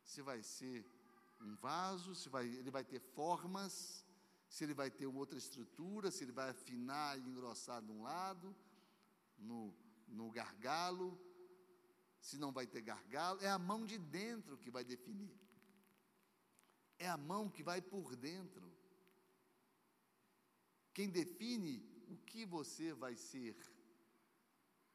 se 0.03 0.21
vai 0.21 0.41
ser 0.43 0.85
um 1.41 1.55
vaso, 1.55 2.15
se 2.15 2.29
vai, 2.29 2.45
ele 2.47 2.71
vai 2.71 2.85
ter 2.85 2.99
formas 2.99 4.05
se 4.49 4.63
ele 4.63 4.73
vai 4.73 4.89
ter 4.89 5.05
outra 5.05 5.37
estrutura, 5.37 6.09
se 6.09 6.23
ele 6.23 6.31
vai 6.31 6.49
afinar 6.49 7.17
e 7.17 7.21
engrossar 7.21 7.81
de 7.81 7.91
um 7.91 8.01
lado, 8.01 8.55
no, 9.37 9.73
no 10.07 10.31
gargalo, 10.31 11.19
se 12.19 12.37
não 12.37 12.51
vai 12.51 12.65
ter 12.65 12.81
gargalo, 12.81 13.39
é 13.41 13.49
a 13.49 13.59
mão 13.59 13.85
de 13.85 13.97
dentro 13.97 14.57
que 14.57 14.71
vai 14.71 14.83
definir. 14.83 15.37
É 16.97 17.07
a 17.07 17.17
mão 17.17 17.49
que 17.49 17.61
vai 17.61 17.81
por 17.81 18.15
dentro. 18.15 18.71
Quem 20.93 21.09
define 21.09 21.85
o 22.07 22.17
que 22.17 22.45
você 22.45 22.93
vai 22.93 23.15
ser 23.15 23.55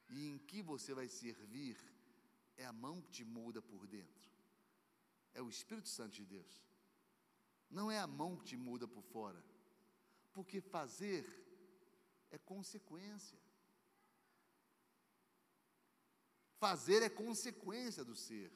e 0.09 0.29
em 0.29 0.39
que 0.39 0.63
você 0.63 0.93
vai 0.95 1.09
servir 1.09 1.77
é 2.57 2.65
a 2.67 2.73
mão 2.73 3.01
que 3.01 3.11
te 3.11 3.25
muda 3.25 3.61
por 3.63 3.87
dentro. 3.87 4.31
É 5.35 5.41
o 5.41 5.49
Espírito 5.49 5.89
Santo 5.89 6.15
de 6.15 6.25
Deus. 6.25 6.63
Não 7.71 7.91
é 7.91 7.99
a 7.99 8.07
mão 8.07 8.37
que 8.37 8.45
te 8.45 8.57
muda 8.57 8.87
por 8.87 9.03
fora. 9.03 9.43
Porque 10.33 10.61
fazer 10.61 11.25
é 12.31 12.39
consequência. 12.39 13.39
Fazer 16.59 17.03
é 17.03 17.09
consequência 17.09 18.05
do 18.05 18.15
ser. 18.15 18.53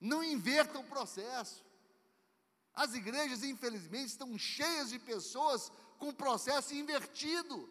Não 0.00 0.24
inverta 0.24 0.78
o 0.78 0.88
processo. 0.88 1.64
As 2.72 2.94
igrejas, 2.94 3.44
infelizmente, 3.44 4.08
estão 4.08 4.36
cheias 4.36 4.90
de 4.90 4.98
pessoas 4.98 5.70
com 6.04 6.12
processo 6.12 6.74
invertido. 6.74 7.66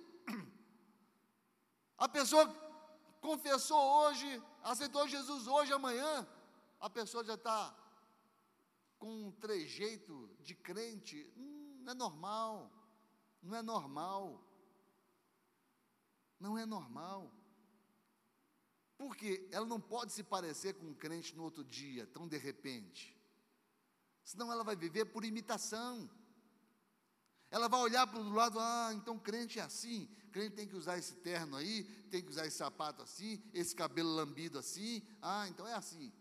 A 1.95 2.09
pessoa 2.09 2.47
confessou 3.21 3.79
hoje, 3.79 4.41
aceitou 4.63 5.07
Jesus 5.07 5.45
hoje, 5.45 5.71
amanhã, 5.71 6.27
a 6.79 6.89
pessoa 6.89 7.23
já 7.23 7.36
está 7.36 7.77
com 8.97 9.27
um 9.27 9.31
trejeito 9.31 10.27
de 10.41 10.55
crente. 10.55 11.31
Hum, 11.38 11.81
não 11.84 11.91
é 11.91 11.95
normal, 11.95 12.71
não 13.43 13.55
é 13.55 13.61
normal. 13.61 14.43
Não 16.39 16.57
é 16.57 16.65
normal. 16.65 17.31
Porque 18.97 19.47
ela 19.51 19.65
não 19.65 19.79
pode 19.79 20.11
se 20.11 20.23
parecer 20.23 20.73
com 20.73 20.88
um 20.88 20.95
crente 20.95 21.36
no 21.36 21.43
outro 21.43 21.63
dia, 21.63 22.07
tão 22.07 22.27
de 22.27 22.38
repente. 22.38 23.15
Senão 24.23 24.51
ela 24.51 24.63
vai 24.63 24.75
viver 24.75 25.05
por 25.05 25.23
imitação. 25.23 26.09
Ela 27.54 27.68
vai 27.68 27.80
olhar 27.82 28.08
para 28.08 28.20
o 28.20 28.34
lado, 28.34 28.58
ah, 28.60 28.91
então 28.95 29.16
crente 29.20 29.60
é 29.60 29.62
assim, 29.62 30.10
crente 30.32 30.56
tem 30.56 30.68
que 30.68 30.76
usar 30.76 30.97
esse 30.97 31.14
terno 31.18 31.56
aí, 31.56 31.84
tem 32.10 32.20
que 32.20 32.32
usar 32.32 32.47
esse 32.47 32.58
sapato 32.58 33.04
assim, 33.04 33.39
esse 33.54 33.76
cabelo 33.76 34.10
lambido 34.10 34.58
assim, 34.58 35.04
ah, 35.22 35.47
então 35.47 35.68
é 35.68 35.76
assim. 35.76 36.12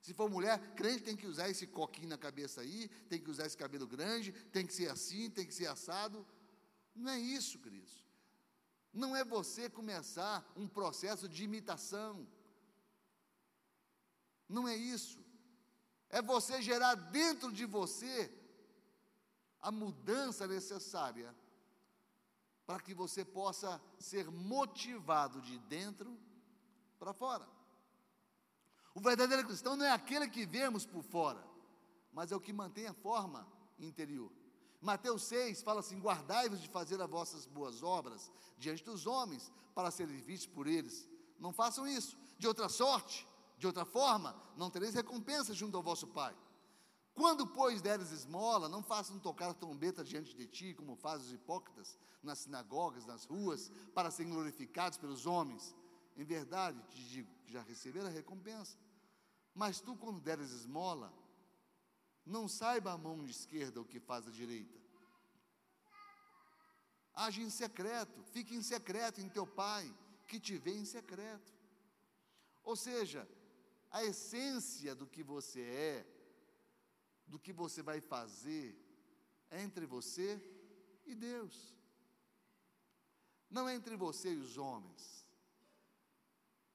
Se 0.00 0.14
for 0.14 0.30
mulher, 0.30 0.56
crente 0.76 1.02
tem 1.02 1.16
que 1.16 1.26
usar 1.26 1.50
esse 1.50 1.66
coquinho 1.66 2.10
na 2.10 2.16
cabeça 2.16 2.60
aí, 2.60 2.86
tem 3.10 3.20
que 3.20 3.28
usar 3.28 3.46
esse 3.46 3.56
cabelo 3.56 3.88
grande, 3.88 4.30
tem 4.52 4.64
que 4.64 4.72
ser 4.72 4.88
assim, 4.88 5.28
tem 5.28 5.44
que 5.44 5.52
ser 5.52 5.66
assado. 5.66 6.24
Não 6.94 7.10
é 7.10 7.18
isso, 7.18 7.58
Cristo. 7.58 8.06
Não 8.92 9.16
é 9.16 9.24
você 9.24 9.68
começar 9.68 10.48
um 10.54 10.68
processo 10.68 11.28
de 11.28 11.42
imitação. 11.42 12.24
Não 14.48 14.68
é 14.68 14.76
isso 14.76 15.26
é 16.10 16.22
você 16.22 16.62
gerar 16.62 16.94
dentro 16.94 17.52
de 17.52 17.64
você 17.64 18.32
a 19.66 19.72
mudança 19.72 20.46
necessária 20.46 21.34
para 22.64 22.78
que 22.78 22.94
você 22.94 23.24
possa 23.24 23.82
ser 23.98 24.30
motivado 24.30 25.40
de 25.40 25.58
dentro 25.58 26.16
para 27.00 27.12
fora. 27.12 27.48
O 28.94 29.00
verdadeiro 29.00 29.44
cristão 29.44 29.74
não 29.74 29.84
é 29.84 29.90
aquele 29.90 30.28
que 30.28 30.46
vemos 30.46 30.86
por 30.86 31.02
fora, 31.02 31.44
mas 32.12 32.30
é 32.30 32.36
o 32.36 32.40
que 32.40 32.52
mantém 32.52 32.86
a 32.86 32.94
forma 32.94 33.44
interior. 33.76 34.30
Mateus 34.80 35.24
6 35.24 35.62
fala 35.62 35.80
assim: 35.80 35.98
Guardai-vos 35.98 36.62
de 36.62 36.68
fazer 36.68 37.02
as 37.02 37.10
vossas 37.10 37.44
boas 37.44 37.82
obras 37.82 38.30
diante 38.56 38.84
dos 38.84 39.04
homens, 39.04 39.50
para 39.74 39.90
serem 39.90 40.20
vistos 40.20 40.46
por 40.46 40.68
eles. 40.68 41.08
Não 41.40 41.52
façam 41.52 41.88
isso. 41.88 42.16
De 42.38 42.46
outra 42.46 42.68
sorte, 42.68 43.26
de 43.58 43.66
outra 43.66 43.84
forma, 43.84 44.40
não 44.56 44.70
tereis 44.70 44.94
recompensa 44.94 45.52
junto 45.52 45.76
ao 45.76 45.82
vosso 45.82 46.06
Pai. 46.06 46.36
Quando, 47.16 47.46
pois, 47.46 47.80
deres 47.80 48.12
esmola, 48.12 48.68
não 48.68 48.82
façam 48.82 49.18
tocar 49.18 49.48
a 49.48 49.54
trombeta 49.54 50.04
diante 50.04 50.36
de 50.36 50.46
ti, 50.46 50.74
como 50.74 50.94
fazem 50.94 51.26
os 51.26 51.32
hipócritas 51.32 51.98
nas 52.22 52.40
sinagogas, 52.40 53.06
nas 53.06 53.24
ruas, 53.24 53.72
para 53.94 54.10
serem 54.10 54.30
glorificados 54.30 54.98
pelos 54.98 55.24
homens. 55.24 55.74
Em 56.14 56.24
verdade, 56.24 56.78
te 56.90 57.02
digo 57.08 57.34
que 57.42 57.54
já 57.54 57.62
receberam 57.62 58.08
a 58.08 58.10
recompensa. 58.10 58.76
Mas 59.54 59.80
tu, 59.80 59.96
quando 59.96 60.20
deres 60.20 60.50
esmola, 60.50 61.10
não 62.26 62.46
saiba 62.46 62.92
a 62.92 62.98
mão 62.98 63.24
esquerda 63.24 63.80
o 63.80 63.84
que 63.86 63.98
faz 63.98 64.28
a 64.28 64.30
direita. 64.30 64.78
Age 67.14 67.40
em 67.40 67.48
secreto, 67.48 68.22
fique 68.24 68.54
em 68.54 68.60
secreto 68.60 69.22
em 69.22 69.28
teu 69.30 69.46
pai, 69.46 69.90
que 70.28 70.38
te 70.38 70.58
vê 70.58 70.76
em 70.76 70.84
secreto. 70.84 71.54
Ou 72.62 72.76
seja, 72.76 73.26
a 73.90 74.04
essência 74.04 74.94
do 74.94 75.06
que 75.06 75.22
você 75.22 75.62
é, 75.62 76.15
do 77.26 77.38
que 77.38 77.52
você 77.52 77.82
vai 77.82 78.00
fazer, 78.00 78.76
é 79.50 79.62
entre 79.62 79.86
você 79.86 80.40
e 81.04 81.14
Deus. 81.14 81.74
Não 83.50 83.68
é 83.68 83.74
entre 83.74 83.96
você 83.96 84.32
e 84.32 84.38
os 84.38 84.56
homens. 84.58 85.26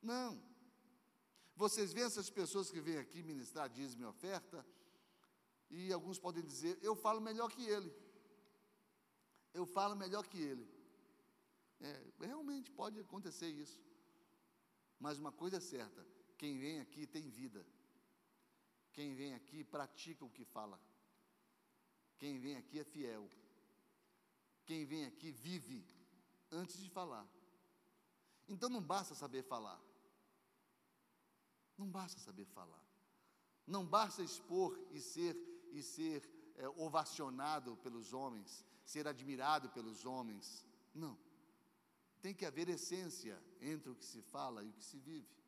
Não. 0.02 0.42
Vocês 1.56 1.94
veem 1.94 2.06
essas 2.06 2.30
pessoas 2.30 2.72
que 2.72 2.82
vêm 2.82 2.98
aqui 2.98 3.22
ministrar 3.22 3.70
dízimo 3.70 4.04
e 4.04 4.06
oferta, 4.06 4.66
e 5.70 5.92
alguns 5.94 6.18
podem 6.18 6.44
dizer: 6.44 6.78
Eu 6.82 6.96
falo 6.96 7.22
melhor 7.22 7.52
que 7.52 7.64
ele. 7.64 7.94
Eu 9.54 9.66
falo 9.66 9.96
melhor 9.96 10.26
que 10.28 10.40
ele. 10.40 10.68
É, 11.80 12.04
realmente 12.20 12.72
pode 12.72 13.00
acontecer 13.00 13.48
isso. 13.48 13.82
Mas 15.00 15.18
uma 15.18 15.32
coisa 15.32 15.58
é 15.58 15.60
certa: 15.60 16.06
quem 16.38 16.58
vem 16.58 16.80
aqui 16.80 17.06
tem 17.06 17.30
vida. 17.30 17.66
Quem 18.94 19.14
vem 19.14 19.34
aqui 19.34 19.64
pratica 19.64 20.26
o 20.26 20.30
que 20.30 20.44
fala. 20.44 20.80
Quem 22.18 22.40
vem 22.40 22.56
aqui 22.58 22.80
é 22.80 22.84
fiel. 22.84 23.30
Quem 24.66 24.86
vem 24.86 25.06
aqui 25.06 25.32
vive 25.32 25.86
antes 26.52 26.78
de 26.78 26.90
falar. 26.90 27.28
Então 28.48 28.70
não 28.70 28.82
basta 28.82 29.16
saber 29.16 29.44
falar. 29.44 29.82
Não 31.78 31.90
basta 31.90 32.20
saber 32.20 32.46
falar. 32.46 32.84
Não 33.66 33.86
basta 33.86 34.22
expor 34.22 34.78
e 34.92 35.00
ser 35.00 35.36
e 35.72 35.82
ser 35.82 36.30
é, 36.58 36.68
ovacionado 36.70 37.78
pelos 37.78 38.14
homens, 38.14 38.66
ser 38.84 39.08
admirado 39.08 39.70
pelos 39.70 40.06
homens. 40.06 40.66
Não. 40.94 41.18
Tem 42.22 42.34
que 42.34 42.46
haver 42.46 42.70
essência 42.70 43.42
entre 43.60 43.90
o 43.90 43.96
que 43.96 44.06
se 44.06 44.22
fala 44.22 44.64
e 44.64 44.70
o 44.70 44.74
que 44.74 44.84
se 44.84 45.00
vive. 45.00 45.41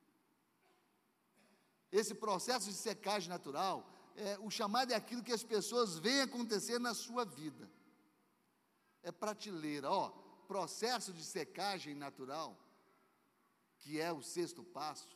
Esse 1.99 2.15
processo 2.15 2.67
de 2.67 2.73
secagem 2.75 3.29
natural, 3.29 3.87
é, 4.15 4.39
o 4.39 4.49
chamado 4.49 4.91
é 4.91 4.95
aquilo 4.95 5.21
que 5.21 5.31
as 5.31 5.43
pessoas 5.43 5.99
veem 5.99 6.21
acontecer 6.21 6.79
na 6.79 6.95
sua 6.95 7.23
vida. 7.23 7.69
É 9.03 9.11
prateleira, 9.11 9.91
ó, 9.91 10.09
processo 10.47 11.13
de 11.13 11.23
secagem 11.23 11.93
natural, 11.93 12.57
que 13.77 14.01
é 14.01 14.11
o 14.11 14.23
sexto 14.23 14.63
passo, 14.63 15.15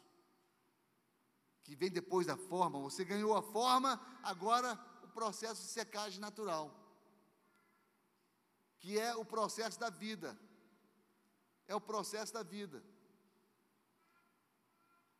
que 1.63 1.75
vem 1.75 1.89
depois 1.89 2.27
da 2.27 2.37
forma. 2.37 2.79
Você 2.79 3.03
ganhou 3.03 3.35
a 3.35 3.41
forma, 3.41 3.99
agora 4.21 4.79
o 5.01 5.07
processo 5.07 5.63
de 5.63 5.69
secagem 5.69 6.19
natural, 6.19 6.71
que 8.77 8.99
é 8.99 9.15
o 9.15 9.25
processo 9.25 9.79
da 9.79 9.89
vida. 9.89 10.39
É 11.67 11.73
o 11.73 11.81
processo 11.81 12.31
da 12.31 12.43
vida. 12.43 12.83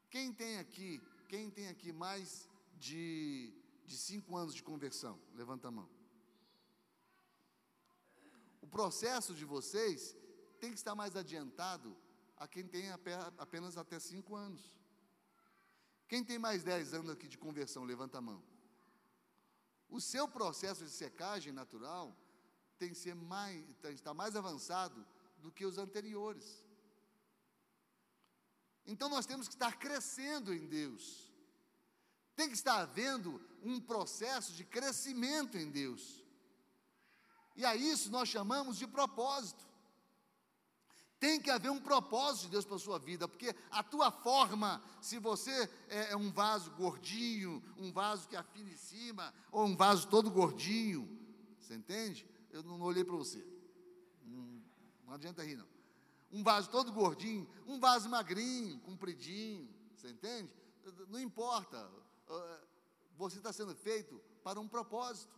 Quem 0.08 0.32
tem 0.32 0.60
aqui 0.60 1.02
quem 1.28 1.50
tem 1.50 1.68
aqui 1.68 1.92
mais 1.92 2.50
de, 2.78 3.54
de 3.86 3.98
cinco 3.98 4.36
anos 4.36 4.54
de 4.54 4.64
conversão? 4.64 5.20
Levanta 5.34 5.68
a 5.68 5.72
mão. 5.72 5.90
O 8.62 8.68
processo 8.68 9.34
de 9.34 9.46
vocês 9.46 10.16
tem 10.60 10.72
que 10.72 10.78
estar 10.78 10.96
mais 10.96 11.16
adiantado 11.16 11.96
a 12.38 12.48
quem 12.48 12.66
tem 12.68 12.90
apenas 13.38 13.78
até 13.78 14.00
cinco 14.00 14.36
anos. 14.36 14.74
Quem 16.08 16.24
tem 16.24 16.40
mais 16.40 16.64
dez 16.64 16.94
anos 16.94 17.10
aqui 17.10 17.28
de 17.28 17.38
conversão, 17.38 17.84
levanta 17.84 18.18
a 18.20 18.22
mão. 18.22 18.42
O 19.90 20.00
seu 20.00 20.28
processo 20.28 20.84
de 20.84 20.92
secagem 20.92 21.52
natural 21.52 22.16
tem 22.78 22.90
que 22.90 22.96
ser 22.96 23.16
mais, 23.16 23.66
tem 23.82 23.92
que 23.92 24.00
estar 24.00 24.14
mais 24.14 24.36
avançado 24.36 25.06
do 25.40 25.52
que 25.52 25.66
os 25.66 25.78
anteriores. 25.78 26.64
Então 28.88 29.10
nós 29.10 29.26
temos 29.26 29.48
que 29.50 29.54
estar 29.54 29.78
crescendo 29.78 30.54
em 30.54 30.66
Deus. 30.66 31.30
Tem 32.36 32.48
que 32.48 32.56
estar 32.56 32.78
havendo 32.78 33.42
um 33.62 33.82
processo 33.82 34.54
de 34.54 34.64
crescimento 34.64 35.58
em 35.58 35.70
Deus. 35.70 36.24
E 37.56 37.66
a 37.66 37.76
isso 37.76 38.10
nós 38.10 38.30
chamamos 38.30 38.78
de 38.78 38.88
propósito. 38.88 39.68
Tem 41.20 41.42
que 41.42 41.50
haver 41.50 41.72
um 41.72 41.82
propósito 41.82 42.44
de 42.44 42.52
Deus 42.52 42.64
para 42.64 42.76
a 42.76 42.80
sua 42.80 43.00
vida, 43.00 43.28
porque 43.28 43.54
a 43.72 43.82
tua 43.84 44.12
forma, 44.12 44.82
se 45.02 45.18
você 45.18 45.68
é, 45.90 46.12
é 46.12 46.16
um 46.16 46.32
vaso 46.32 46.70
gordinho, 46.72 47.62
um 47.76 47.92
vaso 47.92 48.28
que 48.28 48.36
afina 48.36 48.70
em 48.70 48.78
cima, 48.78 49.34
ou 49.52 49.66
um 49.66 49.76
vaso 49.76 50.08
todo 50.08 50.30
gordinho, 50.30 51.10
você 51.60 51.74
entende? 51.74 52.30
Eu 52.52 52.62
não 52.62 52.80
olhei 52.82 53.04
para 53.04 53.16
você. 53.16 53.44
Não, 54.24 54.64
não 55.06 55.14
adianta 55.16 55.44
rir, 55.44 55.56
não 55.56 55.77
um 56.32 56.44
vaso 56.44 56.70
todo 56.70 56.92
gordinho, 56.92 57.50
um 57.66 57.80
vaso 57.80 58.10
magrinho, 58.10 58.80
compridinho, 58.82 59.70
você 59.96 60.10
entende? 60.10 60.52
Não 61.08 61.20
importa, 61.20 61.90
ah, 62.30 62.62
você 63.16 63.38
está 63.38 63.52
sendo 63.52 63.76
feito 63.76 64.22
para 64.44 64.60
um 64.60 64.68
propósito. 64.68 65.36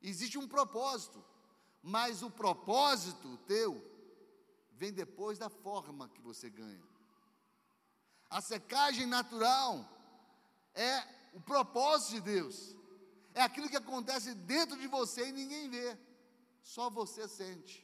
Existe 0.00 0.38
um 0.38 0.48
propósito, 0.48 1.24
mas 1.82 2.22
o 2.22 2.30
propósito 2.30 3.36
teu 3.46 3.82
vem 4.72 4.92
depois 4.92 5.38
da 5.38 5.48
forma 5.48 6.08
que 6.08 6.20
você 6.20 6.50
ganha. 6.50 6.82
A 8.28 8.40
secagem 8.40 9.06
natural 9.06 9.88
é 10.74 11.06
o 11.32 11.40
propósito 11.40 12.14
de 12.14 12.20
Deus, 12.20 12.76
é 13.34 13.42
aquilo 13.42 13.68
que 13.68 13.76
acontece 13.76 14.34
dentro 14.34 14.78
de 14.78 14.86
você 14.86 15.28
e 15.28 15.32
ninguém 15.32 15.68
vê, 15.68 15.98
só 16.62 16.88
você 16.88 17.28
sente. 17.28 17.83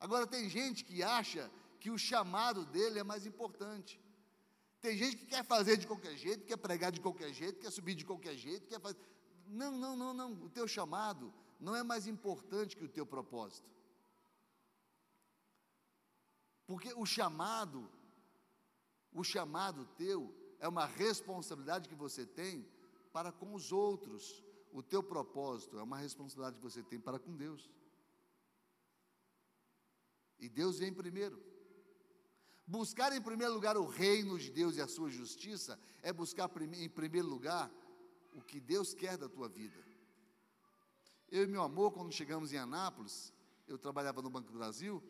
Agora, 0.00 0.26
tem 0.26 0.48
gente 0.48 0.84
que 0.84 1.02
acha 1.02 1.50
que 1.78 1.90
o 1.90 1.98
chamado 1.98 2.64
dele 2.64 2.98
é 2.98 3.04
mais 3.04 3.26
importante. 3.26 4.00
Tem 4.80 4.96
gente 4.96 5.16
que 5.16 5.26
quer 5.26 5.44
fazer 5.44 5.76
de 5.76 5.86
qualquer 5.86 6.16
jeito, 6.16 6.46
quer 6.46 6.56
pregar 6.56 6.90
de 6.90 7.00
qualquer 7.00 7.32
jeito, 7.34 7.60
quer 7.60 7.70
subir 7.70 7.94
de 7.94 8.04
qualquer 8.04 8.34
jeito, 8.34 8.66
quer 8.66 8.80
fazer. 8.80 8.98
Não, 9.46 9.72
não, 9.76 9.94
não, 9.94 10.14
não. 10.14 10.32
O 10.32 10.48
teu 10.48 10.66
chamado 10.66 11.32
não 11.60 11.76
é 11.76 11.82
mais 11.82 12.06
importante 12.06 12.76
que 12.76 12.84
o 12.84 12.88
teu 12.88 13.04
propósito. 13.04 13.70
Porque 16.66 16.94
o 16.94 17.04
chamado, 17.04 17.90
o 19.12 19.22
chamado 19.22 19.84
teu 19.98 20.34
é 20.60 20.68
uma 20.68 20.86
responsabilidade 20.86 21.88
que 21.88 21.94
você 21.94 22.24
tem 22.24 22.66
para 23.12 23.30
com 23.30 23.54
os 23.54 23.72
outros. 23.72 24.42
O 24.72 24.82
teu 24.82 25.02
propósito 25.02 25.78
é 25.78 25.82
uma 25.82 25.98
responsabilidade 25.98 26.56
que 26.56 26.62
você 26.62 26.82
tem 26.82 26.98
para 26.98 27.18
com 27.18 27.36
Deus. 27.36 27.68
E 30.40 30.48
Deus 30.48 30.78
vem 30.78 30.92
primeiro. 30.92 31.40
Buscar 32.66 33.12
em 33.12 33.20
primeiro 33.20 33.52
lugar 33.52 33.76
o 33.76 33.86
reino 33.86 34.38
de 34.38 34.50
Deus 34.50 34.76
e 34.76 34.80
a 34.80 34.86
sua 34.86 35.10
justiça 35.10 35.78
é 36.02 36.12
buscar 36.12 36.50
em 36.74 36.88
primeiro 36.88 37.28
lugar 37.28 37.70
o 38.32 38.40
que 38.40 38.60
Deus 38.60 38.94
quer 38.94 39.16
da 39.18 39.28
tua 39.28 39.48
vida. 39.48 39.78
Eu 41.30 41.44
e 41.44 41.46
meu 41.46 41.62
amor, 41.62 41.92
quando 41.92 42.12
chegamos 42.12 42.52
em 42.52 42.58
Anápolis, 42.58 43.32
eu 43.68 43.78
trabalhava 43.78 44.22
no 44.22 44.30
Banco 44.30 44.50
do 44.50 44.58
Brasil 44.58 45.02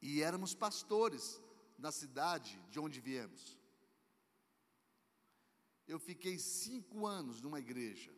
e 0.00 0.22
éramos 0.22 0.54
pastores 0.54 1.40
na 1.78 1.92
cidade 1.92 2.60
de 2.70 2.80
onde 2.80 3.00
viemos. 3.00 3.58
Eu 5.86 5.98
fiquei 5.98 6.38
cinco 6.38 7.06
anos 7.06 7.40
numa 7.40 7.58
igreja, 7.58 8.12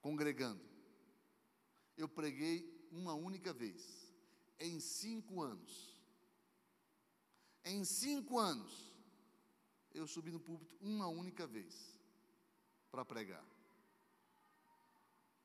congregando. 0.00 0.64
Eu 1.96 2.08
preguei 2.08 2.88
uma 2.90 3.14
única 3.14 3.52
vez, 3.52 4.05
em 4.58 4.80
cinco 4.80 5.42
anos. 5.42 5.96
Em 7.64 7.84
cinco 7.84 8.38
anos, 8.38 8.94
eu 9.92 10.06
subi 10.06 10.30
no 10.30 10.40
púlpito 10.40 10.76
uma 10.80 11.08
única 11.08 11.46
vez 11.46 11.98
para 12.90 13.04
pregar. 13.04 13.44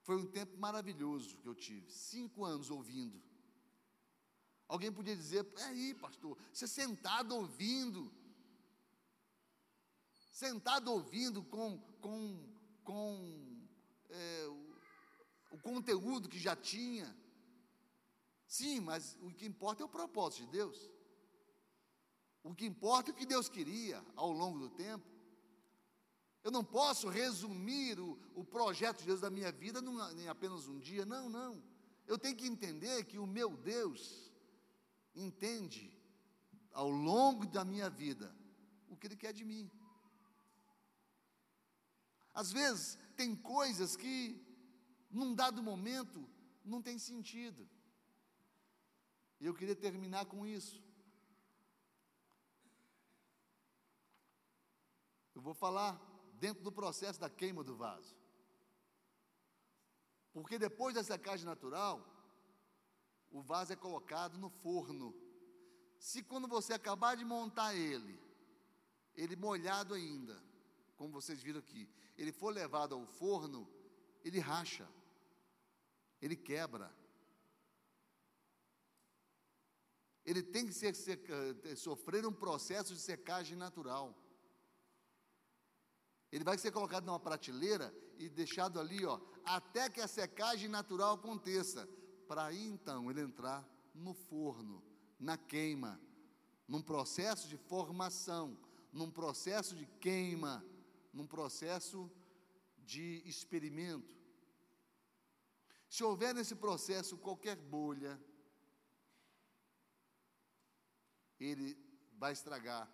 Foi 0.04 0.16
um 0.16 0.26
tempo 0.26 0.58
maravilhoso 0.58 1.38
que 1.38 1.48
eu 1.48 1.56
tive, 1.56 1.92
cinco 1.92 2.44
anos 2.44 2.70
ouvindo. 2.70 3.22
Alguém 4.68 4.92
podia 4.92 5.16
dizer, 5.16 5.46
aí, 5.66 5.94
pastor, 5.96 6.38
você 6.52 6.68
sentado 6.68 7.36
ouvindo, 7.36 8.12
sentado 10.32 10.92
ouvindo 10.92 11.44
com, 11.44 11.78
com, 12.00 12.50
com 12.84 13.68
é, 14.10 14.48
o, 14.48 14.76
o 15.56 15.60
conteúdo 15.60 16.30
que 16.30 16.40
já 16.40 16.56
tinha. 16.56 17.14
Sim, 18.58 18.82
mas 18.82 19.18
o 19.22 19.32
que 19.32 19.46
importa 19.46 19.82
é 19.82 19.86
o 19.86 19.96
propósito 19.98 20.44
de 20.44 20.52
Deus. 20.52 20.78
O 22.44 22.54
que 22.54 22.66
importa 22.66 23.10
é 23.10 23.14
o 23.14 23.16
que 23.16 23.26
Deus 23.26 23.48
queria 23.48 24.04
ao 24.14 24.30
longo 24.30 24.60
do 24.60 24.70
tempo. 24.70 25.08
Eu 26.44 26.52
não 26.52 26.62
posso 26.62 27.08
resumir 27.08 27.98
o, 27.98 28.20
o 28.36 28.44
projeto 28.44 29.00
de 29.00 29.06
Deus 29.06 29.22
da 29.22 29.30
minha 29.30 29.54
vida 29.54 29.82
num, 29.82 29.98
em 30.20 30.28
apenas 30.28 30.68
um 30.68 30.78
dia. 30.80 31.06
Não, 31.06 31.30
não. 31.30 31.64
Eu 32.06 32.18
tenho 32.18 32.36
que 32.36 32.46
entender 32.46 33.06
que 33.06 33.18
o 33.18 33.26
meu 33.26 33.56
Deus 33.56 34.30
entende 35.16 35.90
ao 36.74 36.90
longo 36.90 37.46
da 37.48 37.64
minha 37.64 37.90
vida 37.90 38.36
o 38.90 38.98
que 38.98 39.08
Ele 39.08 39.16
quer 39.16 39.32
de 39.32 39.46
mim. 39.46 39.72
Às 42.34 42.52
vezes, 42.52 43.00
tem 43.16 43.34
coisas 43.34 43.96
que, 43.96 44.46
num 45.10 45.34
dado 45.34 45.64
momento, 45.64 46.28
não 46.66 46.82
tem 46.82 47.00
sentido. 47.00 47.66
E 49.42 49.46
eu 49.48 49.56
queria 49.56 49.76
terminar 49.76 50.26
com 50.28 50.46
isso. 50.46 50.80
Eu 55.34 55.42
vou 55.42 55.56
falar 55.56 56.00
dentro 56.36 56.64
do 56.64 56.72
processo 56.72 57.20
da 57.20 57.28
queima 57.28 57.64
do 57.64 57.76
vaso. 57.76 58.16
Porque 60.32 60.60
depois 60.60 60.94
da 60.94 61.04
secagem 61.04 61.44
natural, 61.44 62.06
o 63.32 63.42
vaso 63.42 63.74
é 63.74 63.76
colocado 63.76 64.38
no 64.38 64.52
forno. 64.52 65.12
Se 65.98 66.22
quando 66.22 66.48
você 66.48 66.74
acabar 66.74 67.18
de 67.18 67.26
montar 67.26 67.74
ele, 67.74 68.20
ele 69.16 69.36
molhado 69.36 69.96
ainda, 69.96 70.40
como 70.96 71.12
vocês 71.12 71.42
viram 71.42 71.60
aqui, 71.60 71.90
ele 72.16 72.32
for 72.32 72.54
levado 72.54 72.94
ao 72.94 73.08
forno, 73.08 73.68
ele 74.24 74.40
racha, 74.40 74.88
ele 76.22 76.36
quebra. 76.36 77.01
Ele 80.32 80.42
tem 80.42 80.66
que 80.66 80.74
ser, 80.74 80.96
ser, 80.96 81.20
sofrer 81.76 82.26
um 82.26 82.32
processo 82.32 82.94
de 82.94 83.02
secagem 83.02 83.58
natural. 83.58 84.18
Ele 86.32 86.46
vai 86.46 86.58
ser 86.58 86.72
colocado 86.72 87.06
numa 87.06 87.20
prateleira 87.20 87.94
e 88.18 88.30
deixado 88.30 88.80
ali, 88.80 89.06
ó, 89.06 89.20
até 89.44 89.90
que 89.90 90.00
a 90.00 90.08
secagem 90.08 90.70
natural 90.70 91.16
aconteça, 91.16 91.86
para 92.30 92.46
aí 92.46 92.66
então 92.66 93.12
ele 93.12 93.20
entrar 93.20 93.68
no 93.94 94.14
forno, 94.14 94.82
na 95.20 95.38
queima, 95.38 96.00
num 96.66 96.82
processo 96.82 97.50
de 97.50 97.58
formação, 97.58 98.58
num 98.90 99.12
processo 99.12 99.76
de 99.76 99.86
queima, 100.00 100.66
num 101.12 101.28
processo 101.28 102.10
de 102.78 103.22
experimento. 103.26 104.16
Se 105.90 106.06
houver 106.06 106.34
nesse 106.34 106.56
processo 106.56 107.18
qualquer 107.18 107.58
bolha, 107.58 108.18
ele 111.44 111.78
vai 112.18 112.34
estragar 112.34 112.92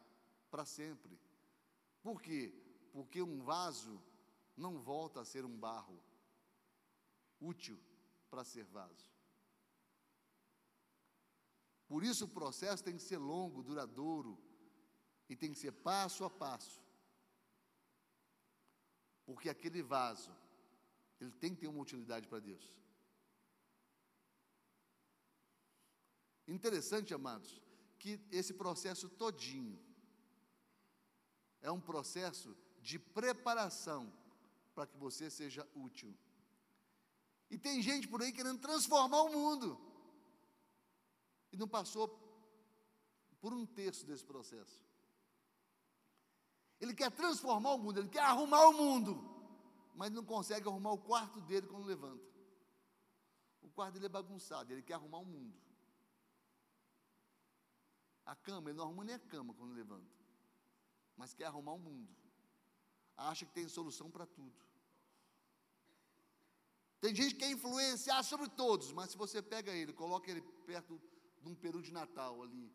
para 0.49 0.65
sempre. 0.65 1.19
Por 2.01 2.21
quê? 2.21 2.53
porque 2.97 3.21
um 3.21 3.43
vaso 3.43 4.01
não 4.55 4.79
volta 4.81 5.21
a 5.21 5.25
ser 5.25 5.45
um 5.45 5.55
barro 5.55 6.01
útil 7.39 7.79
para 8.27 8.43
ser 8.43 8.63
vaso. 8.63 9.07
Por 11.87 12.03
isso 12.03 12.25
o 12.25 12.35
processo 12.39 12.83
tem 12.83 12.97
que 12.97 13.03
ser 13.03 13.19
longo, 13.19 13.61
duradouro 13.61 14.35
e 15.29 15.35
tem 15.35 15.51
que 15.51 15.59
ser 15.59 15.71
passo 15.71 16.23
a 16.23 16.29
passo. 16.43 16.81
Porque 19.27 19.47
aquele 19.47 19.83
vaso, 19.83 20.35
ele 21.21 21.31
tem 21.33 21.53
que 21.53 21.61
ter 21.61 21.67
uma 21.67 21.83
utilidade 21.83 22.27
para 22.27 22.39
Deus. 22.39 22.75
Interessante, 26.47 27.13
amados, 27.13 27.61
que 27.99 28.19
esse 28.31 28.53
processo 28.53 29.09
todinho 29.09 29.79
é 31.61 31.71
um 31.71 31.79
processo 31.79 32.55
de 32.81 32.97
preparação 32.99 34.11
para 34.73 34.87
que 34.87 34.97
você 34.97 35.29
seja 35.29 35.67
útil. 35.75 36.15
E 37.49 37.57
tem 37.57 37.81
gente 37.81 38.07
por 38.07 38.21
aí 38.21 38.31
querendo 38.31 38.59
transformar 38.59 39.21
o 39.23 39.31
mundo. 39.31 39.79
E 41.51 41.57
não 41.57 41.67
passou 41.67 42.07
por 43.39 43.53
um 43.53 43.65
terço 43.65 44.05
desse 44.05 44.23
processo. 44.23 44.85
Ele 46.79 46.93
quer 46.93 47.11
transformar 47.11 47.71
o 47.71 47.79
mundo, 47.79 47.99
ele 47.99 48.09
quer 48.09 48.21
arrumar 48.21 48.67
o 48.67 48.73
mundo, 48.73 49.13
mas 49.95 50.11
não 50.11 50.23
consegue 50.23 50.67
arrumar 50.67 50.91
o 50.91 50.97
quarto 50.99 51.41
dele 51.41 51.65
quando 51.65 51.85
levanta. 51.85 52.23
O 53.61 53.69
quarto 53.69 53.93
dele 53.93 54.05
é 54.05 54.09
bagunçado, 54.09 54.71
ele 54.71 54.83
quer 54.83 54.93
arrumar 54.93 55.19
o 55.19 55.25
mundo. 55.25 55.66
A 58.27 58.35
cama, 58.35 58.69
ele 58.69 58.77
não 58.77 58.85
arruma 58.85 59.03
nem 59.03 59.15
a 59.15 59.19
cama 59.19 59.53
quando 59.55 59.73
levanta, 59.73 60.13
mas 61.15 61.33
quer 61.33 61.45
arrumar 61.45 61.73
o 61.73 61.79
mundo 61.79 62.15
acha 63.17 63.45
que 63.45 63.51
tem 63.51 63.67
solução 63.67 64.09
para 64.11 64.25
tudo. 64.25 64.53
Tem 67.01 67.13
gente 67.15 67.33
que 67.33 67.41
quer 67.41 67.51
influenciar 67.51 68.23
sobre 68.23 68.47
todos, 68.49 68.91
mas 68.91 69.11
se 69.11 69.17
você 69.17 69.41
pega 69.41 69.71
ele, 69.71 69.93
coloca 69.93 70.29
ele 70.29 70.41
perto 70.65 71.01
de 71.41 71.49
um 71.49 71.55
peru 71.55 71.81
de 71.81 71.91
Natal 71.91 72.41
ali, 72.43 72.71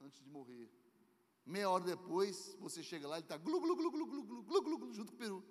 antes 0.00 0.22
de 0.22 0.28
morrer. 0.28 0.70
Meia 1.44 1.68
hora 1.68 1.84
depois, 1.84 2.54
você 2.58 2.82
chega 2.82 3.08
lá, 3.08 3.16
ele 3.16 3.24
está 3.24 3.36
glu, 3.36 3.60
glu, 3.60 3.76
glu, 3.76 3.90
glu, 3.90 4.06
glu, 4.06 4.24
glu, 4.24 4.42
glu, 4.42 4.62
glu, 4.62 4.78
glu, 4.78 4.94
junto 4.94 5.12
com 5.12 5.16
o 5.16 5.18
peru. 5.18 5.44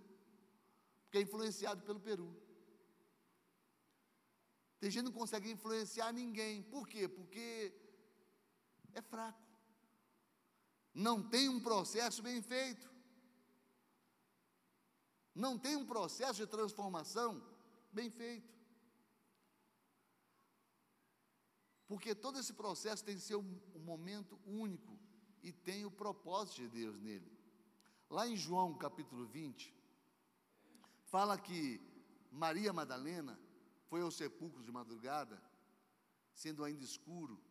Porque 1.04 1.18
é 1.18 1.22
influenciado 1.22 1.82
pelo 1.84 2.00
peru. 2.00 2.36
Tem 4.80 4.90
gente 4.90 5.04
que 5.04 5.10
não 5.12 5.20
consegue 5.20 5.52
influenciar 5.52 6.12
ninguém. 6.14 6.64
Por 6.64 6.88
quê? 6.88 7.08
Porque 7.08 7.74
é 8.94 9.02
fraco. 9.02 9.42
Não 10.94 11.22
tem 11.22 11.50
um 11.50 11.60
processo 11.60 12.22
bem 12.22 12.42
feito 12.42 12.90
não 15.40 15.58
tem 15.58 15.78
um 15.78 15.86
processo 15.86 16.42
de 16.42 16.48
transformação 16.48 17.42
bem 17.94 18.10
feito. 18.10 18.54
Porque 21.88 22.14
todo 22.14 22.38
esse 22.38 22.54
processo 22.54 23.06
tem 23.06 23.18
seu 23.18 23.40
um 23.40 23.80
momento 23.80 24.38
único 24.46 25.00
e 25.42 25.52
tem 25.52 25.86
o 25.86 25.92
propósito 25.92 26.58
de 26.58 26.68
Deus 26.68 27.00
nele. 27.00 27.32
Lá 28.10 28.28
em 28.28 28.36
João 28.36 28.78
capítulo 28.78 29.26
20, 29.26 29.74
fala 31.06 31.38
que 31.38 31.82
Maria 32.30 32.74
Madalena 32.74 33.40
foi 33.88 34.02
ao 34.02 34.12
sepulcro 34.12 34.62
de 34.62 34.72
madrugada, 34.72 35.42
sendo 36.34 36.66
ainda 36.66 36.84
escuro, 36.84 37.42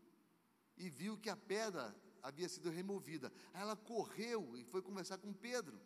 e 0.79 0.89
viu 0.89 1.19
que 1.19 1.29
a 1.29 1.37
pedra 1.37 1.95
havia 2.23 2.49
sido 2.49 2.71
removida. 2.71 3.33
Aí 3.53 3.63
ela 3.63 3.77
correu 3.77 4.57
e 4.57 4.65
foi 4.65 4.81
conversar 4.83 5.19
com 5.19 5.33
Pedro. 5.33 5.81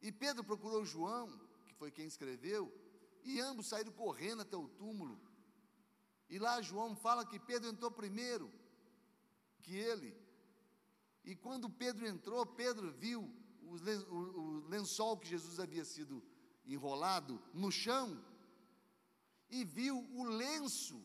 E 0.00 0.10
Pedro 0.10 0.42
procurou 0.42 0.84
João, 0.84 1.28
que 1.66 1.74
foi 1.74 1.90
quem 1.90 2.06
escreveu, 2.06 2.72
e 3.22 3.40
ambos 3.40 3.68
saíram 3.68 3.92
correndo 3.92 4.42
até 4.42 4.56
o 4.56 4.68
túmulo. 4.68 5.20
E 6.28 6.38
lá 6.38 6.60
João 6.60 6.96
fala 6.96 7.26
que 7.26 7.38
Pedro 7.38 7.68
entrou 7.68 7.90
primeiro 7.90 8.52
que 9.62 9.76
ele. 9.76 10.16
E 11.24 11.36
quando 11.36 11.70
Pedro 11.70 12.06
entrou, 12.06 12.44
Pedro 12.44 12.90
viu 12.90 13.30
o 13.62 14.68
lençol 14.68 15.16
que 15.16 15.28
Jesus 15.28 15.60
havia 15.60 15.84
sido 15.84 16.22
enrolado 16.66 17.40
no 17.54 17.70
chão 17.70 18.22
e 19.50 19.64
viu 19.64 19.98
o 20.14 20.24
lenço 20.24 21.04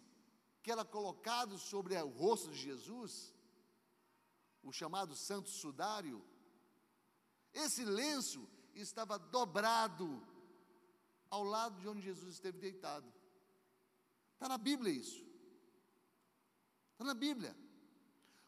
que 0.67 0.71
era 0.73 0.83
colocado 0.83 1.57
sobre 1.57 1.95
o 1.95 2.09
rosto 2.09 2.51
de 2.51 2.57
Jesus, 2.57 3.33
o 4.61 4.69
chamado 4.69 5.15
Santo 5.15 5.49
Sudário. 5.49 6.21
Esse 7.53 7.85
lenço 7.85 8.45
estava 8.75 9.17
dobrado 9.17 10.21
ao 11.29 11.41
lado 11.41 11.79
de 11.79 11.87
onde 11.87 12.01
Jesus 12.01 12.33
esteve 12.33 12.57
deitado. 12.59 13.07
Está 14.33 14.49
na 14.49 14.57
Bíblia 14.57 14.91
isso. 14.91 15.25
Está 16.91 17.05
na 17.05 17.13
Bíblia. 17.13 17.55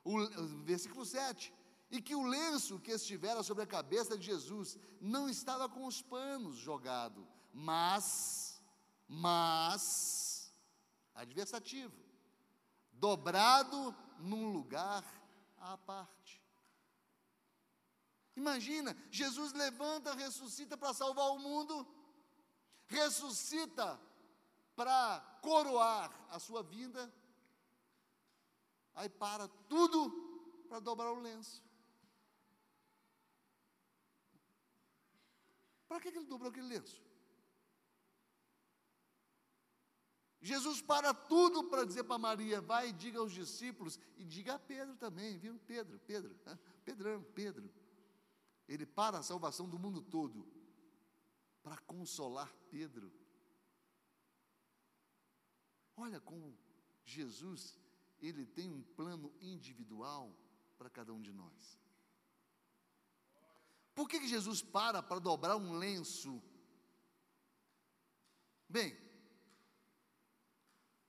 O, 0.03 0.17
versículo 0.65 1.05
7 1.05 1.53
e 1.89 2.01
que 2.01 2.15
o 2.15 2.27
lenço 2.27 2.81
que 2.81 2.91
estivera 2.91 3.41
sobre 3.43 3.63
a 3.63 3.73
cabeça 3.77 4.17
de 4.17 4.25
Jesus 4.25 4.77
não 4.99 5.29
estava 5.29 5.69
com 5.69 5.85
os 5.85 6.01
panos 6.01 6.57
jogado, 6.57 7.25
mas, 7.53 8.61
mas, 9.07 10.53
adversativo, 11.15 12.08
dobrado 12.99 13.95
num 14.19 14.51
lugar 14.51 15.03
à 15.57 15.77
parte. 15.77 16.41
Imagina, 18.35 18.95
Jesus 19.09 19.53
levanta, 19.53 20.13
ressuscita 20.13 20.77
para 20.77 20.93
salvar 20.93 21.29
o 21.31 21.39
mundo, 21.39 21.87
ressuscita 22.87 23.99
para 24.75 25.19
coroar 25.41 26.09
a 26.29 26.39
sua 26.39 26.63
vinda, 26.63 27.11
aí 28.95 29.09
para 29.09 29.47
tudo 29.67 30.65
para 30.69 30.79
dobrar 30.79 31.11
o 31.11 31.19
lenço. 31.19 31.63
Para 35.87 35.99
que 35.99 36.09
ele 36.09 36.23
dobrou 36.25 36.51
aquele 36.51 36.67
lenço? 36.67 37.08
Jesus 40.41 40.81
para 40.81 41.13
tudo 41.13 41.65
para 41.65 41.85
dizer 41.85 42.03
para 42.05 42.17
Maria, 42.17 42.61
vai 42.61 42.89
e 42.89 42.93
diga 42.93 43.19
aos 43.19 43.33
discípulos, 43.33 43.99
e 44.17 44.23
diga 44.23 44.55
a 44.55 44.59
Pedro 44.59 44.95
também, 44.95 45.37
viu? 45.37 45.59
Pedro, 45.67 45.99
Pedro, 45.99 46.33
Pedrão, 46.85 47.23
Pedro. 47.35 47.69
Ele 48.67 48.85
para 48.85 49.19
a 49.19 49.23
salvação 49.23 49.67
do 49.67 49.77
mundo 49.77 50.01
todo, 50.01 50.47
para 51.61 51.77
consolar 51.79 52.53
Pedro. 52.69 53.11
Olha 55.97 56.21
como 56.21 56.57
Jesus, 57.03 57.77
ele 58.21 58.45
tem 58.45 58.69
um 58.69 58.81
plano 58.81 59.33
individual 59.41 60.33
para 60.77 60.89
cada 60.89 61.11
um 61.11 61.19
de 61.19 61.33
nós. 61.33 61.77
Por 63.93 64.07
que, 64.07 64.21
que 64.21 64.27
Jesus 64.27 64.61
para 64.61 65.03
para 65.03 65.19
dobrar 65.19 65.57
um 65.57 65.73
lenço? 65.73 66.41
Bem, 68.69 68.95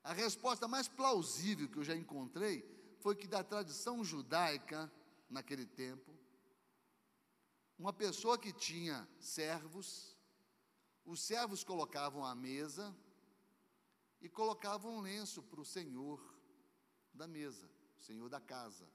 a 0.02 0.12
resposta 0.12 0.66
mais 0.66 0.88
plausível 0.88 1.68
que 1.68 1.78
eu 1.78 1.84
já 1.84 1.94
encontrei 1.94 2.64
foi 3.00 3.14
que, 3.14 3.26
da 3.26 3.42
tradição 3.42 4.04
judaica, 4.04 4.90
naquele 5.28 5.66
tempo, 5.66 6.12
uma 7.78 7.92
pessoa 7.92 8.36
que 8.36 8.52
tinha 8.52 9.08
servos, 9.18 10.16
os 11.04 11.22
servos 11.22 11.64
colocavam 11.64 12.24
a 12.24 12.34
mesa 12.34 12.94
e 14.20 14.28
colocavam 14.28 14.96
um 14.96 15.00
lenço 15.00 15.42
para 15.42 15.60
o 15.60 15.64
senhor 15.64 16.20
da 17.14 17.26
mesa, 17.26 17.70
o 17.98 18.02
senhor 18.02 18.28
da 18.28 18.40
casa 18.40 18.86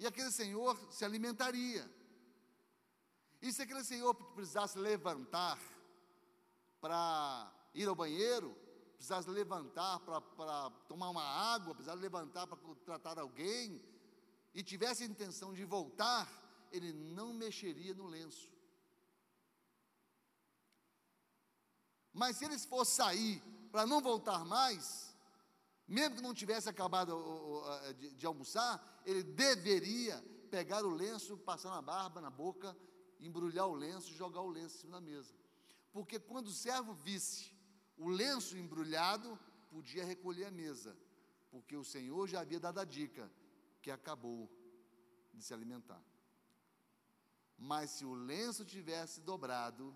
e 0.00 0.06
aquele 0.06 0.30
senhor 0.30 0.74
se 0.90 1.04
alimentaria. 1.04 1.88
E 3.42 3.52
se 3.52 3.60
aquele 3.60 3.84
senhor 3.84 4.14
precisasse 4.14 4.78
levantar 4.78 5.60
para 6.80 7.52
ir 7.74 7.86
ao 7.86 7.94
banheiro, 7.94 8.56
precisasse 9.00 9.30
levantar 9.30 9.98
para 10.00 10.70
tomar 10.86 11.08
uma 11.08 11.24
água, 11.24 11.74
precisasse 11.74 12.02
levantar 12.02 12.46
para 12.46 12.58
tratar 12.84 13.18
alguém, 13.18 13.82
e 14.52 14.62
tivesse 14.62 15.02
a 15.02 15.06
intenção 15.06 15.54
de 15.54 15.64
voltar, 15.64 16.28
ele 16.70 16.92
não 16.92 17.32
mexeria 17.32 17.94
no 17.94 18.06
lenço. 18.06 18.50
Mas 22.12 22.36
se 22.36 22.44
ele 22.44 22.58
fosse 22.58 22.96
sair 22.96 23.42
para 23.72 23.86
não 23.86 24.02
voltar 24.02 24.44
mais, 24.44 25.16
mesmo 25.88 26.16
que 26.16 26.22
não 26.22 26.34
tivesse 26.34 26.68
acabado 26.68 27.14
de, 27.96 28.10
de 28.16 28.26
almoçar, 28.26 29.00
ele 29.06 29.22
deveria 29.22 30.22
pegar 30.50 30.84
o 30.84 30.90
lenço, 30.90 31.38
passar 31.38 31.70
na 31.70 31.80
barba, 31.80 32.20
na 32.20 32.28
boca, 32.28 32.76
embrulhar 33.18 33.66
o 33.66 33.74
lenço 33.74 34.10
e 34.10 34.14
jogar 34.14 34.42
o 34.42 34.50
lenço 34.50 34.76
em 34.76 34.80
cima 34.80 35.00
da 35.00 35.00
mesa. 35.00 35.34
Porque 35.90 36.18
quando 36.18 36.48
o 36.48 36.52
servo 36.52 36.92
visse 36.92 37.58
o 38.00 38.08
lenço 38.08 38.56
embrulhado, 38.56 39.38
podia 39.68 40.04
recolher 40.04 40.46
a 40.46 40.50
mesa, 40.50 40.96
porque 41.50 41.76
o 41.76 41.84
Senhor 41.84 42.26
já 42.26 42.40
havia 42.40 42.58
dado 42.58 42.80
a 42.80 42.84
dica 42.84 43.30
que 43.82 43.90
acabou 43.90 44.50
de 45.34 45.44
se 45.44 45.52
alimentar. 45.52 46.02
Mas 47.58 47.90
se 47.90 48.06
o 48.06 48.14
lenço 48.14 48.64
tivesse 48.64 49.20
dobrado, 49.20 49.94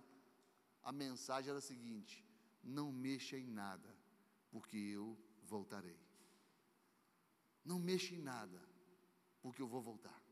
a 0.83 0.93
mensagem 0.93 1.49
era 1.49 1.61
a 1.61 1.63
seguinte: 1.63 2.23
não 2.63 2.93
mexa 2.93 3.39
em 3.39 3.51
nada, 3.51 3.97
porque 4.51 4.77
eu 4.77 5.19
voltarei. 5.45 5.99
Não 7.65 7.79
mexa 7.79 8.15
em 8.15 8.21
nada, 8.21 8.61
porque 9.41 9.63
eu 9.63 9.67
vou 9.67 9.81
voltar. 9.81 10.23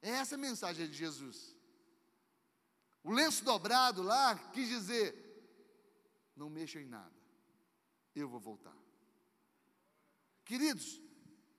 É 0.00 0.08
essa 0.08 0.36
a 0.36 0.38
mensagem 0.38 0.88
de 0.88 0.96
Jesus. 0.96 1.54
O 3.04 3.12
lenço 3.12 3.44
dobrado 3.44 4.02
lá 4.02 4.38
quis 4.54 4.70
dizer: 4.70 5.25
não 6.36 6.50
mexa 6.50 6.80
em 6.80 6.86
nada, 6.86 7.14
eu 8.14 8.28
vou 8.28 8.38
voltar. 8.38 8.76
Queridos, 10.44 11.00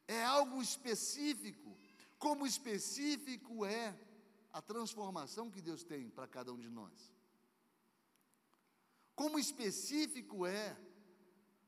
é 0.07 0.23
algo 0.23 0.61
específico, 0.61 1.78
como 2.17 2.47
específico 2.47 3.65
é 3.65 3.99
a 4.51 4.61
transformação 4.61 5.51
que 5.51 5.61
Deus 5.61 5.84
tem 5.84 6.09
para 6.09 6.28
cada 6.28 6.53
um 6.53 6.59
de 6.59 6.69
nós. 6.69 7.13
Como 9.15 9.38
específico 9.38 10.45
é 10.45 10.78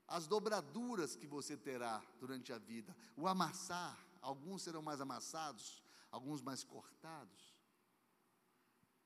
as 0.07 0.28
dobraduras 0.28 1.16
que 1.16 1.28
você 1.28 1.57
terá 1.57 2.03
durante 2.20 2.51
a 2.53 2.57
vida, 2.57 2.95
o 3.16 3.28
amassar, 3.28 3.97
alguns 4.22 4.64
serão 4.64 4.82
mais 4.82 5.01
amassados, 5.01 5.84
alguns 6.12 6.41
mais 6.41 6.64
cortados, 6.64 7.55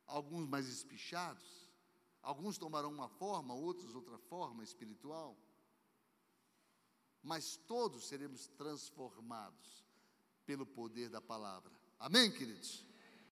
alguns 0.06 0.48
mais 0.48 0.68
espichados, 0.68 1.70
alguns 2.24 2.58
tomarão 2.58 2.90
uma 2.90 3.10
forma, 3.10 3.54
outros 3.54 3.94
outra 3.94 4.18
forma 4.18 4.64
espiritual, 4.64 5.38
mas 7.22 7.56
todos 7.56 8.08
seremos 8.08 8.48
transformados 8.48 9.86
pelo 10.46 10.66
poder 10.66 11.10
da 11.10 11.22
palavra. 11.22 11.72
Amém, 12.00 12.32
queridos? 12.32 12.86